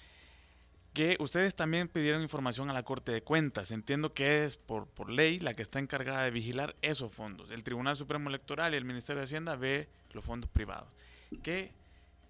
Que 0.92 1.16
ustedes 1.20 1.55
también 1.55 1.88
pidieron 1.88 2.22
información 2.22 2.68
a 2.68 2.74
la 2.74 2.82
Corte 2.82 3.12
de 3.12 3.22
Cuentas. 3.22 3.70
Entiendo 3.70 4.12
que 4.12 4.44
es 4.44 4.59
por, 4.59 4.86
por 4.88 5.11
ley 5.11 5.38
la 5.38 5.55
que 5.55 5.62
está 5.62 5.78
encargada 5.78 6.24
de 6.24 6.30
vigilar 6.30 6.76
esos 6.82 7.12
fondos. 7.12 7.50
El 7.50 7.62
Tribunal 7.62 7.96
Supremo 7.96 8.28
Electoral 8.28 8.74
y 8.74 8.76
el 8.76 8.84
Ministerio 8.84 9.20
de 9.20 9.24
Hacienda 9.24 9.57
ve 9.57 9.88
los 10.12 10.24
fondos 10.24 10.50
privados. 10.50 10.94
¿Qué, 11.42 11.72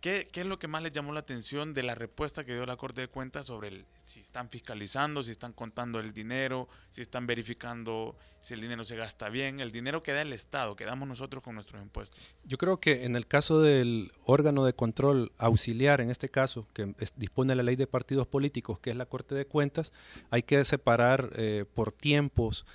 ¿Qué, 0.02 0.26
¿Qué, 0.32 0.40
es 0.40 0.46
lo 0.48 0.58
que 0.58 0.66
más 0.66 0.82
les 0.82 0.90
llamó 0.90 1.12
la 1.12 1.20
atención 1.20 1.74
de 1.74 1.84
la 1.84 1.94
respuesta 1.94 2.42
que 2.42 2.54
dio 2.54 2.66
la 2.66 2.76
Corte 2.76 3.02
de 3.02 3.06
Cuentas 3.06 3.46
sobre 3.46 3.84
si 4.02 4.18
están 4.18 4.50
fiscalizando, 4.50 5.22
si 5.22 5.30
están 5.30 5.52
contando 5.52 6.00
el 6.00 6.12
dinero, 6.12 6.68
si 6.90 7.02
están 7.02 7.24
verificando 7.24 8.16
si 8.40 8.54
el 8.54 8.60
dinero 8.60 8.82
se 8.82 8.96
gasta 8.96 9.28
bien, 9.28 9.60
el 9.60 9.70
dinero 9.70 10.02
que 10.02 10.12
da 10.12 10.22
el 10.22 10.32
Estado, 10.32 10.74
que 10.74 10.84
damos 10.84 11.06
nosotros 11.06 11.44
con 11.44 11.54
nuestros 11.54 11.80
impuestos? 11.80 12.20
Yo 12.44 12.58
creo 12.58 12.80
que 12.80 13.04
en 13.04 13.14
el 13.14 13.28
caso 13.28 13.60
del 13.60 14.10
órgano 14.24 14.64
de 14.64 14.74
control 14.74 15.30
auxiliar, 15.38 16.00
en 16.00 16.10
este 16.10 16.28
caso, 16.28 16.66
que 16.74 16.92
dispone 17.14 17.54
la 17.54 17.62
ley 17.62 17.76
de 17.76 17.86
partidos 17.86 18.26
políticos, 18.26 18.80
que 18.80 18.90
es 18.90 18.96
la 18.96 19.06
Corte 19.06 19.36
de 19.36 19.46
Cuentas, 19.46 19.92
hay 20.30 20.42
que 20.42 20.64
separar 20.64 21.30
eh, 21.36 21.64
por 21.72 21.92
tiempos 21.92 22.66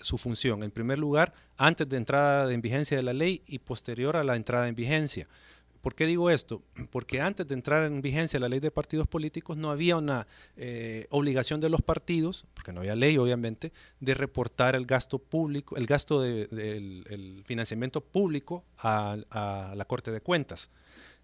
su 0.00 0.16
función. 0.16 0.62
En 0.62 0.70
primer 0.70 0.98
lugar, 0.98 1.34
antes 1.58 1.86
de 1.86 1.98
entrada 1.98 2.50
en 2.50 2.62
vigencia 2.62 2.96
de 2.96 3.02
la 3.02 3.12
ley 3.12 3.42
y 3.46 3.58
posterior 3.58 4.16
a 4.16 4.24
la 4.24 4.34
entrada 4.34 4.66
en 4.66 4.74
vigencia. 4.74 5.28
¿Por 5.80 5.94
qué 5.94 6.06
digo 6.06 6.30
esto? 6.30 6.62
Porque 6.90 7.20
antes 7.20 7.46
de 7.46 7.54
entrar 7.54 7.84
en 7.84 8.00
vigencia 8.00 8.38
la 8.38 8.48
ley 8.48 8.60
de 8.60 8.70
partidos 8.70 9.06
políticos 9.06 9.56
no 9.56 9.70
había 9.70 9.96
una 9.96 10.26
eh, 10.56 11.06
obligación 11.10 11.60
de 11.60 11.68
los 11.68 11.82
partidos, 11.82 12.46
porque 12.54 12.72
no 12.72 12.80
había 12.80 12.94
ley 12.94 13.16
obviamente, 13.18 13.72
de 14.00 14.14
reportar 14.14 14.76
el 14.76 14.86
gasto 14.86 15.18
público, 15.18 15.76
el 15.76 15.86
gasto 15.86 16.20
del 16.20 16.48
de, 16.50 17.42
financiamiento 17.44 18.00
público 18.00 18.64
a, 18.78 19.16
la 19.74 19.84
Corte 19.84 20.10
de 20.10 20.20
Cuentas. 20.20 20.70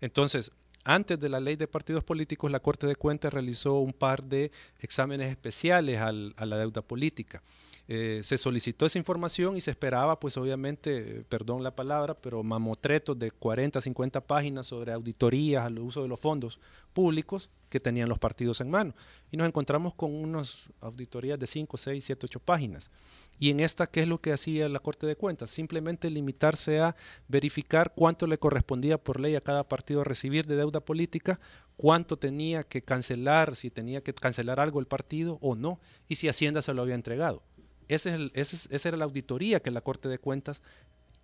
Entonces, 0.01 0.53
antes 0.85 1.19
de 1.19 1.29
la 1.29 1.41
ley 1.41 1.57
de 1.57 1.67
partidos 1.67 2.05
políticos, 2.05 2.51
la 2.51 2.61
Corte 2.61 2.87
de 2.87 2.97
Cuentas 2.97 3.33
realizó 3.33 3.81
un 3.81 3.93
par 3.93 4.25
de 4.25 4.51
exámenes 4.81 5.31
especiales 5.31 6.01
al, 6.01 6.35
a 6.37 6.47
la 6.47 6.59
deuda 6.59 6.83
política. 6.83 7.43
Eh, 7.89 8.21
se 8.25 8.37
solicitó 8.37 8.85
esa 8.85 8.99
información 8.99 9.57
y 9.57 9.61
se 9.61 9.71
esperaba, 9.71 10.19
pues 10.19 10.37
obviamente, 10.37 11.25
perdón 11.29 11.63
la 11.63 11.77
palabra, 11.77 12.15
pero 12.15 12.43
mamotretos 12.43 13.17
de 13.17 13.31
40, 13.31 13.81
50 13.81 14.21
páginas 14.23 14.67
sobre 14.67 14.93
auditorías 14.93 15.65
al 15.65 15.79
uso 15.79 16.03
de 16.03 16.09
los 16.09 16.19
fondos 16.19 16.59
públicos 16.93 17.49
que 17.69 17.79
tenían 17.79 18.09
los 18.09 18.19
partidos 18.19 18.61
en 18.61 18.71
mano. 18.71 18.95
Y 19.31 19.37
nos 19.37 19.47
encontramos 19.47 19.95
con 19.95 20.13
unas 20.13 20.71
auditorías 20.81 21.39
de 21.39 21.47
5, 21.47 21.77
6, 21.77 22.05
7, 22.05 22.27
8 22.27 22.41
páginas. 22.41 22.91
Y 23.39 23.51
en 23.51 23.61
esta, 23.61 23.87
¿qué 23.87 24.03
es 24.03 24.09
lo 24.09 24.21
que 24.21 24.33
hacía 24.33 24.69
la 24.69 24.81
Corte 24.81 25.07
de 25.07 25.15
Cuentas? 25.15 25.51
Simplemente 25.51 26.11
limitarse 26.11 26.81
a 26.81 26.97
verificar 27.29 27.93
cuánto 27.95 28.27
le 28.27 28.39
correspondía 28.39 28.99
por 28.99 29.21
ley 29.21 29.37
a 29.37 29.41
cada 29.41 29.69
partido 29.69 30.03
recibir 30.03 30.47
de 30.47 30.57
deuda 30.57 30.81
política, 30.81 31.39
cuánto 31.77 32.17
tenía 32.17 32.65
que 32.65 32.83
cancelar, 32.83 33.55
si 33.55 33.71
tenía 33.71 34.01
que 34.01 34.13
cancelar 34.13 34.59
algo 34.59 34.81
el 34.81 34.87
partido 34.87 35.39
o 35.41 35.55
no, 35.55 35.79
y 36.09 36.17
si 36.17 36.29
Hacienda 36.29 36.63
se 36.63 36.75
lo 36.75 36.83
había 36.83 36.95
entregado. 36.95 37.43
Esa 37.89 38.89
era 38.89 38.97
la 38.97 39.05
auditoría 39.05 39.61
que 39.61 39.71
la 39.71 39.81
Corte 39.81 40.09
de 40.09 40.19
Cuentas 40.19 40.63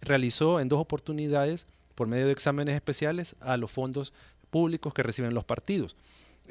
realizó 0.01 0.61
en 0.61 0.69
dos 0.69 0.81
oportunidades 0.81 1.67
por 1.95 2.09
medio 2.09 2.27
de 2.27 2.33
exámenes 2.33 2.75
especiales 2.75 3.37
a 3.41 3.57
los 3.57 3.71
fondos 3.71 4.13
públicos 4.51 4.93
que 4.95 5.03
reciben 5.03 5.35
los 5.35 5.45
partidos. 5.45 5.97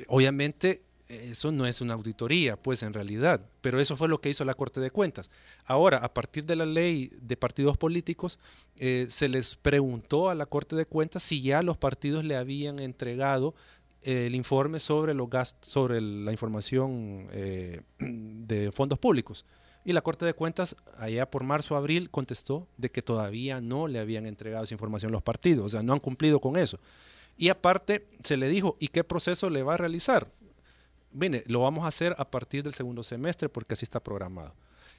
Obviamente 0.08 0.82
eso 1.12 1.52
no 1.52 1.66
es 1.66 1.82
una 1.82 1.94
auditoría, 1.94 2.56
pues 2.56 2.84
en 2.84 2.94
realidad, 2.94 3.42
pero 3.62 3.80
eso 3.80 3.98
fue 3.98 4.08
lo 4.08 4.22
que 4.22 4.30
hizo 4.30 4.46
la 4.46 4.54
Corte 4.54 4.80
de 4.80 4.92
Cuentas. 4.92 5.30
Ahora, 5.66 5.98
a 5.98 6.14
partir 6.14 6.46
de 6.46 6.56
la 6.56 6.66
ley 6.66 7.12
de 7.22 7.36
partidos 7.36 7.78
políticos, 7.78 8.40
eh, 8.80 9.08
se 9.10 9.28
les 9.28 9.56
preguntó 9.56 10.30
a 10.30 10.36
la 10.36 10.46
Corte 10.46 10.76
de 10.76 10.86
Cuentas 10.86 11.24
si 11.24 11.42
ya 11.42 11.62
los 11.64 11.78
partidos 11.78 12.24
le 12.24 12.38
habían 12.38 12.80
entregado 12.80 13.54
eh, 14.04 14.28
el 14.28 14.36
informe 14.36 14.80
sobre 14.80 15.14
los 15.14 15.30
gastos, 15.30 15.72
sobre 15.72 16.00
la 16.00 16.32
información 16.32 17.28
eh, 17.32 17.82
de 18.00 18.72
fondos 18.72 18.98
públicos. 18.98 19.46
Y 19.84 19.94
la 19.94 20.02
Corte 20.02 20.26
de 20.26 20.34
Cuentas, 20.34 20.76
allá 20.98 21.30
por 21.30 21.44
marzo 21.44 21.76
abril, 21.76 22.10
contestó 22.12 22.68
de 22.78 22.90
que 22.90 23.02
todavía 23.02 23.62
no 23.62 23.88
le 23.88 24.00
habían 24.00 24.26
entregado 24.26 24.64
esa 24.64 24.76
información 24.76 25.12
los 25.12 25.24
partidos, 25.24 25.66
o 25.66 25.70
sea, 25.70 25.84
no 25.84 25.94
han 25.94 26.00
cumplido 26.00 26.40
con 26.40 26.56
eso. 26.56 26.80
Y 27.38 27.50
aparte 27.50 28.08
se 28.24 28.38
le 28.38 28.48
dijo, 28.48 28.78
¿y 28.80 28.90
qué 28.90 29.04
proceso 29.04 29.50
le 29.50 29.64
va 29.64 29.74
a 29.74 29.78
realizar? 29.78 30.32
Mire, 31.12 31.44
lo 31.48 31.62
vamos 31.62 31.84
a 31.86 31.88
hacer 31.88 32.16
a 32.18 32.30
partir 32.30 32.64
del 32.64 32.74
segundo 32.74 33.04
semestre 33.04 33.50
porque 33.50 33.74
así 33.74 33.84
está 33.84 34.00
programado. 34.00 34.54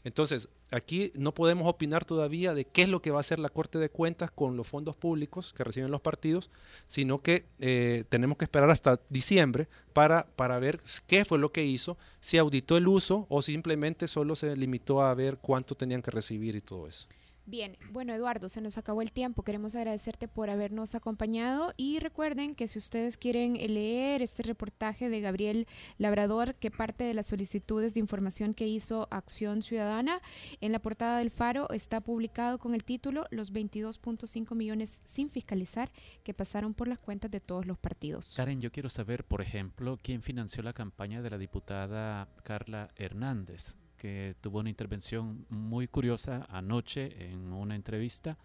Entonces, 0.05 0.49
aquí 0.71 1.13
no 1.15 1.33
podemos 1.33 1.69
opinar 1.69 2.05
todavía 2.05 2.55
de 2.55 2.65
qué 2.65 2.83
es 2.83 2.89
lo 2.89 3.01
que 3.01 3.11
va 3.11 3.19
a 3.19 3.21
hacer 3.21 3.39
la 3.39 3.49
Corte 3.49 3.79
de 3.79 3.89
Cuentas 3.89 4.31
con 4.31 4.57
los 4.57 4.67
fondos 4.67 4.97
públicos 4.97 5.53
que 5.53 5.65
reciben 5.65 5.91
los 5.91 6.01
partidos, 6.01 6.51
sino 6.87 7.23
que 7.23 7.47
eh, 7.61 8.05
tenemos 8.09 8.37
que 8.37 8.45
esperar 8.45 8.71
hasta 8.71 9.01
diciembre 9.09 9.69
para, 9.93 10.27
para 10.37 10.59
ver 10.59 10.81
qué 11.07 11.25
fue 11.25 11.39
lo 11.39 11.53
que 11.53 11.65
hizo, 11.65 11.97
si 12.21 12.39
auditó 12.39 12.77
el 12.77 12.89
uso 12.89 13.27
o 13.29 13.43
simplemente 13.43 14.09
solo 14.09 14.35
se 14.35 14.57
limitó 14.57 15.03
a 15.03 15.15
ver 15.15 15.39
cuánto 15.39 15.75
tenían 15.75 16.03
que 16.03 16.11
recibir 16.11 16.57
y 16.57 16.61
todo 16.61 16.89
eso. 16.89 17.07
Bien, 17.45 17.77
bueno 17.91 18.15
Eduardo, 18.15 18.49
se 18.49 18.61
nos 18.61 18.79
acabó 18.79 19.03
el 19.03 19.11
tiempo. 19.11 19.43
Queremos 19.43 19.75
agradecerte 19.75 20.29
por 20.29 20.49
habernos 20.49 20.95
acompañado 20.95 21.75
y 21.77 21.99
recuerden 21.99 22.55
que 22.55 22.69
si 22.69 22.79
ustedes 22.79 23.17
quieren 23.17 23.55
leer 23.55 24.23
este 24.23 24.45
reportaje 24.45 25.11
de 25.11 25.21
Gabriel 25.21 25.67
Labrador, 25.99 26.55
que 26.55 26.71
parte 26.71 27.03
de 27.03 27.15
las 27.15 27.27
solicitudes 27.27 27.95
de 27.95 28.01
información 28.01 28.55
que 28.55 28.69
hizo 28.69 29.09
Acción 29.11 29.63
Ciudadana, 29.63 30.23
en 30.61 30.71
la 30.71 30.79
portada 30.79 31.19
del 31.19 31.33
Faro 31.33 31.69
está 31.71 32.01
publicado 32.01 32.59
con 32.59 32.75
el 32.75 32.85
título 32.85 33.27
Los 33.31 33.53
22.5 33.53 34.55
millones 34.55 35.01
sin 35.05 35.29
fiscalizar 35.29 35.91
que 36.23 36.35
pasaron 36.35 36.75
por 36.75 36.87
las 36.87 37.01
cuentas 37.01 37.31
de 37.33 37.41
todos 37.41 37.67
los 37.67 37.77
partidos. 37.77 38.35
Karen, 38.37 38.61
yo 38.61 38.71
quiero 38.71 38.89
saber, 38.89 39.25
por 39.25 39.43
ejemplo, 39.43 39.99
quién 40.01 40.23
financió 40.23 40.63
la 40.63 40.73
campaña 40.73 41.23
de 41.23 41.31
la 41.31 41.39
diputada 41.39 42.29
Carla 42.45 42.91
Hernández 42.95 43.82
que 44.03 44.35
tuvo 44.41 44.59
una 44.59 44.69
intervención 44.69 45.47
muy 45.49 45.87
curiosa 45.87 46.45
anoche 46.51 47.31
en 47.31 47.53
una 47.53 47.77
entrevista, 47.77 48.37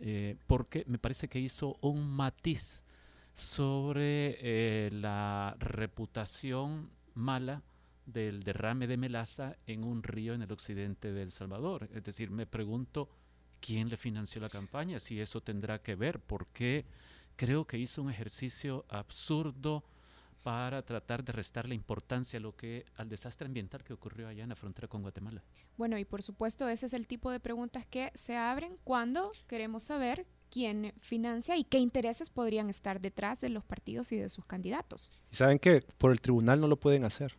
eh, 0.00 0.36
porque 0.46 0.84
me 0.86 0.98
parece 0.98 1.28
que 1.28 1.38
hizo 1.38 1.78
un 1.80 2.10
matiz 2.10 2.84
sobre 3.32 4.36
eh, 4.42 4.90
la 4.92 5.56
reputación 5.60 6.90
mala 7.14 7.62
del 8.04 8.42
derrame 8.42 8.86
de 8.86 8.98
melaza 8.98 9.56
en 9.66 9.82
un 9.82 10.02
río 10.02 10.34
en 10.34 10.42
el 10.42 10.52
occidente 10.52 11.10
de 11.10 11.22
El 11.22 11.32
Salvador. 11.32 11.88
Es 11.94 12.04
decir, 12.04 12.30
me 12.30 12.44
pregunto 12.44 13.08
quién 13.62 13.88
le 13.88 13.96
financió 13.96 14.42
la 14.42 14.50
campaña, 14.50 15.00
si 15.00 15.22
eso 15.22 15.40
tendrá 15.40 15.80
que 15.80 15.94
ver, 15.94 16.20
porque 16.20 16.84
creo 17.34 17.66
que 17.66 17.78
hizo 17.78 18.02
un 18.02 18.10
ejercicio 18.10 18.84
absurdo 18.90 19.84
para 20.42 20.82
tratar 20.82 21.24
de 21.24 21.32
restar 21.32 21.68
la 21.68 21.74
importancia 21.74 22.38
a 22.38 22.40
lo 22.40 22.56
que 22.56 22.84
al 22.96 23.08
desastre 23.08 23.46
ambiental 23.46 23.84
que 23.84 23.92
ocurrió 23.92 24.28
allá 24.28 24.42
en 24.42 24.48
la 24.48 24.56
frontera 24.56 24.88
con 24.88 25.02
Guatemala. 25.02 25.42
Bueno, 25.76 25.98
y 25.98 26.04
por 26.04 26.22
supuesto 26.22 26.68
ese 26.68 26.86
es 26.86 26.92
el 26.92 27.06
tipo 27.06 27.30
de 27.30 27.40
preguntas 27.40 27.86
que 27.86 28.10
se 28.14 28.36
abren 28.36 28.76
cuando 28.84 29.32
queremos 29.46 29.82
saber 29.82 30.26
quién 30.50 30.94
financia 31.00 31.56
y 31.56 31.64
qué 31.64 31.78
intereses 31.78 32.30
podrían 32.30 32.70
estar 32.70 33.00
detrás 33.00 33.40
de 33.40 33.50
los 33.50 33.64
partidos 33.64 34.12
y 34.12 34.16
de 34.16 34.28
sus 34.28 34.46
candidatos. 34.46 35.12
¿Y 35.30 35.36
saben 35.36 35.58
qué? 35.58 35.84
Por 35.98 36.12
el 36.12 36.20
tribunal 36.20 36.60
no 36.60 36.68
lo 36.68 36.78
pueden 36.78 37.04
hacer. 37.04 37.36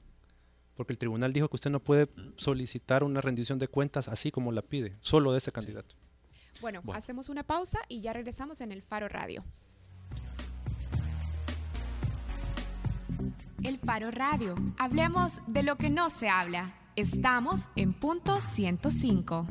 Porque 0.76 0.94
el 0.94 1.00
tribunal 1.00 1.34
dijo 1.34 1.50
que 1.50 1.58
usted 1.58 1.72
no 1.72 1.84
puede 1.84 2.08
solicitar 2.38 3.04
una 3.04 3.20
rendición 3.20 3.60
de 3.60 3.68
cuentas 3.68 4.08
así 4.08 4.32
como 4.32 4.52
la 4.52 4.62
pide, 4.62 4.96
solo 5.02 5.34
de 5.34 5.40
ese 5.40 5.52
candidato. 5.52 5.96
Bueno, 6.62 6.82
hacemos 6.94 7.30
una 7.30 7.44
pausa 7.44 7.80
y 7.90 8.02
ya 8.02 8.14
regresamos 8.14 8.62
en 8.62 8.72
el 8.72 8.82
Faro 8.82 9.10
Radio. 9.10 9.44
El 13.64 13.78
Faro 13.78 14.10
Radio. 14.12 14.56
Hablemos 14.78 15.42
de 15.48 15.64
lo 15.64 15.78
que 15.78 15.90
no 15.90 16.10
se 16.10 16.30
habla. 16.30 16.74
Estamos 16.96 17.70
en 17.76 17.94
punto 17.94 18.40
105. 18.40 19.46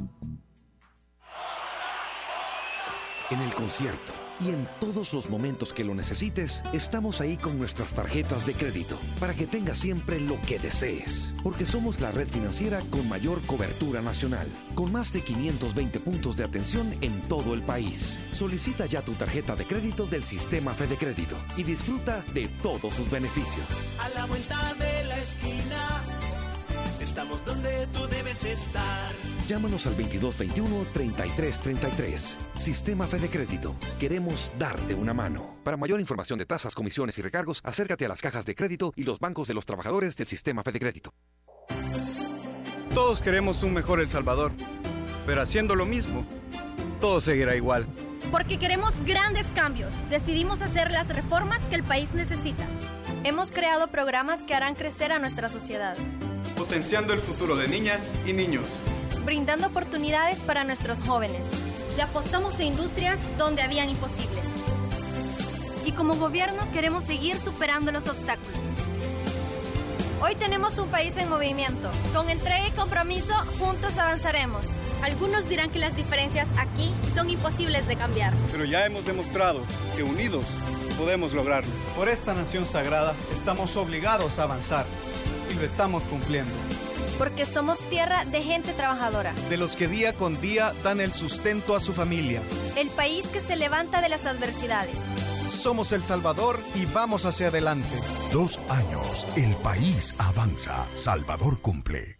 En 3.30 3.40
el 3.40 3.54
concierto 3.54 4.27
y 4.40 4.50
en 4.50 4.68
todos 4.80 5.12
los 5.12 5.30
momentos 5.30 5.72
que 5.72 5.84
lo 5.84 5.94
necesites, 5.94 6.62
estamos 6.72 7.20
ahí 7.20 7.36
con 7.36 7.58
nuestras 7.58 7.92
tarjetas 7.92 8.46
de 8.46 8.54
crédito 8.54 8.96
para 9.18 9.34
que 9.34 9.46
tengas 9.46 9.78
siempre 9.78 10.20
lo 10.20 10.40
que 10.42 10.58
desees. 10.58 11.32
Porque 11.42 11.66
somos 11.66 12.00
la 12.00 12.10
red 12.10 12.28
financiera 12.28 12.80
con 12.90 13.08
mayor 13.08 13.40
cobertura 13.42 14.00
nacional, 14.00 14.46
con 14.74 14.92
más 14.92 15.12
de 15.12 15.22
520 15.22 16.00
puntos 16.00 16.36
de 16.36 16.44
atención 16.44 16.94
en 17.00 17.20
todo 17.22 17.54
el 17.54 17.62
país. 17.62 18.18
Solicita 18.32 18.86
ya 18.86 19.02
tu 19.02 19.12
tarjeta 19.14 19.56
de 19.56 19.66
crédito 19.66 20.06
del 20.06 20.22
sistema 20.22 20.74
Fede 20.74 20.96
Crédito 20.96 21.36
y 21.56 21.62
disfruta 21.62 22.24
de 22.34 22.48
todos 22.62 22.94
sus 22.94 23.10
beneficios. 23.10 23.66
A 24.00 24.08
la 24.10 24.26
vuelta 24.26 24.74
de 24.74 25.04
la 25.04 25.18
esquina, 25.18 26.02
estamos 27.08 27.44
donde 27.44 27.86
tú 27.92 28.06
debes 28.08 28.44
estar. 28.44 29.12
Llámanos 29.46 29.86
al 29.86 29.96
2221-3333. 29.96 32.36
Sistema 32.58 33.06
Fede 33.06 33.30
Crédito. 33.30 33.76
Queremos 33.98 34.52
darte 34.58 34.94
una 34.94 35.14
mano. 35.14 35.56
Para 35.64 35.78
mayor 35.78 36.00
información 36.00 36.38
de 36.38 36.44
tasas, 36.44 36.74
comisiones 36.74 37.16
y 37.16 37.22
recargos, 37.22 37.62
acércate 37.64 38.04
a 38.04 38.08
las 38.08 38.20
cajas 38.20 38.44
de 38.44 38.54
crédito 38.54 38.92
y 38.94 39.04
los 39.04 39.20
bancos 39.20 39.48
de 39.48 39.54
los 39.54 39.64
trabajadores 39.64 40.18
del 40.18 40.26
Sistema 40.26 40.62
Fede 40.62 40.80
Crédito. 40.80 41.14
Todos 42.94 43.22
queremos 43.22 43.62
un 43.62 43.72
mejor 43.72 44.00
El 44.00 44.10
Salvador, 44.10 44.52
pero 45.24 45.40
haciendo 45.40 45.74
lo 45.74 45.86
mismo, 45.86 46.26
todo 47.00 47.22
seguirá 47.22 47.56
igual. 47.56 47.86
Porque 48.30 48.58
queremos 48.58 49.02
grandes 49.06 49.46
cambios, 49.54 49.94
decidimos 50.10 50.60
hacer 50.60 50.90
las 50.90 51.08
reformas 51.08 51.64
que 51.66 51.76
el 51.76 51.84
país 51.84 52.12
necesita. 52.12 52.66
Hemos 53.24 53.50
creado 53.50 53.88
programas 53.88 54.42
que 54.42 54.54
harán 54.54 54.74
crecer 54.74 55.12
a 55.12 55.18
nuestra 55.18 55.48
sociedad, 55.48 55.96
Potenciando 56.68 57.14
el 57.14 57.20
futuro 57.20 57.56
de 57.56 57.66
niñas 57.66 58.12
y 58.26 58.34
niños. 58.34 58.62
brindando 59.24 59.68
oportunidades 59.68 60.42
para 60.42 60.64
nuestros 60.64 61.00
jóvenes. 61.00 61.48
Le 61.96 62.02
apostamos 62.02 62.60
a 62.60 62.62
industrias 62.62 63.20
donde 63.38 63.62
habían 63.62 63.88
imposibles. 63.88 64.44
Y 65.86 65.92
como 65.92 66.16
gobierno 66.16 66.70
queremos 66.70 67.04
seguir 67.04 67.38
superando 67.38 67.90
los 67.90 68.06
obstáculos. 68.06 68.58
Hoy 70.20 70.34
tenemos 70.34 70.78
un 70.78 70.90
país 70.90 71.16
en 71.16 71.30
movimiento. 71.30 71.90
Con 72.14 72.28
entrega 72.28 72.68
y 72.68 72.72
compromiso, 72.72 73.32
juntos 73.58 73.96
avanzaremos. 73.96 74.66
Algunos 75.00 75.48
dirán 75.48 75.70
que 75.70 75.78
las 75.78 75.96
diferencias 75.96 76.50
aquí 76.58 76.92
son 77.10 77.30
imposibles 77.30 77.88
de 77.88 77.96
cambiar. 77.96 78.34
Pero 78.52 78.66
ya 78.66 78.84
hemos 78.84 79.06
demostrado 79.06 79.62
que 79.96 80.02
unidos 80.02 80.44
podemos 80.98 81.32
lograrlo. 81.32 81.72
Por 81.96 82.10
esta 82.10 82.34
nación 82.34 82.66
sagrada 82.66 83.14
estamos 83.32 83.74
obligados 83.78 84.38
a 84.38 84.42
avanzar 84.42 84.84
lo 85.58 85.64
estamos 85.64 86.06
cumpliendo. 86.06 86.52
Porque 87.18 87.46
somos 87.46 87.84
tierra 87.88 88.24
de 88.24 88.42
gente 88.42 88.72
trabajadora. 88.72 89.32
De 89.50 89.56
los 89.56 89.74
que 89.74 89.88
día 89.88 90.12
con 90.12 90.40
día 90.40 90.72
dan 90.84 91.00
el 91.00 91.12
sustento 91.12 91.74
a 91.74 91.80
su 91.80 91.92
familia. 91.92 92.42
El 92.76 92.90
país 92.90 93.26
que 93.28 93.40
se 93.40 93.56
levanta 93.56 94.00
de 94.00 94.08
las 94.08 94.26
adversidades. 94.26 94.94
Somos 95.50 95.92
El 95.92 96.04
Salvador 96.04 96.60
y 96.74 96.84
vamos 96.86 97.24
hacia 97.24 97.48
adelante. 97.48 97.96
Dos 98.32 98.60
años, 98.68 99.26
el 99.36 99.56
país 99.56 100.14
avanza. 100.18 100.86
Salvador 100.96 101.60
cumple. 101.60 102.18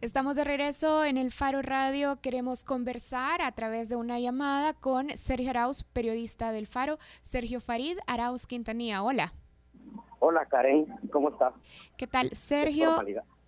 Estamos 0.00 0.34
de 0.34 0.44
regreso 0.44 1.04
en 1.04 1.18
el 1.18 1.30
Faro 1.30 1.60
Radio. 1.60 2.22
Queremos 2.22 2.64
conversar 2.64 3.42
a 3.42 3.52
través 3.52 3.90
de 3.90 3.96
una 3.96 4.18
llamada 4.18 4.72
con 4.72 5.14
Sergio 5.14 5.50
Arauz, 5.50 5.82
periodista 5.92 6.52
del 6.52 6.66
Faro. 6.66 6.98
Sergio 7.20 7.60
Farid 7.60 7.98
Arauz 8.06 8.46
Quintanilla. 8.46 9.02
Hola. 9.02 9.34
Hola 10.22 10.44
Karen, 10.44 10.86
¿cómo 11.10 11.30
estás? 11.30 11.54
¿Qué 11.96 12.06
tal? 12.06 12.28
Sergio, 12.32 12.90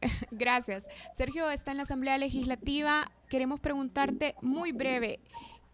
gracias. 0.31 0.89
Sergio 1.13 1.51
está 1.51 1.71
en 1.71 1.77
la 1.77 1.83
Asamblea 1.83 2.17
Legislativa. 2.17 3.05
Queremos 3.29 3.61
preguntarte 3.61 4.37
muy 4.41 4.73
breve, 4.73 5.21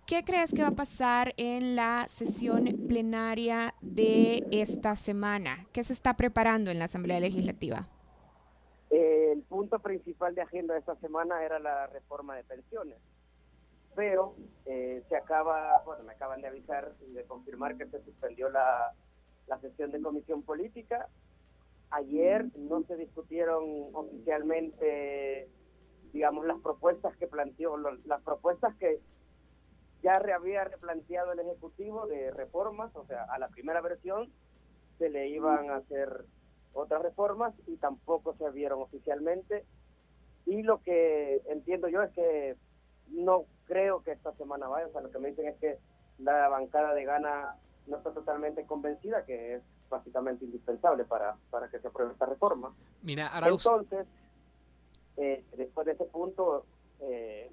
¿qué 0.09 0.25
crees 0.25 0.53
que 0.53 0.63
va 0.63 0.69
a 0.69 0.75
pasar 0.75 1.35
en 1.37 1.77
la 1.77 2.07
sesión 2.09 2.65
plenaria 2.89 3.75
de 3.81 4.45
esta 4.51 4.97
semana? 4.97 5.69
¿Qué 5.73 5.85
se 5.85 5.93
está 5.93 6.15
preparando 6.17 6.73
en 6.73 6.81
la 6.81 6.87
Asamblea 6.87 7.21
Legislativa? 7.21 7.87
Eh, 8.91 9.31
el 9.35 9.43
punto 9.43 9.79
principal 9.79 10.35
de 10.35 10.43
agenda 10.43 10.75
de 10.75 10.81
esta 10.81 10.97
semana 10.97 11.45
era 11.45 11.61
la 11.61 11.87
reforma 11.87 12.35
de 12.35 12.43
pensiones, 12.43 12.99
pero 13.95 14.35
eh, 14.67 15.05
se 15.09 15.17
acaba, 15.17 15.81
bueno, 15.87 16.03
me 16.03 16.15
acaban 16.15 16.41
de 16.41 16.49
avisar 16.49 16.93
y 17.09 17.13
de 17.13 17.23
confirmar 17.23 17.77
que 17.77 17.87
se 17.87 18.03
suspendió 18.03 18.49
la, 18.49 18.95
la 19.49 19.59
sesión 19.61 19.91
de 19.91 20.01
comisión 20.01 20.43
política. 20.43 21.09
Ayer 21.91 22.47
no 22.57 22.83
se 22.85 22.97
discutieron 22.97 23.65
oficialmente, 23.95 25.49
digamos, 26.13 26.47
las 26.47 26.61
propuestas 26.61 27.17
que 27.17 27.27
planteó, 27.27 27.77
las 27.79 28.23
propuestas 28.23 28.77
que 28.77 28.97
ya 30.03 30.13
había 30.35 30.65
replanteado 30.65 31.33
el 31.33 31.41
Ejecutivo 31.41 32.07
de 32.07 32.31
reformas, 32.31 32.95
o 32.95 33.05
sea, 33.07 33.25
a 33.25 33.39
la 33.39 33.49
primera 33.49 33.81
versión 33.81 34.31
se 34.99 35.09
le 35.09 35.29
iban 35.29 35.71
a 35.71 35.77
hacer 35.77 36.25
otras 36.73 37.03
reformas 37.03 37.55
y 37.67 37.77
tampoco 37.77 38.35
se 38.35 38.51
vieron 38.51 38.83
oficialmente. 38.83 39.65
Y 40.47 40.63
lo 40.63 40.83
que 40.83 41.43
entiendo 41.47 41.89
yo 41.89 42.03
es 42.03 42.13
que 42.13 42.57
no 43.09 43.45
creo 43.67 44.03
que 44.03 44.13
esta 44.13 44.33
semana 44.35 44.69
vaya, 44.69 44.87
o 44.87 44.93
sea, 44.93 45.01
lo 45.01 45.11
que 45.11 45.19
me 45.19 45.31
dicen 45.31 45.49
es 45.49 45.57
que 45.59 45.79
la 46.19 46.49
bancada 46.49 46.95
de 46.95 47.05
Gana 47.05 47.57
no 47.89 47.97
está 47.99 48.13
totalmente 48.13 48.65
convencida, 48.67 49.25
que 49.25 49.57
es 49.57 49.63
básicamente 49.89 50.45
indispensable 50.45 51.05
para, 51.05 51.37
para 51.51 51.69
que 51.69 51.79
se 51.79 51.89
apruebe 51.89 52.13
esta 52.13 52.27
reforma. 52.27 52.75
Mira, 53.03 53.29
Arauz, 53.29 53.65
Entonces, 53.67 54.07
eh, 55.17 55.45
después 55.57 55.87
de 55.87 55.93
ese 55.93 56.05
punto, 56.05 56.65
eh, 57.01 57.51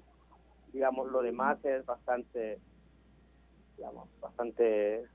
digamos, 0.72 1.10
lo 1.10 1.22
demás 1.22 1.64
es 1.64 1.84
bastante, 1.86 2.58
digamos, 3.76 4.08
bastante 4.20 5.08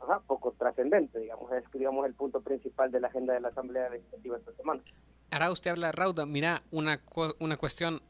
ajá, 0.00 0.20
poco 0.26 0.52
trascendente, 0.52 1.18
digamos, 1.18 1.50
es 1.52 1.64
digamos 1.72 2.06
el 2.06 2.14
punto 2.14 2.40
principal 2.40 2.90
de 2.90 3.00
la 3.00 3.08
agenda 3.08 3.34
de 3.34 3.40
la 3.40 3.48
Asamblea 3.48 3.88
Legislativa 3.90 4.36
esta 4.36 4.52
semana. 4.52 4.82
Arauz 5.30 5.60
te 5.60 5.70
habla 5.70 5.92
Rauda. 5.92 6.26
Mira, 6.26 6.62
una, 6.70 7.00
una 7.38 7.56
cuestión. 7.56 8.00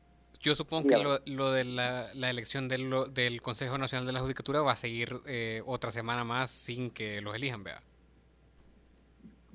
Yo 0.41 0.55
supongo 0.55 0.89
que 0.89 0.97
lo, 0.99 1.18
lo 1.26 1.51
de 1.51 1.64
la, 1.64 2.09
la 2.14 2.30
elección 2.30 2.68
del, 2.68 2.89
lo- 2.89 3.07
del 3.07 3.43
Consejo 3.43 3.76
Nacional 3.76 4.07
de 4.07 4.12
la 4.12 4.20
Judicatura 4.20 4.62
va 4.62 4.72
a 4.72 4.76
seguir 4.76 5.09
eh, 5.26 5.62
otra 5.66 5.91
semana 5.91 6.22
más 6.22 6.51
sin 6.51 6.91
que 6.91 7.20
los 7.20 7.34
elijan, 7.34 7.64
vea. 7.64 7.80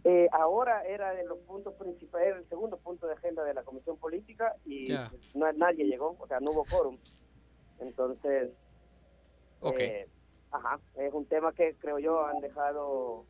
Eh, 0.04 0.28
ahora 0.34 0.86
era 0.86 1.14
de 1.14 1.24
los 1.26 1.38
puntos 1.40 1.74
principales, 1.76 2.28
era 2.28 2.38
el 2.38 2.50
segundo 2.50 2.76
punto 2.78 3.08
de 3.08 3.14
agenda 3.14 3.44
de 3.46 3.54
la 3.54 3.64
Comisión 3.64 3.98
Política 3.98 4.54
y 4.66 4.90
Ya. 4.90 5.10
no- 5.34 5.52
nadie 5.54 5.86
llegó, 5.86 6.18
o 6.20 6.28
sea, 6.28 6.42
no 6.42 6.52
hubo 6.52 6.66
quórum. 6.66 6.98
Entonces, 7.80 8.50
Ok. 9.62 9.80
eh, 9.80 10.10
ajá, 10.52 10.82
es 10.96 11.14
un 11.14 11.26
tema 11.28 11.54
que 11.54 11.76
creo 11.80 12.00
yo 12.00 12.26
han 12.26 12.42
dejado 12.42 13.26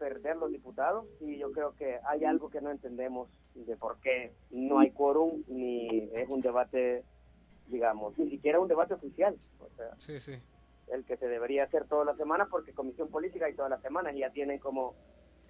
perder 0.00 0.36
los 0.36 0.50
diputados 0.50 1.06
y 1.20 1.36
yo 1.38 1.52
creo 1.52 1.76
que 1.76 2.00
hay 2.08 2.24
algo 2.24 2.48
que 2.50 2.60
no 2.62 2.70
entendemos 2.70 3.28
de 3.54 3.76
por 3.76 4.00
qué 4.00 4.32
no 4.50 4.78
hay 4.80 4.90
quórum 4.90 5.44
ni 5.46 6.08
es 6.14 6.28
un 6.30 6.40
debate, 6.40 7.04
digamos, 7.68 8.18
ni 8.18 8.30
siquiera 8.30 8.58
un 8.58 8.66
debate 8.66 8.94
oficial. 8.94 9.36
O 9.60 9.68
sea, 9.76 9.90
Sí, 9.98 10.18
sí. 10.18 10.32
el 10.88 11.04
que 11.04 11.18
se 11.18 11.28
debería 11.28 11.64
hacer 11.64 11.84
todas 11.86 12.06
las 12.06 12.16
semanas 12.16 12.48
porque 12.50 12.72
comisión 12.72 13.08
política 13.10 13.48
y 13.50 13.54
todas 13.54 13.70
las 13.70 13.82
semanas 13.82 14.14
y 14.16 14.20
ya 14.20 14.30
tienen 14.30 14.58
como 14.58 14.94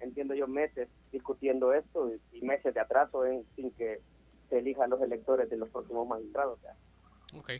entiendo 0.01 0.33
yo 0.33 0.47
meses 0.47 0.89
discutiendo 1.11 1.73
esto 1.73 2.11
y, 2.13 2.37
y 2.39 2.41
meses 2.41 2.73
de 2.73 2.79
atraso 2.81 3.25
en, 3.25 3.45
sin 3.55 3.71
que 3.71 4.01
se 4.49 4.57
elijan 4.59 4.89
los 4.89 5.01
electores 5.01 5.49
de 5.49 5.55
los 5.57 5.69
próximos 5.69 6.05
magistrados 6.07 6.59
o 6.59 6.61
sea. 6.61 6.75
Ok. 7.39 7.51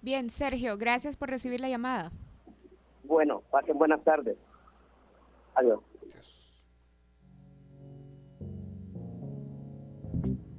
Bien, 0.00 0.30
Sergio, 0.30 0.78
gracias 0.78 1.16
por 1.16 1.28
recibir 1.28 1.60
la 1.60 1.68
llamada. 1.68 2.10
bueno 3.04 3.42
pasen 3.50 3.76
buenas 3.76 4.02
tardes 4.02 4.38
adiós 5.56 5.80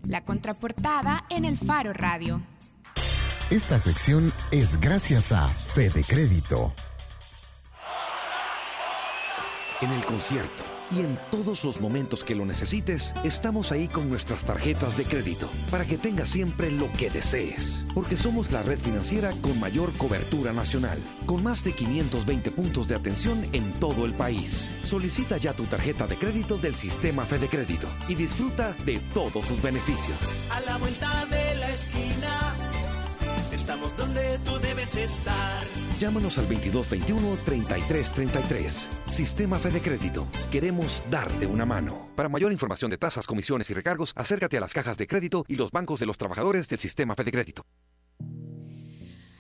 La 0.08 0.24
contraportada 0.24 1.26
en 1.30 1.46
el 1.46 1.58
Faro 1.58 1.94
Radio. 1.94 2.42
Esta 3.50 3.80
sección 3.80 4.32
es 4.52 4.80
gracias 4.80 5.32
a 5.32 5.48
Fede 5.50 6.04
Crédito. 6.08 6.74
En 9.82 9.92
el 9.92 10.06
concierto 10.06 10.75
y 10.96 11.02
en 11.02 11.20
todos 11.30 11.64
los 11.64 11.82
momentos 11.82 12.24
que 12.24 12.36
lo 12.36 12.46
necesites, 12.46 13.14
estamos 13.24 13.72
ahí 13.72 13.88
con 13.88 14.10
nuestras 14.10 14.46
tarjetas 14.46 14.98
de 14.98 15.04
crédito 15.04 15.50
para 15.70 15.86
que 15.86 15.98
tengas 15.98 16.30
siempre 16.30 16.72
lo 16.72 16.92
que 16.94 17.10
desees. 17.10 17.84
Porque 17.94 18.16
somos 18.16 18.52
la 18.52 18.62
red 18.64 18.80
financiera 18.80 19.34
con 19.42 19.60
mayor 19.60 19.92
cobertura 19.94 20.54
nacional, 20.54 20.98
con 21.26 21.44
más 21.44 21.64
de 21.64 21.74
520 21.74 22.52
puntos 22.52 22.88
de 22.88 22.96
atención 22.96 23.46
en 23.52 23.72
todo 23.74 24.06
el 24.06 24.14
país. 24.14 24.70
Solicita 24.84 25.38
ya 25.38 25.54
tu 25.54 25.64
tarjeta 25.66 26.08
de 26.08 26.18
crédito 26.18 26.58
del 26.58 26.76
sistema 26.76 27.26
Fede 27.26 27.48
Crédito 27.50 27.88
y 28.08 28.16
disfruta 28.16 28.74
de 28.86 29.00
todos 29.14 29.46
sus 29.46 29.62
beneficios. 29.62 30.18
A 30.52 30.62
la 30.62 30.78
vuelta 30.78 31.26
de 31.26 31.56
la 31.56 31.70
esquina, 31.72 32.54
Estamos 33.56 33.96
donde 33.96 34.38
tú 34.44 34.60
debes 34.60 34.98
estar. 34.98 35.64
Llámanos 35.98 36.38
al 36.38 36.50
2221-3333. 36.50 38.90
Sistema 39.10 39.58
Fede 39.60 39.80
Crédito. 39.80 40.28
Queremos 40.52 41.02
darte 41.10 41.48
una 41.48 41.66
mano. 41.66 42.10
Para 42.18 42.28
mayor 42.28 42.52
información 42.52 42.92
de 42.92 42.98
tasas, 42.98 43.26
comisiones 43.26 43.70
y 43.70 43.74
recargos, 43.74 44.12
acércate 44.18 44.58
a 44.58 44.60
las 44.60 44.74
cajas 44.74 44.98
de 44.98 45.08
crédito 45.08 45.46
y 45.48 45.56
los 45.56 45.72
bancos 45.72 46.02
de 46.02 46.06
los 46.06 46.18
trabajadores 46.18 46.68
del 46.68 46.80
Sistema 46.80 47.16
Fede 47.16 47.32
Crédito. 47.32 47.66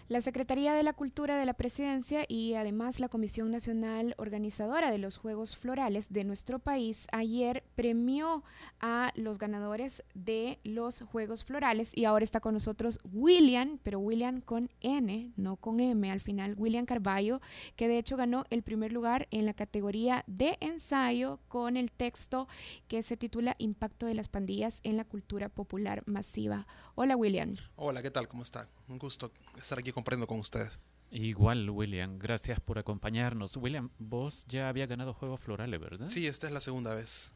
La 0.08 0.22
Secretaría 0.22 0.76
de 0.76 0.84
la 0.84 0.94
Cultura 0.94 1.36
de 1.36 1.48
la 1.48 1.56
Presidencia 1.56 2.26
y 2.28 2.54
además 2.54 3.00
la 3.00 3.10
Comisión 3.10 3.50
Nacional 3.50 4.14
Organizadora 4.20 4.92
de 4.92 5.00
los 5.00 5.18
Juegos 5.18 5.58
Florales 5.58 6.14
de 6.14 6.24
nuestro 6.24 6.60
país 6.60 7.08
ayer 7.12 7.64
premió 7.74 8.44
a 8.80 9.12
los 9.16 9.40
ganadores 9.40 10.04
de 10.14 10.60
los 10.64 11.02
Juegos 11.02 11.44
Florales 11.44 11.92
y 11.96 12.06
ahora 12.06 12.24
está 12.24 12.40
con 12.40 12.54
nosotros 12.54 13.00
William, 13.14 13.80
pero 13.82 13.98
William 13.98 14.42
con 14.42 14.70
N, 14.80 15.34
no 15.38 15.56
con 15.56 15.80
M 15.80 16.12
al 16.12 16.22
final, 16.22 16.54
William 16.56 16.86
Carballo, 16.86 17.42
que 17.76 17.88
de 17.88 17.98
hecho 17.98 18.16
ganó 18.16 18.46
el 18.52 18.62
primer 18.62 18.92
lugar 18.92 19.28
en 19.32 19.48
la 19.48 19.56
categoría 19.56 20.24
de 20.28 20.56
ensayo 20.60 21.40
con 21.48 21.78
el 21.78 21.92
texto 21.92 22.48
que 22.88 23.02
se 23.02 23.18
titula 23.18 23.56
Impacto 23.58 24.06
de 24.06 24.14
las 24.14 24.28
pandillas 24.28 24.82
en 24.84 24.98
la 24.98 25.06
cultura 25.06 25.50
popular 25.50 26.04
masiva. 26.06 26.68
Hola 26.94 27.18
William. 27.18 27.56
Hola, 27.76 28.04
¿qué 28.04 28.12
tal? 28.12 28.28
¿Cómo 28.28 28.44
está? 28.44 28.70
Un 28.88 29.00
gusto 29.00 29.32
estar 29.58 29.80
aquí 29.80 29.92
comprendo 29.96 30.28
con 30.28 30.40
ustedes. 30.40 30.82
Igual, 31.10 31.70
William, 31.70 32.20
gracias 32.20 32.60
por 32.60 32.78
acompañarnos. 32.78 33.56
William, 33.56 33.90
vos 33.98 34.46
ya 34.50 34.68
había 34.68 34.86
ganado 34.86 35.14
Juegos 35.14 35.40
Florales, 35.40 35.80
¿verdad? 35.80 36.10
Sí, 36.10 36.28
esta 36.28 36.48
es 36.48 36.54
la 36.54 36.60
segunda 36.60 36.94
vez. 36.94 37.34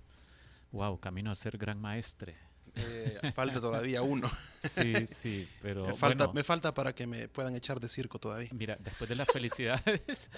Wow, 0.74 1.00
camino 1.00 1.32
a 1.32 1.36
ser 1.36 1.58
gran 1.58 1.80
maestre. 1.80 2.36
Eh, 2.76 3.32
falta 3.34 3.62
todavía 3.62 4.02
uno. 4.02 4.30
Sí, 4.62 5.08
sí, 5.08 5.50
pero. 5.62 5.88
Me 5.88 5.94
falta, 5.94 6.28
me 6.34 6.44
falta 6.44 6.74
para 6.74 6.94
que 6.94 7.08
me 7.08 7.30
puedan 7.30 7.56
echar 7.56 7.80
de 7.80 7.88
circo 7.88 8.20
todavía. 8.20 8.50
Mira, 8.52 8.78
después 8.82 9.10
de 9.10 9.16
las 9.16 9.28
felicidades. 9.30 10.30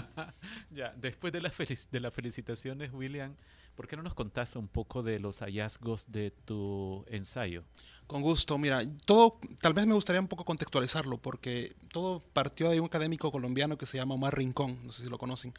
ya, 0.70 0.92
después 0.96 1.32
de, 1.32 1.40
la 1.42 1.52
de 1.90 2.00
las 2.00 2.12
felicitaciones, 2.12 2.92
William, 2.92 3.36
¿por 3.76 3.88
qué 3.88 3.96
no 3.96 4.02
nos 4.02 4.14
contás 4.14 4.56
un 4.56 4.68
poco 4.68 5.02
de 5.02 5.18
los 5.18 5.40
hallazgos 5.40 6.10
de 6.10 6.30
tu 6.30 7.04
ensayo? 7.08 7.64
Con 8.06 8.22
gusto, 8.22 8.58
mira, 8.58 8.82
todo, 9.06 9.38
tal 9.60 9.72
vez 9.72 9.86
me 9.86 9.94
gustaría 9.94 10.20
un 10.20 10.28
poco 10.28 10.44
contextualizarlo, 10.44 11.18
porque 11.18 11.74
todo 11.90 12.20
partió 12.32 12.70
de 12.70 12.80
un 12.80 12.86
académico 12.86 13.30
colombiano 13.32 13.78
que 13.78 13.86
se 13.86 13.96
llama 13.96 14.14
Omar 14.14 14.36
Rincón, 14.36 14.78
no 14.84 14.92
sé 14.92 15.04
si 15.04 15.08
lo 15.08 15.18
conocen. 15.18 15.54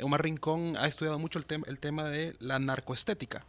Omar 0.00 0.22
Rincón 0.22 0.76
ha 0.76 0.86
estudiado 0.86 1.18
mucho 1.18 1.38
el, 1.38 1.44
el 1.66 1.80
tema 1.80 2.04
de 2.04 2.34
la 2.40 2.58
narcoestética. 2.58 3.44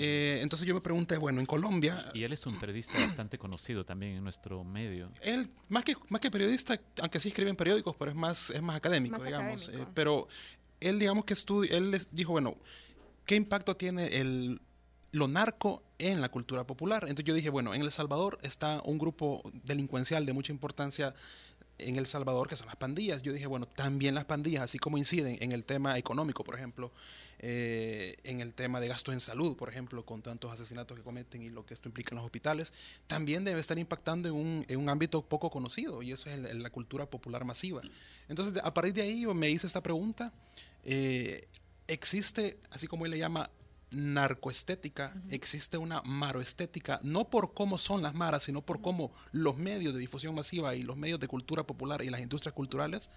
Eh, 0.00 0.38
entonces 0.42 0.66
yo 0.66 0.74
me 0.74 0.80
pregunté, 0.80 1.16
bueno, 1.16 1.40
en 1.40 1.46
Colombia... 1.46 2.10
Y 2.14 2.22
él 2.22 2.32
es 2.32 2.46
un 2.46 2.58
periodista 2.58 2.98
bastante 3.00 3.38
conocido 3.38 3.84
también 3.84 4.16
en 4.16 4.22
nuestro 4.22 4.62
medio. 4.64 5.10
Él, 5.22 5.50
más 5.68 5.84
que, 5.84 5.96
más 6.08 6.20
que 6.20 6.30
periodista, 6.30 6.80
aunque 7.00 7.18
sí 7.20 7.28
escribe 7.28 7.50
en 7.50 7.56
periódicos, 7.56 7.96
pero 7.96 8.10
es 8.10 8.16
más, 8.16 8.50
es 8.50 8.62
más 8.62 8.76
académico, 8.76 9.22
digamos. 9.22 9.68
Eh, 9.70 9.86
pero 9.94 10.28
él, 10.80 10.98
digamos 10.98 11.24
que 11.24 11.32
estudia, 11.32 11.76
él 11.76 11.90
les 11.90 12.14
dijo, 12.14 12.32
bueno, 12.32 12.54
¿qué 13.28 13.36
impacto 13.36 13.76
tiene 13.76 14.06
el, 14.20 14.58
lo 15.12 15.28
narco 15.28 15.82
en 15.98 16.22
la 16.22 16.30
cultura 16.30 16.66
popular? 16.66 17.02
Entonces 17.02 17.26
yo 17.26 17.34
dije, 17.34 17.50
bueno, 17.50 17.74
en 17.74 17.82
El 17.82 17.90
Salvador 17.90 18.38
está 18.42 18.80
un 18.86 18.96
grupo 18.96 19.42
delincuencial 19.64 20.24
de 20.24 20.32
mucha 20.32 20.50
importancia 20.50 21.14
en 21.76 21.96
El 21.96 22.06
Salvador, 22.06 22.48
que 22.48 22.56
son 22.56 22.68
las 22.68 22.76
pandillas. 22.76 23.22
Yo 23.22 23.34
dije, 23.34 23.46
bueno, 23.46 23.66
también 23.66 24.14
las 24.14 24.24
pandillas, 24.24 24.62
así 24.62 24.78
como 24.78 24.96
inciden 24.96 25.36
en 25.42 25.52
el 25.52 25.66
tema 25.66 25.98
económico, 25.98 26.42
por 26.42 26.54
ejemplo, 26.54 26.90
eh, 27.38 28.16
en 28.24 28.40
el 28.40 28.54
tema 28.54 28.80
de 28.80 28.88
gasto 28.88 29.12
en 29.12 29.20
salud, 29.20 29.56
por 29.56 29.68
ejemplo, 29.68 30.06
con 30.06 30.22
tantos 30.22 30.50
asesinatos 30.50 30.96
que 30.96 31.04
cometen 31.04 31.42
y 31.42 31.50
lo 31.50 31.66
que 31.66 31.74
esto 31.74 31.86
implica 31.86 32.12
en 32.12 32.16
los 32.16 32.24
hospitales, 32.24 32.72
también 33.06 33.44
debe 33.44 33.60
estar 33.60 33.78
impactando 33.78 34.30
en 34.30 34.34
un, 34.36 34.64
en 34.68 34.80
un 34.80 34.88
ámbito 34.88 35.20
poco 35.20 35.50
conocido, 35.50 36.02
y 36.02 36.12
eso 36.12 36.30
es 36.30 36.54
la 36.54 36.70
cultura 36.70 37.04
popular 37.04 37.44
masiva. 37.44 37.82
Entonces, 38.26 38.54
a 38.64 38.72
partir 38.72 38.94
de 38.94 39.02
ahí 39.02 39.20
yo 39.20 39.34
me 39.34 39.50
hice 39.50 39.66
esta 39.66 39.82
pregunta. 39.82 40.32
Eh, 40.82 41.46
existe, 41.88 42.60
así 42.70 42.86
como 42.86 43.04
él 43.04 43.10
le 43.10 43.18
llama, 43.18 43.50
narcoestética, 43.90 45.14
existe 45.30 45.78
una 45.78 46.02
maroestética, 46.02 47.00
no 47.02 47.30
por 47.30 47.54
cómo 47.54 47.78
son 47.78 48.02
las 48.02 48.14
maras, 48.14 48.44
sino 48.44 48.62
por 48.62 48.80
cómo 48.80 49.10
los 49.32 49.56
medios 49.56 49.94
de 49.94 50.00
difusión 50.00 50.34
masiva 50.34 50.74
y 50.74 50.82
los 50.82 50.96
medios 50.96 51.18
de 51.20 51.28
cultura 51.28 51.66
popular 51.66 52.02
y 52.02 52.10
las 52.10 52.20
industrias 52.20 52.54
culturales 52.54 53.10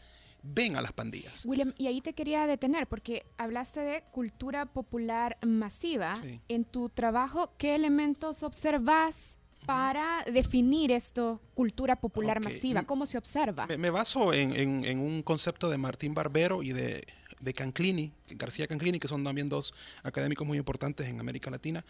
ven 0.43 0.75
a 0.75 0.81
las 0.81 0.93
pandillas. 0.93 1.45
William, 1.45 1.73
y 1.77 1.87
ahí 1.87 2.01
te 2.01 2.13
quería 2.13 2.47
detener 2.47 2.87
porque 2.87 3.25
hablaste 3.37 3.81
de 3.81 4.03
cultura 4.11 4.65
popular 4.65 5.37
masiva. 5.45 6.13
En 6.47 6.65
tu 6.65 6.89
trabajo, 6.89 7.53
¿qué 7.57 7.75
elementos 7.75 8.43
observas 8.43 9.37
para 9.65 10.23
definir 10.31 10.91
esto, 10.91 11.39
cultura 11.53 11.97
popular 11.97 12.43
masiva? 12.43 12.83
¿Cómo 12.83 13.05
se 13.05 13.17
observa? 13.17 13.67
Me, 13.67 13.89
baso 13.89 14.33
en, 14.33 14.99
un 14.99 15.21
concepto 15.21 15.69
de 15.69 15.77
Martín 15.77 16.13
Barbero 16.13 16.63
y 16.63 16.73
de 16.73 17.05
de 17.41 17.53
Canclini, 17.53 18.13
García 18.29 18.67
Canclini, 18.67 18.99
que 18.99 19.07
son 19.07 19.23
también 19.23 19.49
dos 19.49 19.73
académicos 20.03 20.47
muy 20.47 20.57
importantes 20.57 21.07
en 21.07 21.19
América 21.19 21.51
Latina, 21.51 21.83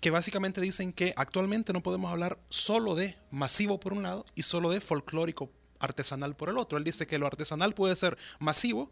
que 0.00 0.10
básicamente 0.10 0.60
dicen 0.60 0.92
que 0.92 1.12
actualmente 1.16 1.72
no 1.72 1.82
podemos 1.82 2.10
hablar 2.10 2.38
solo 2.48 2.94
de 2.94 3.16
masivo 3.30 3.80
por 3.80 3.92
un 3.92 4.02
lado 4.02 4.24
y 4.34 4.42
solo 4.42 4.70
de 4.70 4.80
folclórico 4.80 5.50
artesanal 5.80 6.36
por 6.36 6.48
el 6.48 6.58
otro. 6.58 6.78
Él 6.78 6.84
dice 6.84 7.06
que 7.06 7.18
lo 7.18 7.26
artesanal 7.26 7.74
puede 7.74 7.96
ser 7.96 8.16
masivo, 8.38 8.90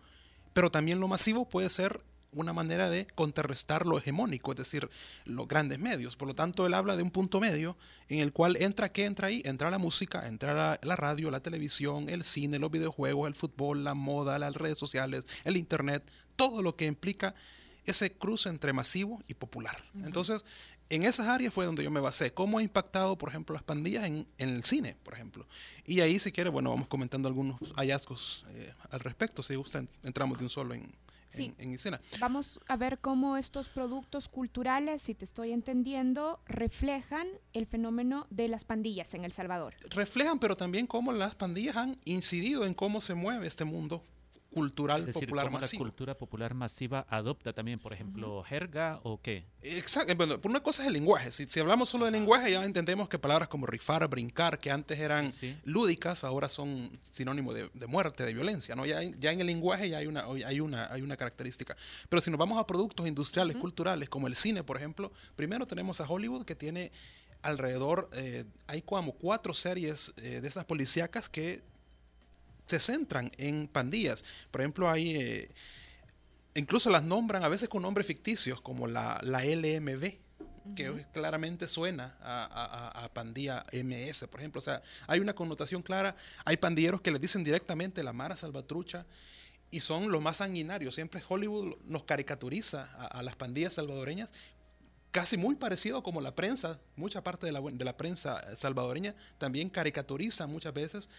pero 0.53 0.71
también 0.71 1.01
lo 1.01 1.09
masivo 1.09 1.49
puede 1.49 1.71
ser 1.71 2.03
una 2.33 2.53
manera 2.53 2.89
de 2.89 3.07
contrarrestar 3.15 3.87
lo 3.87 3.99
hegemónico, 3.99 4.53
es 4.53 4.59
decir, 4.59 4.89
los 5.25 5.47
grandes 5.47 5.79
medios. 5.79 6.17
Por 6.17 6.29
lo 6.29 6.35
tanto, 6.35 6.67
él 6.67 6.75
habla 6.75 6.97
de 6.97 7.03
un 7.03 7.11
punto 7.11 7.41
medio 7.41 7.77
en 8.09 8.21
el 8.21 8.33
cual 8.33 8.57
entra, 8.57 8.91
¿qué 8.91 9.05
entra 9.05 9.29
ahí? 9.29 9.43
Entra 9.45 9.71
la 9.71 9.79
música, 9.79 10.27
entra 10.27 10.55
la, 10.55 10.81
la 10.83 10.97
radio, 10.97 11.31
la 11.31 11.41
televisión, 11.41 12.09
el 12.09 12.25
cine, 12.25 12.59
los 12.59 12.71
videojuegos, 12.71 13.29
el 13.29 13.35
fútbol, 13.35 13.85
la 13.85 13.95
moda, 13.95 14.39
las 14.39 14.55
redes 14.55 14.79
sociales, 14.79 15.25
el 15.45 15.57
internet, 15.57 16.11
todo 16.37 16.63
lo 16.63 16.77
que 16.77 16.87
implica 16.87 17.35
ese 17.85 18.13
cruce 18.13 18.49
entre 18.49 18.73
masivo 18.73 19.23
y 19.27 19.35
popular. 19.35 19.83
Entonces, 20.05 20.45
en 20.89 21.03
esas 21.03 21.27
áreas 21.27 21.53
fue 21.53 21.65
donde 21.65 21.83
yo 21.83 21.91
me 21.91 22.01
basé. 22.01 22.33
¿Cómo 22.33 22.59
ha 22.59 22.63
impactado, 22.63 23.19
por 23.19 23.29
ejemplo, 23.29 23.55
las 23.55 23.63
pandillas 23.63 24.05
en, 24.05 24.27
el 24.39 24.63
cine, 24.63 24.97
por 25.03 25.15
ejemplo? 25.15 25.47
Y 25.85 26.01
ahí, 26.01 26.19
si 26.19 26.31
quiere, 26.33 26.51
bueno, 26.51 26.71
vamos 26.71 26.87
comentando 26.87 27.29
algunos 27.29 27.61
hallazgos 27.75 28.47
eh, 28.51 28.73
al 28.91 29.01
respecto. 29.01 29.43
Si 29.43 29.55
gusta, 29.57 29.85
entramos 30.03 30.39
de 30.39 30.45
un 30.45 30.51
solo 30.51 30.75
en, 30.75 30.93
sí. 31.33 31.55
en, 31.59 31.75
escena. 31.75 32.01
Vamos 32.21 32.61
a 32.69 32.77
ver 32.77 32.99
cómo 32.99 33.37
estos 33.37 33.69
productos 33.69 34.29
culturales, 34.29 35.03
si 35.03 35.15
te 35.15 35.25
estoy 35.25 35.53
entendiendo, 35.53 36.41
reflejan 36.47 37.27
el 37.53 37.67
fenómeno 37.67 38.27
de 38.31 38.49
las 38.49 38.65
pandillas 38.65 39.15
en 39.15 39.25
El 39.25 39.33
Salvador. 39.33 39.75
Reflejan, 39.91 40.39
pero 40.39 40.57
también 40.57 40.87
cómo 40.87 41.13
las 41.13 41.35
pandillas 41.35 41.77
han 41.77 41.99
incidido 42.05 42.67
en 42.67 42.75
cómo 42.75 43.01
se 43.01 43.15
mueve 43.15 43.47
este 43.47 43.65
mundo 43.65 44.03
cultural 44.53 45.05
popular 45.07 45.51
masiva. 45.51 45.79
La 45.79 45.79
cultura 45.79 46.19
popular 46.19 46.55
masiva 46.55 47.07
adopta 47.09 47.53
también, 47.53 47.79
por 47.79 47.93
ejemplo, 47.93 48.43
jerga 48.45 49.01
o 49.03 49.21
qué? 49.21 49.45
Exacto. 49.63 50.15
Bueno, 50.15 50.41
por 50.41 50.51
una 50.51 50.63
cosa 50.63 50.83
es 50.83 50.89
el 50.89 50.95
lenguaje. 50.95 51.31
Si, 51.31 51.47
si 51.47 51.61
hablamos 51.61 51.89
solo 51.89 52.05
de 52.05 52.11
lenguaje, 52.11 52.53
ya 52.53 52.65
entendemos 52.65 53.09
que 53.09 53.19
palabras 53.19 53.49
como 53.49 53.67
rifar, 53.67 54.07
brincar, 54.09 54.59
que 54.59 54.71
antes 54.71 54.99
eran 54.99 55.33
lúdicas, 55.65 56.25
ahora 56.25 56.49
son 56.49 56.91
sinónimo 57.03 57.53
de, 57.53 57.71
muerte, 57.87 58.25
de 58.25 58.35
violencia. 58.35 58.77
¿no? 58.77 58.87
Ya, 58.87 59.03
ya 59.03 59.33
en 59.33 59.41
el 59.41 59.47
lenguaje 59.47 59.89
ya 59.89 59.99
hay 59.99 60.07
una, 60.07 60.25
hay, 60.47 60.61
una, 60.61 60.93
hay 60.93 61.03
una 61.03 61.17
característica. 61.17 61.77
Pero 62.09 62.21
si 62.21 62.31
nos 62.31 62.39
vamos 62.39 62.59
a 62.59 62.67
productos 62.67 63.07
industriales, 63.07 63.57
culturales, 63.57 64.09
como 64.09 64.27
el 64.27 64.37
cine, 64.37 64.63
por 64.63 64.77
ejemplo, 64.77 65.13
primero 65.37 65.67
tenemos 65.67 66.01
a 66.01 66.09
Hollywood 66.09 66.45
que 66.45 66.55
tiene 66.55 66.93
alrededor, 67.43 68.09
eh, 68.13 68.45
hay 68.67 68.83
como 68.83 69.13
cuatro 69.13 69.53
series 69.53 70.15
eh, 70.19 70.41
de 70.41 70.49
esas 70.49 70.65
policíacas 70.65 71.29
que 71.29 71.63
se 72.73 72.81
centran 72.81 73.31
en 73.37 73.69
pandillas. 73.69 74.25
Por 74.51 74.63
ejemplo, 74.63 74.91
hay... 74.91 75.17
Eh, 75.17 75.51
incluso 76.55 76.89
las 76.89 77.03
nombran 77.03 77.45
a 77.45 77.49
veces 77.49 77.69
con 77.69 77.83
nombres 77.83 78.07
ficticios, 78.07 78.61
como 78.63 78.87
la, 78.87 79.21
la 79.23 79.45
LMB, 79.45 80.05
que 80.75 81.07
claramente 81.13 81.69
suena 81.69 82.17
a, 82.23 83.11
pandilla 83.13 83.65
MS, 83.73 84.27
por 84.31 84.41
ejemplo. 84.41 84.61
O 84.61 84.63
sea, 84.63 84.81
hay 85.07 85.21
una 85.21 85.35
connotación 85.35 85.83
clara. 85.83 86.17
Hay 86.45 86.57
pandilleros 86.57 87.03
que 87.03 87.11
les 87.11 87.21
dicen 87.21 87.45
directamente 87.45 88.03
la 88.03 88.13
Mara 88.13 88.37
Salvatrucha 88.37 89.05
y 89.71 89.81
son 89.81 90.11
los 90.11 90.23
más 90.23 90.39
sanguinarios. 90.39 90.95
Siempre 90.95 91.23
Hollywood 91.27 91.77
nos 91.85 92.05
caricaturiza 92.05 92.85
a, 92.85 93.23
las 93.23 93.37
pandillas 93.37 93.75
salvadoreñas 93.75 94.31
casi 95.11 95.37
muy 95.37 95.57
parecido 95.57 96.03
como 96.03 96.23
la 96.23 96.35
prensa, 96.35 96.81
mucha 96.97 97.23
parte 97.23 97.45
de 97.45 97.53
la, 97.53 97.61
de 97.61 97.85
la 97.85 97.99
prensa 97.99 98.57
salvadoreña 98.57 99.15
también 99.37 99.69
caricaturiza 99.69 100.47
muchas 100.47 100.73
veces 100.73 101.11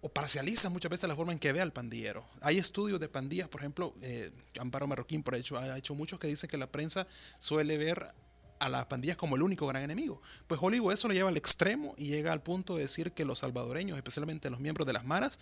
o 0.00 0.08
parcializa 0.08 0.70
muchas 0.70 0.90
veces 0.90 1.08
la 1.08 1.16
forma 1.16 1.32
en 1.32 1.38
que 1.38 1.52
ve 1.52 1.60
al 1.60 1.72
pandillero. 1.72 2.24
Hay 2.40 2.58
estudios 2.58 3.00
de 3.00 3.08
pandillas, 3.08 3.48
por 3.48 3.60
ejemplo, 3.60 3.94
eh, 4.00 4.30
Amparo 4.58 4.86
Marroquín 4.86 5.22
por 5.22 5.34
hecho, 5.34 5.58
ha 5.58 5.76
hecho 5.76 5.94
muchos 5.94 6.18
que 6.18 6.28
dicen 6.28 6.48
que 6.48 6.56
la 6.56 6.70
prensa 6.70 7.06
suele 7.38 7.76
ver 7.76 8.14
a 8.60 8.68
las 8.68 8.86
pandillas 8.86 9.16
como 9.16 9.36
el 9.36 9.42
único 9.42 9.66
gran 9.66 9.82
enemigo. 9.82 10.20
Pues 10.46 10.60
Hollywood 10.62 10.92
eso 10.92 11.08
lo 11.08 11.14
lleva 11.14 11.28
al 11.28 11.36
extremo 11.36 11.94
y 11.96 12.08
llega 12.08 12.32
al 12.32 12.42
punto 12.42 12.76
de 12.76 12.82
decir 12.82 13.12
que 13.12 13.24
los 13.24 13.40
salvadoreños, 13.40 13.96
especialmente 13.96 14.50
los 14.50 14.60
miembros 14.60 14.86
de 14.86 14.92
las 14.92 15.04
maras, 15.04 15.38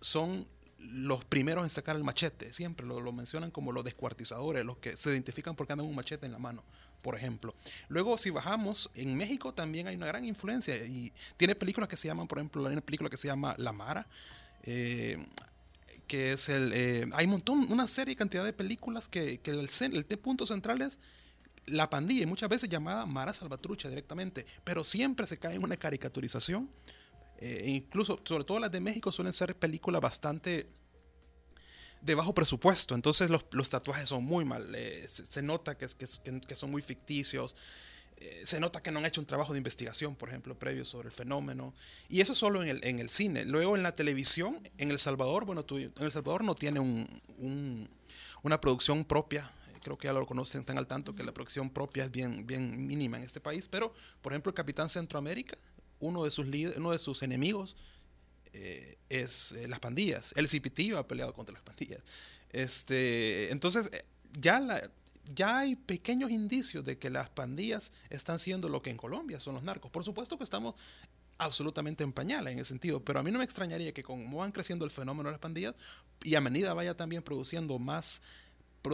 son 0.00 0.48
los 0.78 1.24
primeros 1.24 1.64
en 1.64 1.70
sacar 1.70 1.96
el 1.96 2.04
machete, 2.04 2.52
siempre 2.52 2.86
lo, 2.86 3.00
lo, 3.00 3.12
mencionan 3.12 3.50
como 3.50 3.72
los 3.72 3.84
descuartizadores, 3.84 4.64
los 4.64 4.78
que 4.78 4.96
se 4.96 5.10
identifican 5.10 5.56
porque 5.56 5.72
andan 5.72 5.86
un 5.86 5.94
machete 5.94 6.26
en 6.26 6.32
la 6.32 6.38
mano, 6.38 6.62
por 7.02 7.16
ejemplo. 7.16 7.54
Luego, 7.88 8.18
si 8.18 8.30
bajamos, 8.30 8.90
en 8.94 9.16
México 9.16 9.54
también 9.54 9.88
hay 9.88 9.96
una 9.96 10.06
gran 10.06 10.24
influencia 10.24 10.76
y 10.76 11.12
tiene 11.36 11.54
películas 11.54 11.88
que 11.88 11.96
se 11.96 12.08
llaman, 12.08 12.28
por 12.28 12.38
ejemplo, 12.38 12.66
hay 12.66 12.72
una 12.72 12.82
película 12.82 13.10
que 13.10 13.16
se 13.16 13.28
llama 13.28 13.54
La 13.58 13.72
Mara. 13.72 14.06
Eh, 14.64 15.24
que 16.06 16.32
es 16.32 16.48
el... 16.48 16.72
Eh, 16.72 17.08
hay 17.12 17.24
un 17.24 17.32
montón, 17.32 17.66
una 17.70 17.86
serie 17.86 18.12
y 18.12 18.16
cantidad 18.16 18.44
de 18.44 18.52
películas 18.52 19.08
que, 19.08 19.40
el, 19.44 19.68
el 19.80 20.18
punto 20.18 20.46
central 20.46 20.82
es 20.82 20.98
la 21.66 21.90
pandilla, 21.90 22.22
y 22.22 22.26
muchas 22.26 22.48
veces 22.48 22.68
llamada 22.68 23.06
Mara 23.06 23.34
Salvatrucha 23.34 23.88
directamente, 23.88 24.46
pero 24.62 24.84
siempre 24.84 25.26
se 25.26 25.36
cae 25.36 25.56
en 25.56 25.64
una 25.64 25.76
caricaturización. 25.76 26.68
Eh, 27.38 27.62
e 27.64 27.70
incluso, 27.70 28.20
sobre 28.24 28.44
todo 28.44 28.58
las 28.58 28.72
de 28.72 28.80
México, 28.80 29.12
suelen 29.12 29.32
ser 29.32 29.56
películas 29.56 30.00
bastante 30.00 30.68
de 32.00 32.14
bajo 32.14 32.34
presupuesto. 32.34 32.94
Entonces 32.94 33.30
los, 33.30 33.44
los 33.50 33.70
tatuajes 33.70 34.08
son 34.08 34.24
muy 34.24 34.44
mal. 34.44 34.74
Eh, 34.74 35.04
se, 35.08 35.24
se, 35.26 35.42
nota 35.42 35.76
que, 35.76 35.86
que, 35.86 36.40
que, 36.40 36.54
son 36.54 36.70
muy 36.70 36.82
ficticios. 36.82 37.56
Eh, 38.18 38.42
se 38.44 38.60
nota 38.60 38.82
que 38.82 38.90
no 38.90 38.98
han 38.98 39.06
hecho 39.06 39.20
un 39.20 39.26
trabajo 39.26 39.52
de 39.52 39.58
investigación, 39.58 40.14
por 40.14 40.30
ejemplo, 40.30 40.58
previo 40.58 40.84
sobre 40.84 41.08
el 41.08 41.12
fenómeno. 41.12 41.74
Y 42.08 42.20
eso 42.20 42.34
solo 42.34 42.62
en 42.62 42.68
el, 42.68 42.84
en 42.84 42.98
el 42.98 43.10
cine. 43.10 43.44
Luego 43.44 43.76
en 43.76 43.82
la 43.82 43.94
televisión, 43.94 44.60
en 44.78 44.90
El 44.90 44.98
Salvador, 44.98 45.44
bueno, 45.44 45.64
tú, 45.64 45.76
en 45.76 45.92
El 45.98 46.12
Salvador 46.12 46.44
no 46.44 46.54
tiene 46.54 46.80
un, 46.80 47.06
un, 47.38 47.88
una 48.42 48.60
producción 48.60 49.04
propia. 49.04 49.50
Creo 49.82 49.98
que 49.98 50.06
ya 50.06 50.12
lo 50.12 50.26
conocen, 50.26 50.62
están 50.62 50.78
al 50.78 50.86
tanto 50.86 51.14
que 51.14 51.22
la 51.22 51.32
producción 51.32 51.70
propia 51.70 52.04
es 52.04 52.10
bien, 52.10 52.46
bien 52.46 52.86
mínima 52.86 53.18
en 53.18 53.24
este 53.24 53.40
país. 53.40 53.68
Pero, 53.68 53.92
por 54.22 54.32
ejemplo, 54.32 54.50
el 54.50 54.54
Capitán 54.54 54.88
Centroamérica, 54.88 55.58
uno 56.00 56.24
de 56.24 56.30
sus, 56.30 56.46
uno 56.76 56.92
de 56.92 56.98
sus 56.98 57.22
enemigos 57.22 57.76
eh, 58.52 58.96
es 59.08 59.52
eh, 59.52 59.68
las 59.68 59.80
pandillas. 59.80 60.32
El 60.36 60.48
CPT 60.48 60.96
ha 60.96 61.06
peleado 61.06 61.32
contra 61.32 61.52
las 61.52 61.62
pandillas. 61.62 62.00
Este, 62.50 63.50
entonces, 63.50 63.90
eh, 63.92 64.04
ya 64.38 64.60
la, 64.60 64.80
ya 65.34 65.58
hay 65.58 65.76
pequeños 65.76 66.30
indicios 66.30 66.84
de 66.84 66.98
que 66.98 67.10
las 67.10 67.28
pandillas 67.30 67.92
están 68.10 68.38
siendo 68.38 68.68
lo 68.68 68.82
que 68.82 68.90
en 68.90 68.96
Colombia 68.96 69.40
son 69.40 69.54
los 69.54 69.62
narcos. 69.62 69.90
Por 69.90 70.04
supuesto 70.04 70.38
que 70.38 70.44
estamos 70.44 70.74
absolutamente 71.38 72.02
en 72.02 72.12
pañales 72.12 72.52
en 72.54 72.60
ese 72.60 72.70
sentido, 72.70 73.04
pero 73.04 73.20
a 73.20 73.22
mí 73.22 73.30
no 73.30 73.38
me 73.38 73.44
extrañaría 73.44 73.92
que 73.92 74.02
como 74.02 74.38
van 74.38 74.52
creciendo 74.52 74.84
el 74.84 74.90
fenómeno 74.90 75.28
de 75.28 75.32
las 75.32 75.40
pandillas 75.40 75.74
y 76.22 76.34
a 76.34 76.40
medida 76.40 76.72
vaya 76.72 76.96
también 76.96 77.22
produciendo 77.22 77.78
más 77.78 78.22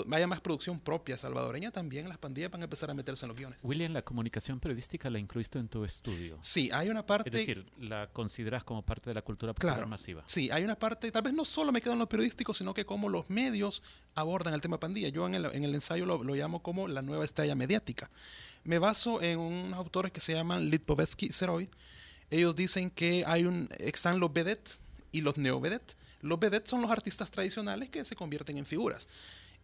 vaya 0.07 0.26
más 0.26 0.40
producción 0.40 0.80
propia 0.80 1.16
salvadoreña, 1.16 1.70
también 1.70 2.09
las 2.09 2.18
pandillas 2.18 2.51
van 2.51 2.62
a 2.62 2.64
empezar 2.64 2.90
a 2.90 2.95
meterse 2.95 3.24
en 3.24 3.28
los 3.28 3.36
guiones. 3.36 3.61
William, 3.62 3.93
la 3.93 4.03
comunicación 4.03 4.61
periodística 4.61 5.11
la 5.11 5.18
incluiste 5.18 5.59
en 5.59 5.68
tu 5.68 5.84
estudio. 5.84 6.38
Sí, 6.40 6.70
hay 6.72 6.88
una 6.88 7.05
parte... 7.05 7.28
Es 7.28 7.32
decir, 7.32 7.66
la 7.78 8.09
consideras 8.09 8.64
como 8.64 8.82
parte 8.82 9.11
de 9.11 9.14
la 9.14 9.22
cultura 9.22 9.53
popular 9.53 9.76
claro, 9.76 9.88
masiva. 9.88 10.22
Sí, 10.26 10.51
hay 10.51 10.64
una 10.64 10.76
parte, 10.76 11.11
tal 11.11 11.22
vez 11.22 11.34
no 11.34 11.45
solo 11.45 11.72
me 11.72 11.80
quedo 11.80 11.93
en 11.95 11.99
lo 11.99 12.09
periodístico, 12.09 12.55
sino 12.55 12.74
que 12.74 12.84
como 12.84 13.09
los 13.09 13.30
medios 13.30 13.82
abordan 14.14 14.55
el 14.55 14.61
tema 14.61 14.78
pandilla. 14.78 15.09
Yo 15.09 15.26
en 15.26 15.34
el, 15.34 15.47
en 15.47 15.64
el 15.64 15.74
ensayo 15.74 16.07
lo, 16.07 16.22
lo, 16.22 16.34
llamo 16.34 16.62
como 16.62 16.88
la 16.88 17.03
nueva 17.03 17.24
estrella 17.24 17.55
mediática. 17.55 18.11
Me 18.64 18.78
baso 18.78 19.20
en 19.22 19.38
unos 19.38 19.78
autores 19.78 20.12
que 20.12 20.20
se 20.20 20.34
llaman 20.34 20.70
Litpovetsky 20.70 21.26
y 21.26 21.32
Seroy. 21.32 21.68
Ellos 22.30 22.57
dicen 22.57 22.90
que 22.90 23.24
hay 23.26 23.45
un, 23.45 23.68
están 23.78 24.20
los 24.20 24.32
vedettes 24.32 24.80
y 25.11 25.20
los 25.20 25.36
neo-vedettes. 25.36 25.97
Los 26.22 26.38
vedettes 26.38 26.70
son 26.70 26.80
los 26.80 26.90
artistas 26.90 27.30
tradicionales 27.30 27.90
que 27.90 28.05
se 28.05 28.16
convierten 28.16 28.57
en 28.57 28.64
figuras. 28.64 29.09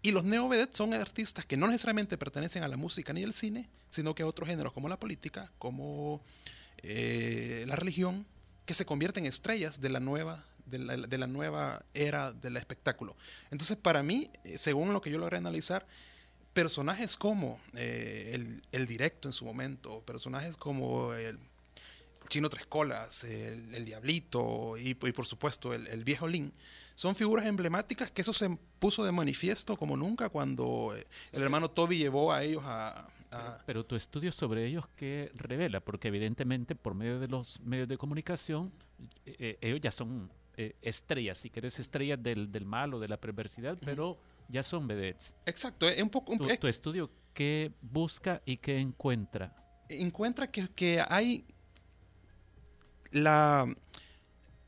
Y 0.03 0.13
los 0.13 0.25
neo 0.25 0.51
son 0.71 0.95
artistas 0.95 1.45
que 1.45 1.57
no 1.57 1.67
necesariamente 1.67 2.17
pertenecen 2.17 2.63
a 2.63 2.69
la 2.69 2.77
música 2.77 3.13
ni 3.13 3.25
al 3.25 3.33
cine, 3.33 3.69
sino 3.89 4.15
que 4.15 4.23
a 4.23 4.27
otros 4.27 4.49
géneros 4.49 4.73
como 4.73 4.89
la 4.89 4.99
política, 4.99 5.51
como 5.59 6.23
eh, 6.83 7.65
la 7.67 7.77
religión, 7.77 8.27
que 8.65 8.75
se 8.75 8.85
convierten 8.87 9.25
en 9.25 9.29
estrellas 9.29 9.81
de 9.81 9.89
la 9.89 10.01
nueva 10.01 10.45
de 10.67 10.79
la, 10.79 10.97
de 10.97 11.19
la, 11.19 11.27
nueva 11.27 11.83
era 11.95 12.33
del 12.33 12.59
espectáculo. 12.59 13.17
Entonces, 13.51 13.79
para 13.79 14.03
mí, 14.03 14.31
eh, 14.45 14.59
según 14.59 14.93
lo 14.93 15.01
que 15.01 15.11
yo 15.11 15.17
logré 15.17 15.39
analizar, 15.39 15.87
personajes 16.53 17.17
como 17.17 17.59
eh, 17.75 18.33
el, 18.35 18.63
el, 18.73 18.87
directo 18.87 19.31
en 19.31 19.33
su 19.33 19.47
momento, 19.47 20.03
personajes 20.03 20.59
como 20.59 21.15
el 21.15 21.39
Chino 22.29 22.51
Tres 22.51 22.67
Colas, 22.67 23.25
el, 23.25 23.85
Diablito 23.87 24.77
y, 24.77 24.91
y, 24.91 24.95
por 24.95 25.25
supuesto 25.25 25.73
el 25.73 26.05
Viejo 26.05 26.29
Lin, 26.29 26.53
son 26.99 27.15
figuras 27.15 27.47
emblemáticas 27.47 28.11
que 28.11 28.23
eso 28.23 28.33
se 28.33 28.59
puso 28.81 29.05
de 29.05 29.13
manifiesto 29.13 29.77
como 29.77 29.97
nunca 29.97 30.29
cuando 30.31 30.97
eh, 30.97 31.07
el 31.31 31.43
hermano 31.43 31.71
Toby 31.71 31.97
llevó 31.97 32.33
a 32.33 32.43
ellos 32.43 32.65
a... 32.65 33.09
a 33.31 33.59
pero, 33.65 33.87
tu 33.87 33.95
estudio 33.95 34.33
sobre 34.33 34.67
ellos, 34.67 34.85
¿qué 34.97 35.31
revela? 35.37 35.79
Porque 35.79 36.09
evidentemente 36.09 36.75
por 36.75 36.95
medio 36.95 37.21
de 37.21 37.29
los 37.29 37.61
medios 37.61 37.87
de 37.87 37.97
comunicación, 37.97 38.73
eh, 39.25 39.37
eh, 39.39 39.59
ellos 39.61 39.81
ya 39.81 39.93
son 39.93 40.29
eh, 40.57 40.75
estrellas, 40.83 41.39
si 41.39 41.51
querés 41.51 41.79
estrellas 41.79 42.21
del, 42.21 42.51
del 42.51 42.65
mal 42.65 42.93
o 42.95 42.99
de 42.99 43.07
la 43.07 43.17
perversidad, 43.17 43.75
uh 43.75 43.77
-huh. 43.77 43.85
pero 43.85 44.19
ya 44.49 44.65
son 44.65 44.89
vedettes. 44.89 45.37
Exacto, 45.47 45.89
es 45.89 46.03
un 46.03 46.11
poco... 46.11 46.33
Un, 46.33 46.39
tu, 46.39 46.49
tu, 46.57 46.67
estudio, 46.67 47.13
¿qué 47.33 47.71
busca 47.81 48.43
y 48.45 48.57
qué 48.57 48.77
encuentra? 48.77 49.55
Encuentra 49.89 50.51
que, 50.51 50.67
que 50.75 51.01
hay 51.09 51.45
la 53.13 53.73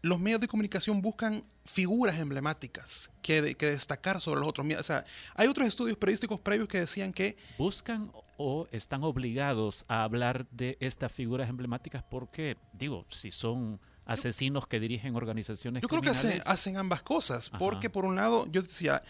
los 0.03 0.18
medios 0.18 0.41
de 0.41 0.49
comunicación 0.49 1.03
buscan 1.03 1.45
figuras 1.71 2.18
emblemáticas 2.18 3.12
que, 3.23 3.55
que, 3.55 3.66
destacar 3.66 4.21
sobre 4.21 4.41
los 4.41 4.49
otros. 4.49 4.66
O 4.79 4.83
sea, 4.83 5.05
hay 5.35 5.47
otros 5.47 5.68
estudios 5.68 5.97
periodísticos 5.97 6.41
previos 6.41 6.68
que 6.68 6.81
decían 6.81 7.12
que... 7.12 7.37
¿Buscan 7.59 8.11
o 8.37 8.66
están 8.73 9.05
obligados 9.05 9.85
a 9.87 10.03
hablar 10.03 10.47
de 10.51 10.77
estas 10.81 11.12
figuras 11.12 11.49
emblemáticas? 11.49 12.03
Porque, 12.03 12.57
digo, 12.73 13.05
si 13.09 13.31
son 13.31 13.81
asesinos 14.11 14.66
que 14.66 14.80
dirigen 14.80 15.14
organizaciones 15.14 15.82
Yo 15.82 15.88
creo 15.88 16.02
que 16.02 16.11
hacen, 16.11 16.42
hacen 16.44 16.76
ambas 16.76 17.02
cosas, 17.02 17.48
Ajá. 17.48 17.58
porque 17.58 17.88
por 17.88 18.04
un 18.04 18.16
lado, 18.16 18.46
yo 18.50 18.62
decía, 18.62 19.02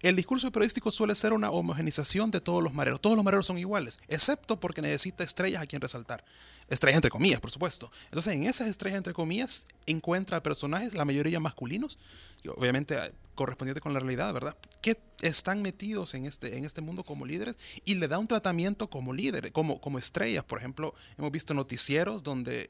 el 0.00 0.16
discurso 0.16 0.50
periodístico 0.50 0.90
suele 0.90 1.14
ser 1.14 1.32
una 1.32 1.50
homogenización 1.50 2.30
de 2.30 2.40
todos 2.40 2.62
los 2.62 2.74
mareros. 2.74 3.00
Todos 3.00 3.16
los 3.16 3.24
mareros 3.24 3.46
son 3.46 3.58
iguales, 3.58 4.00
excepto 4.08 4.58
porque 4.58 4.82
necesita 4.82 5.24
estrellas 5.24 5.62
a 5.62 5.66
quien 5.66 5.80
resaltar. 5.80 6.24
Estrellas 6.68 6.96
entre 6.96 7.10
comillas, 7.10 7.40
por 7.40 7.50
supuesto. 7.50 7.90
Entonces, 8.06 8.34
en 8.34 8.44
esas 8.44 8.68
estrellas 8.68 8.98
entre 8.98 9.12
comillas, 9.12 9.64
encuentra 9.86 10.42
personajes, 10.42 10.94
la 10.94 11.04
mayoría 11.04 11.40
masculinos, 11.40 11.98
y 12.42 12.48
obviamente 12.48 12.96
correspondiente 13.34 13.80
con 13.80 13.94
la 13.94 14.00
realidad, 14.00 14.32
¿verdad? 14.34 14.56
Que 14.80 14.98
están 15.20 15.62
metidos 15.62 16.14
en 16.14 16.26
este, 16.26 16.58
en 16.58 16.64
este 16.64 16.80
mundo 16.80 17.04
como 17.04 17.24
líderes 17.24 17.56
y 17.84 17.94
le 17.94 18.08
da 18.08 18.18
un 18.18 18.26
tratamiento 18.26 18.88
como 18.88 19.14
líderes, 19.14 19.52
como, 19.52 19.80
como 19.80 19.98
estrellas. 19.98 20.42
Por 20.42 20.58
ejemplo, 20.58 20.94
hemos 21.16 21.30
visto 21.30 21.54
noticieros 21.54 22.24
donde 22.24 22.68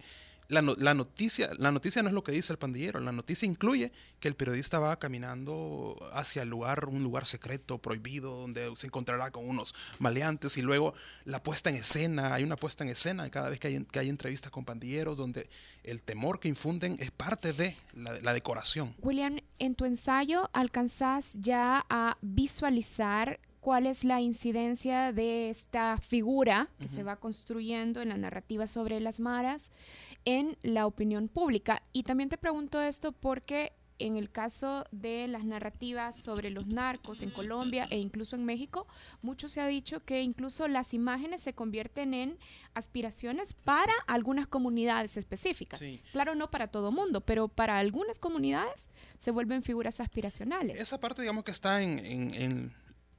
la, 0.48 0.62
la, 0.62 0.94
noticia, 0.94 1.50
la 1.58 1.70
noticia 1.70 2.02
no 2.02 2.08
es 2.08 2.14
lo 2.14 2.24
que 2.24 2.32
dice 2.32 2.52
el 2.54 2.58
pandillero, 2.58 3.00
la 3.00 3.12
noticia 3.12 3.46
incluye 3.46 3.92
que 4.18 4.28
el 4.28 4.34
periodista 4.34 4.78
va 4.78 4.98
caminando 4.98 5.96
hacia 6.12 6.42
el 6.42 6.48
lugar, 6.48 6.86
un 6.86 7.02
lugar 7.02 7.26
secreto, 7.26 7.76
prohibido, 7.78 8.34
donde 8.34 8.72
se 8.76 8.86
encontrará 8.86 9.30
con 9.30 9.46
unos 9.46 9.74
maleantes 9.98 10.56
y 10.56 10.62
luego 10.62 10.94
la 11.26 11.42
puesta 11.42 11.68
en 11.68 11.76
escena, 11.76 12.32
hay 12.32 12.44
una 12.44 12.56
puesta 12.56 12.82
en 12.82 12.90
escena 12.90 13.28
cada 13.30 13.50
vez 13.50 13.60
que 13.60 13.68
hay, 13.68 13.84
que 13.84 13.98
hay 13.98 14.08
entrevistas 14.08 14.50
con 14.50 14.64
pandilleros 14.64 15.18
donde 15.18 15.50
el 15.84 16.02
temor 16.02 16.40
que 16.40 16.48
infunden 16.48 16.96
es 16.98 17.10
parte 17.10 17.52
de 17.52 17.76
la, 17.92 18.18
la 18.20 18.32
decoración. 18.32 18.94
William, 19.02 19.40
en 19.58 19.74
tu 19.74 19.84
ensayo 19.84 20.48
alcanzás 20.54 21.34
ya 21.40 21.84
a 21.90 22.16
visualizar 22.22 23.38
cuál 23.60 23.86
es 23.86 24.04
la 24.04 24.20
incidencia 24.20 25.12
de 25.12 25.50
esta 25.50 25.98
figura 25.98 26.68
que 26.78 26.84
uh 26.84 26.88
-huh. 26.88 26.90
se 26.90 27.02
va 27.02 27.16
construyendo 27.16 28.00
en 28.02 28.10
la 28.10 28.16
narrativa 28.16 28.66
sobre 28.66 29.00
las 29.00 29.20
maras 29.20 29.70
en 30.24 30.56
la 30.62 30.86
opinión 30.86 31.28
pública. 31.28 31.82
Y 31.92 32.02
también 32.02 32.28
te 32.28 32.38
pregunto 32.38 32.80
esto 32.80 33.12
porque 33.12 33.72
en 33.98 34.16
el 34.16 34.30
caso 34.30 34.84
de 34.90 35.26
las 35.28 35.44
narrativas 35.44 36.16
sobre 36.16 36.50
los 36.50 36.66
narcos 36.66 37.22
en 37.22 37.30
Colombia 37.30 37.86
e 37.90 37.98
incluso 37.98 38.36
en 38.36 38.44
México, 38.44 38.86
mucho 39.22 39.48
se 39.48 39.60
ha 39.60 39.66
dicho 39.66 40.04
que 40.04 40.22
incluso 40.22 40.68
las 40.68 40.94
imágenes 40.94 41.42
se 41.42 41.52
convierten 41.52 42.14
en 42.14 42.38
aspiraciones 42.74 43.52
para 43.52 43.92
sí. 43.92 43.98
algunas 44.06 44.46
comunidades 44.46 45.16
específicas. 45.16 45.80
Sí. 45.80 46.00
Claro, 46.12 46.34
no 46.34 46.50
para 46.50 46.68
todo 46.68 46.92
mundo, 46.92 47.22
pero 47.22 47.48
para 47.48 47.78
algunas 47.78 48.18
comunidades 48.18 48.88
se 49.18 49.30
vuelven 49.30 49.62
figuras 49.62 50.00
aspiracionales. 50.00 50.80
Esa 50.80 51.00
parte, 51.00 51.22
digamos 51.22 51.44
que 51.44 51.50
está 51.50 51.82
en, 51.82 51.98
en, 51.98 52.34
en 52.34 52.72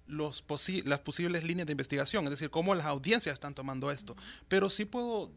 las 0.09 0.99
posibles 0.99 1.43
líneas 1.43 1.67
de 1.67 1.71
investigación, 1.71 2.25
es 2.25 2.31
decir, 2.31 2.49
cómo 2.49 2.75
las 2.75 2.85
audiencias 2.85 3.33
están 3.33 3.53
tomando 3.53 3.91
esto. 3.91 4.15
Pero 4.47 4.69
sí 4.69 4.85
puedo 4.85 5.31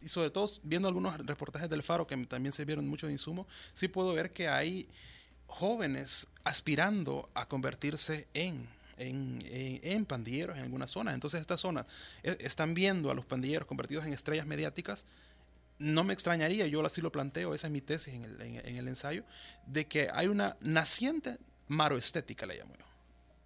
y 0.00 0.08
sobre 0.08 0.30
todo 0.30 0.50
viendo 0.62 0.88
algunos 0.88 1.18
reportajes 1.26 1.68
del 1.68 1.82
Faro 1.82 2.06
que 2.06 2.16
también 2.26 2.52
se 2.52 2.64
vieron 2.64 2.86
mucho 2.86 3.06
de 3.06 3.12
insumo, 3.12 3.46
sí 3.74 3.88
puedo 3.88 4.14
ver 4.14 4.32
que 4.32 4.48
hay 4.48 4.88
jóvenes 5.46 6.28
aspirando 6.44 7.28
a 7.34 7.48
convertirse 7.48 8.28
en, 8.34 8.68
en, 8.96 9.42
en, 9.44 10.04
pandilleros 10.04 10.56
en 10.56 10.62
algunas 10.64 10.90
zonas. 10.90 11.14
Entonces 11.14 11.40
estas 11.40 11.60
zonas 11.60 11.86
es, 12.22 12.36
están 12.40 12.74
viendo 12.74 13.10
a 13.10 13.14
los 13.14 13.24
pandilleros 13.24 13.66
convertidos 13.66 14.06
en 14.06 14.12
estrellas 14.12 14.46
mediáticas. 14.46 15.06
No 15.78 16.04
me 16.04 16.12
extrañaría, 16.12 16.66
yo 16.66 16.84
así 16.84 17.00
lo 17.00 17.12
planteo, 17.12 17.54
esa 17.54 17.68
es 17.68 17.72
mi 17.72 17.80
tesis 17.80 18.14
en 18.14 18.24
el, 18.24 18.40
en, 18.40 18.66
en 18.66 18.76
el 18.76 18.88
ensayo, 18.88 19.24
de 19.66 19.86
que 19.86 20.10
hay 20.12 20.26
una 20.26 20.56
naciente 20.60 21.38
maroestética, 21.68 22.46
le 22.46 22.58
llamo 22.58 22.74
yo 22.78 22.87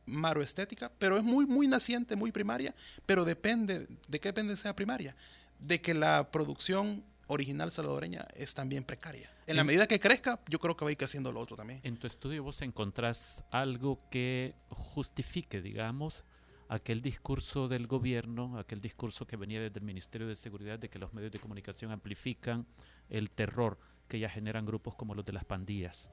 maroestética, 0.06 0.90
pero 0.98 1.16
es 1.16 1.24
muy, 1.24 1.46
muy 1.46 1.68
naciente, 1.68 2.16
muy 2.16 2.32
primaria, 2.32 2.74
pero 3.06 3.24
depende, 3.24 3.86
¿de 4.08 4.20
qué 4.20 4.28
depende 4.28 4.56
sea 4.56 4.74
primaria? 4.74 5.14
de 5.62 5.80
que 5.80 5.94
la 5.94 6.30
producción 6.30 7.04
original 7.28 7.70
salvadoreña 7.70 8.26
es 8.34 8.52
también 8.52 8.84
precaria. 8.84 9.30
En 9.46 9.56
la 9.56 9.64
medida 9.64 9.86
que 9.86 10.00
crezca, 10.00 10.40
yo 10.48 10.58
creo 10.58 10.76
que 10.76 10.84
va 10.84 10.90
a 10.90 10.92
ir 10.92 10.98
creciendo 10.98 11.32
lo 11.32 11.40
otro 11.40 11.56
también. 11.56 11.80
En 11.82 11.96
tu 11.96 12.06
estudio 12.06 12.42
vos 12.42 12.60
encontrás 12.62 13.44
algo 13.50 14.00
que 14.10 14.54
justifique, 14.68 15.62
digamos, 15.62 16.24
aquel 16.68 17.00
discurso 17.00 17.68
del 17.68 17.86
gobierno, 17.86 18.58
aquel 18.58 18.80
discurso 18.80 19.26
que 19.26 19.36
venía 19.36 19.60
desde 19.60 19.78
el 19.78 19.84
Ministerio 19.84 20.26
de 20.26 20.34
Seguridad 20.34 20.78
de 20.78 20.90
que 20.90 20.98
los 20.98 21.14
medios 21.14 21.32
de 21.32 21.38
comunicación 21.38 21.90
amplifican 21.90 22.66
el 23.08 23.30
terror 23.30 23.78
que 24.08 24.18
ya 24.18 24.28
generan 24.28 24.66
grupos 24.66 24.94
como 24.94 25.14
los 25.14 25.24
de 25.24 25.32
las 25.32 25.44
pandillas. 25.44 26.10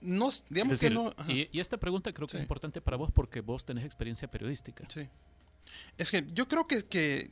No, 0.00 0.30
digamos 0.48 0.80
que 0.80 0.90
no. 0.90 1.10
Y, 1.26 1.48
y, 1.50 1.60
esta 1.60 1.76
pregunta 1.76 2.12
creo 2.12 2.28
que 2.28 2.36
es 2.36 2.42
importante 2.42 2.80
para 2.80 2.96
vos 2.96 3.10
porque 3.12 3.40
vos 3.40 3.64
tenés 3.64 3.84
experiencia 3.84 4.28
periodística. 4.28 4.84
Sí. 4.88 5.08
Es 5.96 6.10
que 6.10 6.24
yo 6.32 6.48
creo 6.48 6.66
que, 6.66 6.82
que 6.82 7.30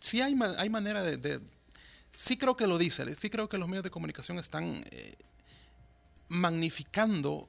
sí 0.00 0.20
hay, 0.20 0.36
hay 0.58 0.68
manera 0.68 1.02
de, 1.02 1.16
de, 1.16 1.40
Sí 2.10 2.36
creo 2.36 2.56
que 2.56 2.66
lo 2.66 2.78
dice, 2.78 3.14
sí 3.14 3.30
creo 3.30 3.48
que 3.48 3.58
los 3.58 3.68
medios 3.68 3.84
de 3.84 3.90
comunicación 3.90 4.38
están 4.38 4.82
eh, 4.90 5.14
magnificando 6.28 7.48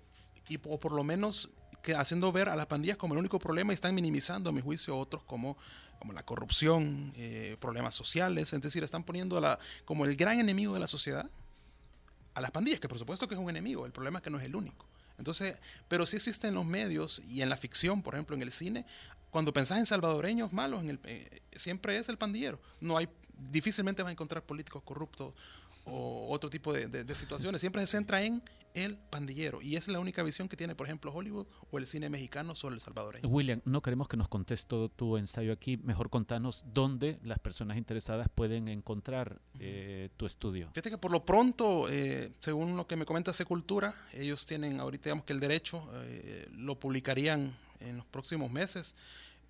y, 0.50 0.60
o 0.66 0.80
por 0.80 0.92
lo 0.92 1.04
menos 1.04 1.50
que 1.82 1.96
haciendo 1.96 2.32
ver 2.32 2.50
a 2.50 2.56
las 2.56 2.66
pandillas 2.66 2.98
como 2.98 3.14
el 3.14 3.20
único 3.20 3.40
problema 3.40 3.72
y 3.72 3.76
están 3.76 3.96
minimizando, 3.96 4.50
a 4.50 4.54
mi 4.54 4.62
juicio, 4.62 4.98
otros 4.98 5.24
como, 5.24 5.58
como 5.98 6.12
la 6.12 6.24
corrupción, 6.24 7.14
eh, 7.16 7.56
problemas 7.60 7.96
sociales, 7.96 8.52
es 8.52 8.62
decir, 8.62 8.84
están 8.84 9.04
poniendo 9.04 9.40
la, 9.40 9.58
como 9.86 10.06
el 10.06 10.16
gran 10.18 10.40
enemigo 10.40 10.74
de 10.74 10.82
la 10.82 10.88
sociedad 10.88 11.30
a 12.40 12.42
las 12.42 12.52
pandillas, 12.52 12.80
que 12.80 12.88
por 12.88 12.98
supuesto 12.98 13.28
que 13.28 13.36
es 13.36 13.40
un 13.40 13.50
enemigo, 13.50 13.86
el 13.86 13.92
problema 13.92 14.20
es 14.20 14.24
que 14.24 14.30
no 14.30 14.40
es 14.40 14.46
el 14.46 14.56
único. 14.56 14.86
Entonces, 15.18 15.56
pero 15.88 16.06
sí 16.06 16.16
existen 16.16 16.50
en 16.50 16.56
los 16.56 16.66
medios 16.66 17.22
y 17.30 17.42
en 17.42 17.50
la 17.50 17.58
ficción, 17.58 18.02
por 18.02 18.16
ejemplo, 18.16 18.36
en 18.36 18.42
el 18.42 18.52
cine, 18.52 18.86
cuando 19.30 19.54
pensás 19.54 19.78
en 19.78 19.86
salvadoreños 19.86 20.54
malos, 20.54 20.82
en 20.82 20.92
el, 20.92 21.00
eh, 21.04 21.42
siempre 21.52 21.98
es 21.98 22.08
el 22.10 22.18
pandillero. 22.18 22.60
No 22.80 22.98
hay, 22.98 23.10
difícilmente 23.52 24.02
vas 24.02 24.10
a 24.10 24.14
encontrar 24.14 24.44
políticos 24.44 24.82
corruptos 24.84 25.34
o 25.84 26.28
otro 26.30 26.50
tipo 26.50 26.74
de, 26.74 27.16
situaciones. 27.16 27.60
Siempre 27.60 27.82
se 27.82 27.88
centra 27.88 28.22
en 28.24 28.42
el 28.74 28.98
pandillero. 28.98 29.62
Y 29.62 29.76
esa 29.76 29.92
es 29.92 29.94
la 29.94 30.00
única 30.00 30.24
visión 30.24 30.48
que 30.48 30.58
tiene, 30.58 30.76
por 30.76 30.88
ejemplo, 30.88 31.12
Hollywood 31.14 31.48
o 31.72 31.78
el 31.78 31.88
cine 31.88 32.10
mexicano 32.10 32.56
sobre 32.56 32.76
el 32.76 32.82
salvadoreño. 32.82 33.28
William, 33.28 33.62
no 33.66 33.82
queremos 33.82 34.08
que 34.08 34.18
nos 34.18 34.28
contes 34.28 34.66
todo 34.66 34.90
tu 34.90 35.18
ensayo 35.18 35.52
aquí. 35.52 35.78
Mejor 35.78 36.10
contanos 36.10 36.66
dónde 36.74 37.20
las 37.24 37.40
personas 37.40 37.78
interesadas 37.78 38.28
pueden 38.34 38.68
encontrar 38.68 39.42
eh, 39.60 40.10
tu 40.18 40.26
estudio. 40.26 40.68
Fíjate 40.74 40.92
que 40.92 40.98
por 40.98 41.12
lo 41.12 41.26
pronto, 41.26 41.88
eh, 41.90 42.32
según 42.40 42.78
lo 42.78 42.88
que 42.88 42.96
me 42.96 43.06
comenta 43.06 43.34
Secultura, 43.34 43.96
ellos 44.14 44.46
tienen 44.46 44.80
ahorita, 44.80 45.06
digamos 45.06 45.26
que 45.26 45.34
el 45.34 45.40
derecho 45.40 45.88
eh, 46.04 46.48
lo 46.52 46.80
publicarían 46.80 47.56
en 47.80 47.98
los 47.98 48.06
próximos 48.06 48.52
meses. 48.52 48.96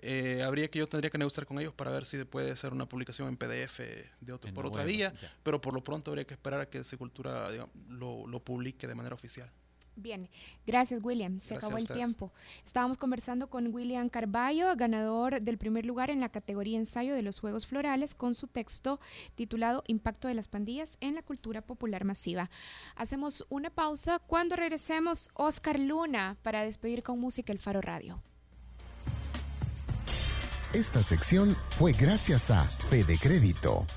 Eh, 0.01 0.43
habría 0.43 0.69
que 0.69 0.79
yo 0.79 0.87
tendría 0.87 1.09
que 1.09 1.17
negociar 1.17 1.45
con 1.45 1.59
ellos 1.59 1.73
para 1.73 1.91
ver 1.91 2.05
si 2.05 2.23
puede 2.23 2.55
ser 2.55 2.71
una 2.71 2.87
publicación 2.87 3.27
en 3.27 3.37
PDF 3.37 3.79
de 4.21 4.33
otro, 4.33 4.53
por 4.53 4.65
otra 4.65 4.85
vía, 4.85 5.13
ya. 5.13 5.31
pero 5.43 5.59
por 5.59 5.73
lo 5.73 5.83
pronto 5.83 6.11
habría 6.11 6.25
que 6.25 6.33
esperar 6.33 6.61
a 6.61 6.69
que 6.69 6.83
Secultura 6.83 7.51
digamos, 7.51 7.75
lo, 7.89 8.25
lo, 8.25 8.39
publique 8.39 8.87
de 8.87 8.95
manera 8.95 9.13
oficial. 9.13 9.51
Bien, 9.97 10.29
gracias 10.65 11.01
William, 11.03 11.41
se 11.41 11.55
gracias 11.55 11.65
acabó 11.65 11.77
el 11.77 11.87
tiempo. 11.87 12.31
Estábamos 12.65 12.97
conversando 12.97 13.49
con 13.49 13.73
William 13.73 14.07
Carballo, 14.07 14.73
ganador 14.77 15.41
del 15.41 15.57
primer 15.57 15.85
lugar 15.85 16.09
en 16.09 16.21
la 16.21 16.29
categoría 16.29 16.77
ensayo 16.77 17.13
de 17.13 17.21
los 17.21 17.41
Juegos 17.41 17.65
Florales, 17.65 18.15
con 18.15 18.33
su 18.33 18.47
texto 18.47 19.01
titulado 19.35 19.83
Impacto 19.87 20.29
de 20.29 20.35
las 20.35 20.47
pandillas 20.47 20.97
en 21.01 21.15
la 21.15 21.23
cultura 21.23 21.61
popular 21.61 22.05
masiva. 22.05 22.49
Hacemos 22.95 23.45
una 23.49 23.69
pausa, 23.69 24.19
cuando 24.19 24.55
regresemos, 24.55 25.29
Oscar 25.33 25.77
Luna 25.77 26.37
para 26.41 26.63
despedir 26.63 27.03
con 27.03 27.19
música 27.19 27.51
el 27.51 27.59
Faro 27.59 27.81
Radio. 27.81 28.23
Esta 30.73 31.01
sección 31.01 31.57
fue 31.69 31.93
gracias 31.93 32.51
a 32.51 32.63
Fede 32.63 33.17
Crédito. 33.19 33.87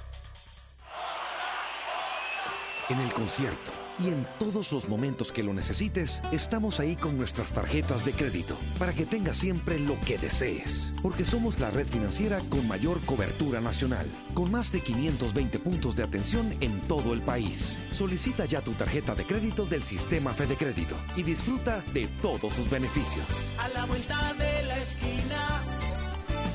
En 2.89 2.99
el 2.99 3.13
concierto 3.13 3.71
y 3.99 4.09
en 4.09 4.27
todos 4.39 4.73
los 4.73 4.89
momentos 4.89 5.33
que 5.33 5.43
lo 5.43 5.53
necesites, 5.53 6.23
estamos 6.33 6.81
ahí 6.81 6.97
con 6.97 7.19
nuestras 7.19 7.53
tarjetas 7.53 8.07
de 8.07 8.13
crédito 8.13 8.57
para 8.79 8.95
que 8.95 9.05
tengas 9.05 9.37
siempre 9.37 9.79
lo 9.79 10.01
que 10.01 10.17
desees. 10.17 10.91
Porque 11.03 11.27
somos 11.27 11.61
la 11.61 11.71
red 11.71 11.87
financiera 11.87 12.41
con 12.49 12.67
mayor 12.67 13.03
cobertura 13.03 13.61
nacional, 13.61 14.07
con 14.33 14.51
más 14.51 14.73
de 14.73 14.81
520 14.81 15.59
puntos 15.59 15.95
de 15.95 16.05
atención 16.05 16.57
en 16.63 16.81
todo 16.89 17.13
el 17.13 17.21
país. 17.21 17.77
Solicita 17.91 18.47
ya 18.47 18.63
tu 18.63 18.73
tarjeta 18.73 19.15
de 19.15 19.27
crédito 19.27 19.67
del 19.67 19.83
sistema 19.83 20.33
Fede 20.33 20.57
Crédito 20.57 20.97
y 21.17 21.23
disfruta 21.23 21.85
de 21.93 22.07
todos 22.23 22.55
sus 22.55 22.71
beneficios. 22.71 23.27
A 23.59 23.69
la 23.69 23.85
vuelta 23.85 24.33
de 24.39 24.63
la 24.63 24.79
esquina 24.79 25.61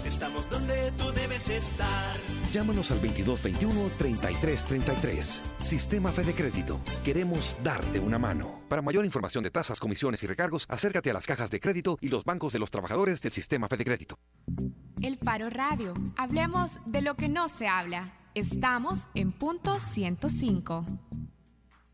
Estamos 0.08 0.50
donde 0.50 0.92
tú 0.98 1.12
debes 1.12 1.50
estar. 1.50 2.16
Llámanos 2.54 2.92
al 2.92 3.02
2221-3333. 3.02 5.42
Sistema 5.62 6.14
Fede 6.14 6.34
Crédito. 6.34 6.80
Queremos 7.04 7.58
darte 7.62 8.00
una 8.00 8.18
mano. 8.18 8.62
Para 8.70 8.82
mayor 8.82 9.04
información 9.04 9.44
de 9.44 9.52
tasas, 9.52 9.82
comisiones 9.82 10.24
y 10.24 10.28
recargos, 10.28 10.66
acércate 10.70 11.10
a 11.10 11.14
las 11.14 11.26
cajas 11.26 11.52
de 11.52 11.60
crédito 11.60 11.98
y 12.00 12.08
los 12.08 12.24
bancos 12.24 12.54
de 12.54 12.60
los 12.60 12.72
trabajadores 12.72 13.22
del 13.22 13.34
Sistema 13.34 13.68
Fede 13.68 13.84
Crédito. 13.84 14.18
El 15.02 15.18
Faro 15.18 15.50
Radio. 15.50 15.94
Hablemos 16.16 16.80
de 16.86 17.02
lo 17.02 17.16
que 17.16 17.28
no 17.28 17.50
se 17.50 17.68
habla. 17.68 18.14
Estamos 18.34 19.10
en 19.14 19.34
punto 19.34 19.78
105. 19.78 20.86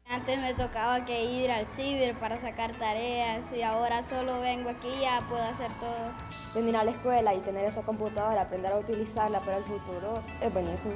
Antes 0.10 0.38
me 0.38 0.54
tocaba 0.54 1.06
que 1.06 1.26
ir 1.26 1.52
al 1.52 1.68
ciber 1.70 2.18
para 2.20 2.40
sacar 2.40 2.78
tareas 2.78 3.52
y 3.52 3.62
ahora 3.62 4.04
solo 4.04 4.40
vengo 4.40 4.70
aquí 4.70 4.88
y 4.88 5.02
ya 5.02 5.26
puedo 5.28 5.44
hacer 5.44 5.72
todo 5.80 6.12
venir 6.54 6.76
a 6.76 6.84
la 6.84 6.92
escuela 6.92 7.34
y 7.34 7.40
tener 7.40 7.66
esa 7.66 7.82
computadora, 7.82 8.44
aprender 8.44 8.72
a 8.72 8.78
utilizarla 8.78 9.40
para 9.40 9.58
el 9.58 9.64
futuro, 9.64 10.22
es 10.42 10.54
buenísimo. 10.54 10.94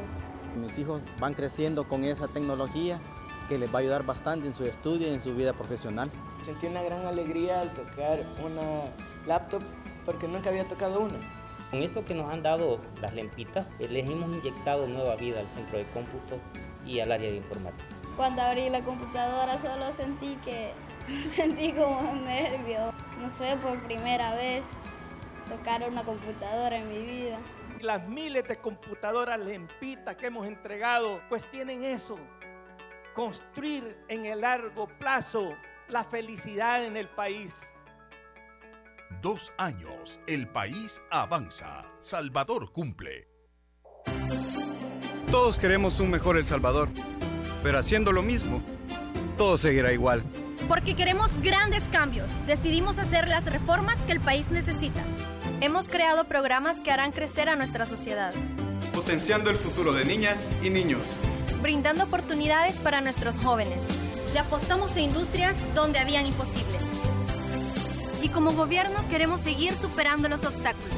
Mis 0.55 0.77
hijos 0.77 1.01
van 1.19 1.33
creciendo 1.33 1.87
con 1.87 2.03
esa 2.03 2.27
tecnología 2.27 2.99
que 3.49 3.57
les 3.57 3.73
va 3.73 3.79
a 3.79 3.81
ayudar 3.81 4.05
bastante 4.05 4.47
en 4.47 4.53
su 4.53 4.65
estudio 4.65 5.07
y 5.07 5.13
en 5.13 5.21
su 5.21 5.33
vida 5.35 5.53
profesional. 5.53 6.11
Sentí 6.41 6.67
una 6.67 6.83
gran 6.83 7.05
alegría 7.05 7.61
al 7.61 7.73
tocar 7.73 8.19
una 8.43 8.85
laptop 9.25 9.63
porque 10.05 10.27
nunca 10.27 10.49
había 10.49 10.65
tocado 10.65 10.99
una. 10.99 11.19
Con 11.71 11.81
esto 11.81 12.05
que 12.05 12.13
nos 12.13 12.31
han 12.31 12.43
dado 12.43 12.79
las 13.01 13.13
lempitas, 13.13 13.67
les 13.79 14.09
hemos 14.09 14.29
inyectado 14.29 14.87
nueva 14.87 15.15
vida 15.15 15.39
al 15.39 15.49
centro 15.49 15.77
de 15.77 15.85
cómputo 15.85 16.39
y 16.85 16.99
al 16.99 17.11
área 17.11 17.29
de 17.29 17.37
informática. 17.37 17.86
Cuando 18.17 18.41
abrí 18.41 18.69
la 18.69 18.83
computadora 18.83 19.59
solo 19.59 19.91
sentí 19.91 20.35
que 20.43 20.73
sentí 21.27 21.71
como 21.71 22.13
nervios, 22.13 22.93
no 23.21 23.29
sé, 23.29 23.55
por 23.57 23.79
primera 23.83 24.33
vez 24.33 24.63
tocar 25.47 25.87
una 25.87 26.03
computadora 26.03 26.77
en 26.77 26.89
mi 26.89 27.05
vida. 27.05 27.39
Las 27.79 28.07
miles 28.07 28.47
de 28.47 28.57
computadoras 28.57 29.39
lempitas 29.39 30.15
que 30.15 30.27
hemos 30.27 30.47
entregado, 30.47 31.21
pues 31.29 31.49
tienen 31.51 31.83
eso, 31.83 32.17
construir 33.13 33.97
en 34.07 34.25
el 34.25 34.41
largo 34.41 34.87
plazo 34.87 35.55
la 35.87 36.03
felicidad 36.03 36.83
en 36.83 36.97
el 36.97 37.07
país. 37.07 37.55
Dos 39.21 39.53
años, 39.57 40.19
el 40.25 40.47
país 40.47 41.01
avanza. 41.11 41.85
Salvador 42.01 42.71
cumple. 42.71 43.27
Todos 45.31 45.57
queremos 45.57 45.99
un 45.99 46.09
mejor 46.09 46.37
El 46.37 46.45
Salvador, 46.45 46.89
pero 47.63 47.79
haciendo 47.79 48.11
lo 48.11 48.21
mismo, 48.21 48.61
todo 49.37 49.57
seguirá 49.57 49.91
igual. 49.93 50.23
Porque 50.67 50.95
queremos 50.95 51.35
grandes 51.41 51.83
cambios, 51.91 52.27
decidimos 52.45 52.97
hacer 52.97 53.27
las 53.27 53.45
reformas 53.45 53.99
que 54.01 54.11
el 54.11 54.19
país 54.19 54.49
necesita. 54.51 55.01
Hemos 55.61 55.87
creado 55.87 56.25
programas 56.25 56.79
que 56.79 56.91
harán 56.91 57.11
crecer 57.11 57.49
a 57.49 57.55
nuestra 57.55 57.85
sociedad. 57.85 58.33
Potenciando 58.93 59.49
el 59.49 59.55
futuro 59.55 59.93
de 59.93 60.05
niñas 60.05 60.49
y 60.61 60.69
niños. 60.69 61.01
Brindando 61.61 62.03
oportunidades 62.03 62.79
para 62.79 63.01
nuestros 63.01 63.39
jóvenes. 63.39 63.85
Le 64.33 64.39
apostamos 64.39 64.95
a 64.97 65.01
industrias 65.01 65.57
donde 65.73 65.99
habían 65.99 66.25
imposibles. 66.25 66.81
Y 68.21 68.29
como 68.29 68.51
gobierno 68.51 69.07
queremos 69.09 69.41
seguir 69.41 69.75
superando 69.75 70.27
los 70.27 70.43
obstáculos. 70.43 70.95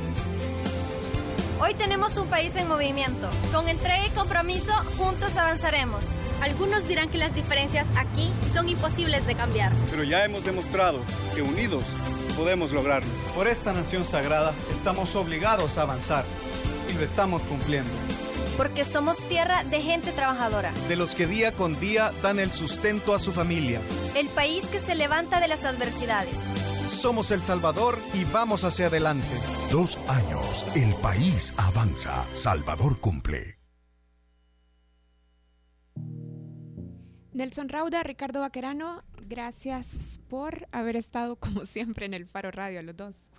Hoy 1.61 1.73
tenemos 1.73 2.15
un 2.17 2.29
país 2.29 2.55
en 2.55 2.69
movimiento. 2.69 3.29
Con 3.51 3.67
entrega 3.67 4.05
y 4.05 4.09
compromiso, 4.11 4.71
juntos 4.97 5.35
avanzaremos. 5.35 6.05
Algunos 6.41 6.87
dirán 6.87 7.09
que 7.09 7.17
las 7.17 7.35
diferencias 7.35 7.89
aquí 7.97 8.31
son 8.49 8.69
imposibles 8.69 9.27
de 9.27 9.35
cambiar. 9.35 9.73
Pero 9.91 10.05
ya 10.05 10.23
hemos 10.23 10.45
demostrado 10.45 11.01
que 11.35 11.41
unidos 11.41 11.83
podemos 12.37 12.71
lograrlo. 12.71 13.09
Por 13.35 13.49
esta 13.49 13.73
nación 13.73 14.05
sagrada 14.05 14.53
estamos 14.71 15.17
obligados 15.17 15.77
a 15.77 15.81
avanzar 15.81 16.23
y 16.89 16.93
lo 16.93 17.03
estamos 17.03 17.43
cumpliendo. 17.43 17.91
Porque 18.55 18.85
somos 18.85 19.27
tierra 19.27 19.65
de 19.65 19.81
gente 19.81 20.13
trabajadora. 20.13 20.71
De 20.87 20.95
los 20.95 21.13
que 21.13 21.27
día 21.27 21.51
con 21.51 21.77
día 21.77 22.13
dan 22.21 22.39
el 22.39 22.53
sustento 22.53 23.13
a 23.13 23.19
su 23.19 23.33
familia. 23.33 23.81
El 24.15 24.29
país 24.29 24.65
que 24.65 24.79
se 24.79 24.95
levanta 24.95 25.41
de 25.41 25.49
las 25.49 25.65
adversidades. 25.65 26.35
Somos 26.89 27.29
El 27.29 27.41
Salvador 27.41 27.99
y 28.13 28.25
vamos 28.25 28.63
hacia 28.63 28.87
adelante. 28.87 29.27
Dos 29.71 29.97
años, 30.07 30.65
el 30.75 30.95
país 30.95 31.53
avanza. 31.55 32.25
Salvador 32.35 32.99
cumple. 32.99 33.59
Nelson 37.31 37.69
Rauda, 37.69 38.01
Ricardo 38.01 38.41
Vaquerano, 38.41 39.03
gracias 39.29 40.19
por 40.29 40.67
haber 40.71 40.95
estado 40.95 41.35
como 41.39 41.65
siempre 41.65 42.07
en 42.07 42.15
el 42.15 42.25
Faro 42.25 42.49
Radio 42.49 42.79
a 42.79 42.81
los 42.81 42.97
dos. 42.97 43.29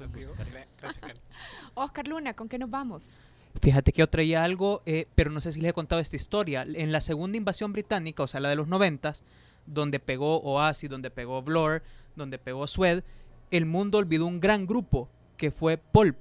Oscar 1.74 2.06
Luna, 2.06 2.34
¿con 2.34 2.48
qué 2.48 2.56
nos 2.56 2.70
vamos? 2.70 3.18
Fíjate 3.60 3.92
que 3.92 3.98
yo 3.98 4.08
traía 4.08 4.44
algo, 4.44 4.82
eh, 4.86 5.06
pero 5.16 5.30
no 5.30 5.40
sé 5.40 5.50
si 5.52 5.60
les 5.60 5.70
he 5.70 5.74
contado 5.74 6.00
esta 6.00 6.14
historia. 6.14 6.62
En 6.62 6.92
la 6.92 7.00
segunda 7.00 7.36
invasión 7.36 7.72
británica, 7.72 8.22
o 8.22 8.28
sea, 8.28 8.40
la 8.40 8.48
de 8.48 8.56
los 8.56 8.68
noventas, 8.68 9.24
donde 9.66 9.98
pegó 9.98 10.40
Oasis, 10.40 10.88
donde 10.88 11.10
pegó 11.10 11.42
Blur, 11.42 11.82
donde 12.14 12.38
pegó 12.38 12.66
Swed, 12.68 13.02
el 13.50 13.66
mundo 13.66 13.98
olvidó 13.98 14.26
un 14.26 14.40
gran 14.40 14.66
grupo 14.66 15.08
que 15.36 15.50
fue 15.50 15.78
Pulp 15.78 16.16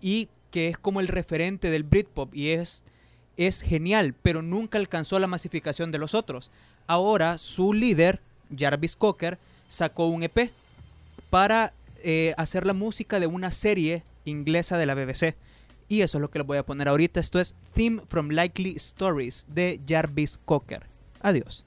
y 0.00 0.28
que 0.50 0.68
es 0.68 0.78
como 0.78 1.00
el 1.00 1.08
referente 1.08 1.70
del 1.70 1.84
Britpop 1.84 2.34
y 2.34 2.50
es, 2.50 2.84
es 3.36 3.62
genial, 3.62 4.14
pero 4.22 4.42
nunca 4.42 4.78
alcanzó 4.78 5.18
la 5.18 5.26
masificación 5.26 5.90
de 5.90 5.98
los 5.98 6.14
otros. 6.14 6.50
Ahora 6.86 7.38
su 7.38 7.72
líder, 7.72 8.20
Jarvis 8.56 8.96
Cocker, 8.96 9.38
sacó 9.68 10.06
un 10.06 10.22
EP 10.22 10.50
para 11.30 11.72
eh, 12.02 12.34
hacer 12.36 12.66
la 12.66 12.72
música 12.72 13.20
de 13.20 13.26
una 13.26 13.52
serie 13.52 14.02
inglesa 14.24 14.78
de 14.78 14.86
la 14.86 14.94
BBC. 14.94 15.36
Y 15.88 16.02
eso 16.02 16.18
es 16.18 16.22
lo 16.22 16.30
que 16.30 16.38
les 16.38 16.46
voy 16.46 16.58
a 16.58 16.66
poner 16.66 16.88
ahorita. 16.88 17.18
Esto 17.18 17.40
es 17.40 17.54
Theme 17.74 18.02
from 18.06 18.30
Likely 18.30 18.76
Stories 18.76 19.46
de 19.48 19.80
Jarvis 19.86 20.38
Cocker. 20.44 20.86
Adiós. 21.20 21.64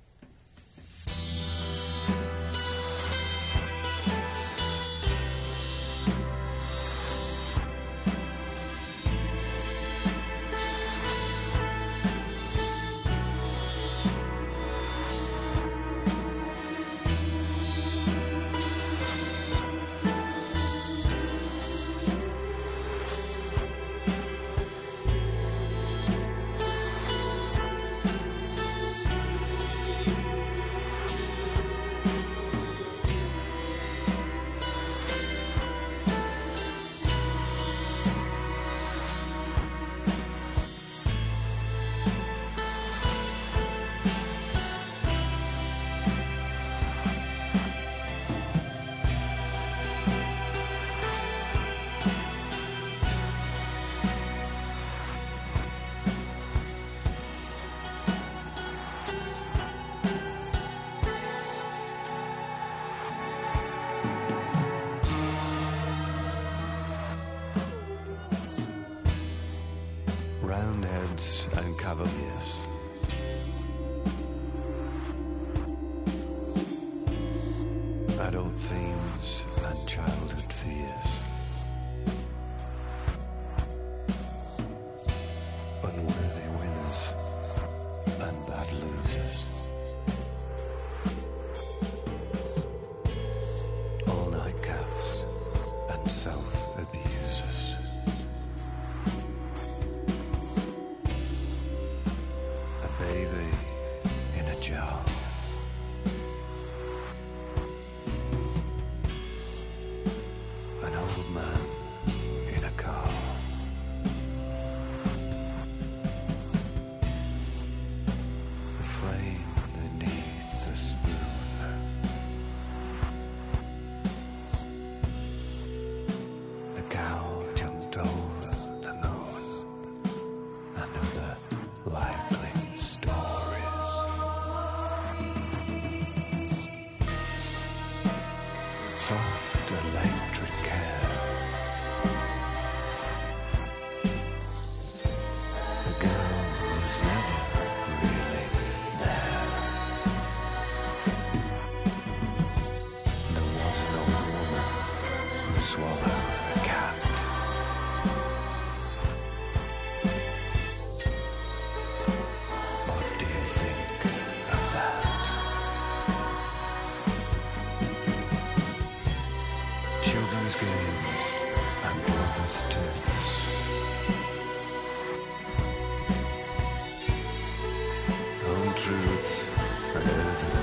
Truths 178.76 180.62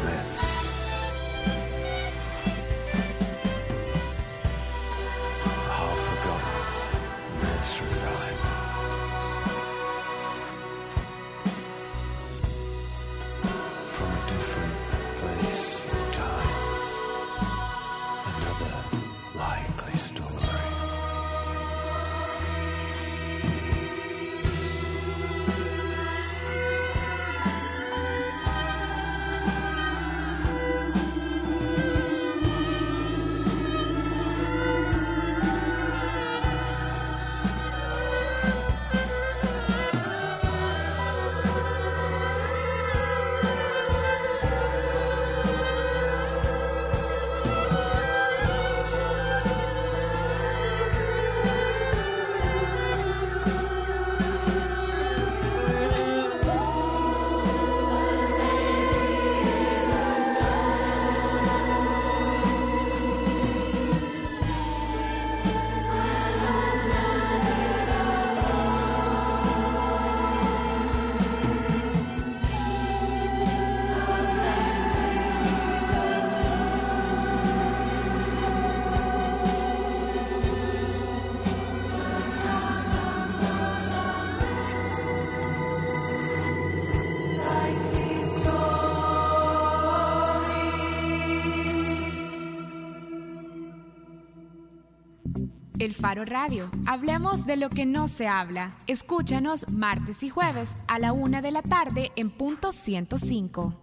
Faro 96.01 96.25
Radio. 96.25 96.71
Hablemos 96.87 97.45
de 97.45 97.59
lo 97.59 97.69
que 97.69 97.85
no 97.85 98.09
se 98.09 98.27
habla. 98.27 98.75
Escúchanos 98.87 99.69
martes 99.71 100.23
y 100.23 100.31
jueves 100.31 100.71
a 100.89 100.99
la 100.99 101.13
una 101.13 101.43
de 101.43 101.51
la 101.51 101.61
tarde 101.61 102.11
en 102.17 102.31
punto 102.31 102.73
105. 102.73 103.75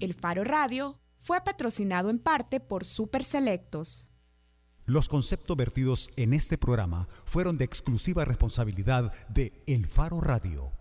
El 0.00 0.14
Faro 0.14 0.42
Radio 0.42 0.98
fue 1.16 1.40
patrocinado 1.40 2.10
en 2.10 2.18
parte 2.18 2.58
por 2.58 2.84
Super 2.84 3.22
Selectos. 3.22 4.10
Los 4.86 5.08
conceptos 5.08 5.56
vertidos 5.56 6.10
en 6.16 6.32
este 6.34 6.58
programa 6.58 7.08
fueron 7.24 7.58
de 7.58 7.64
exclusiva 7.64 8.24
responsabilidad 8.24 9.12
de 9.28 9.62
El 9.68 9.86
Faro 9.86 10.20
Radio 10.20 10.77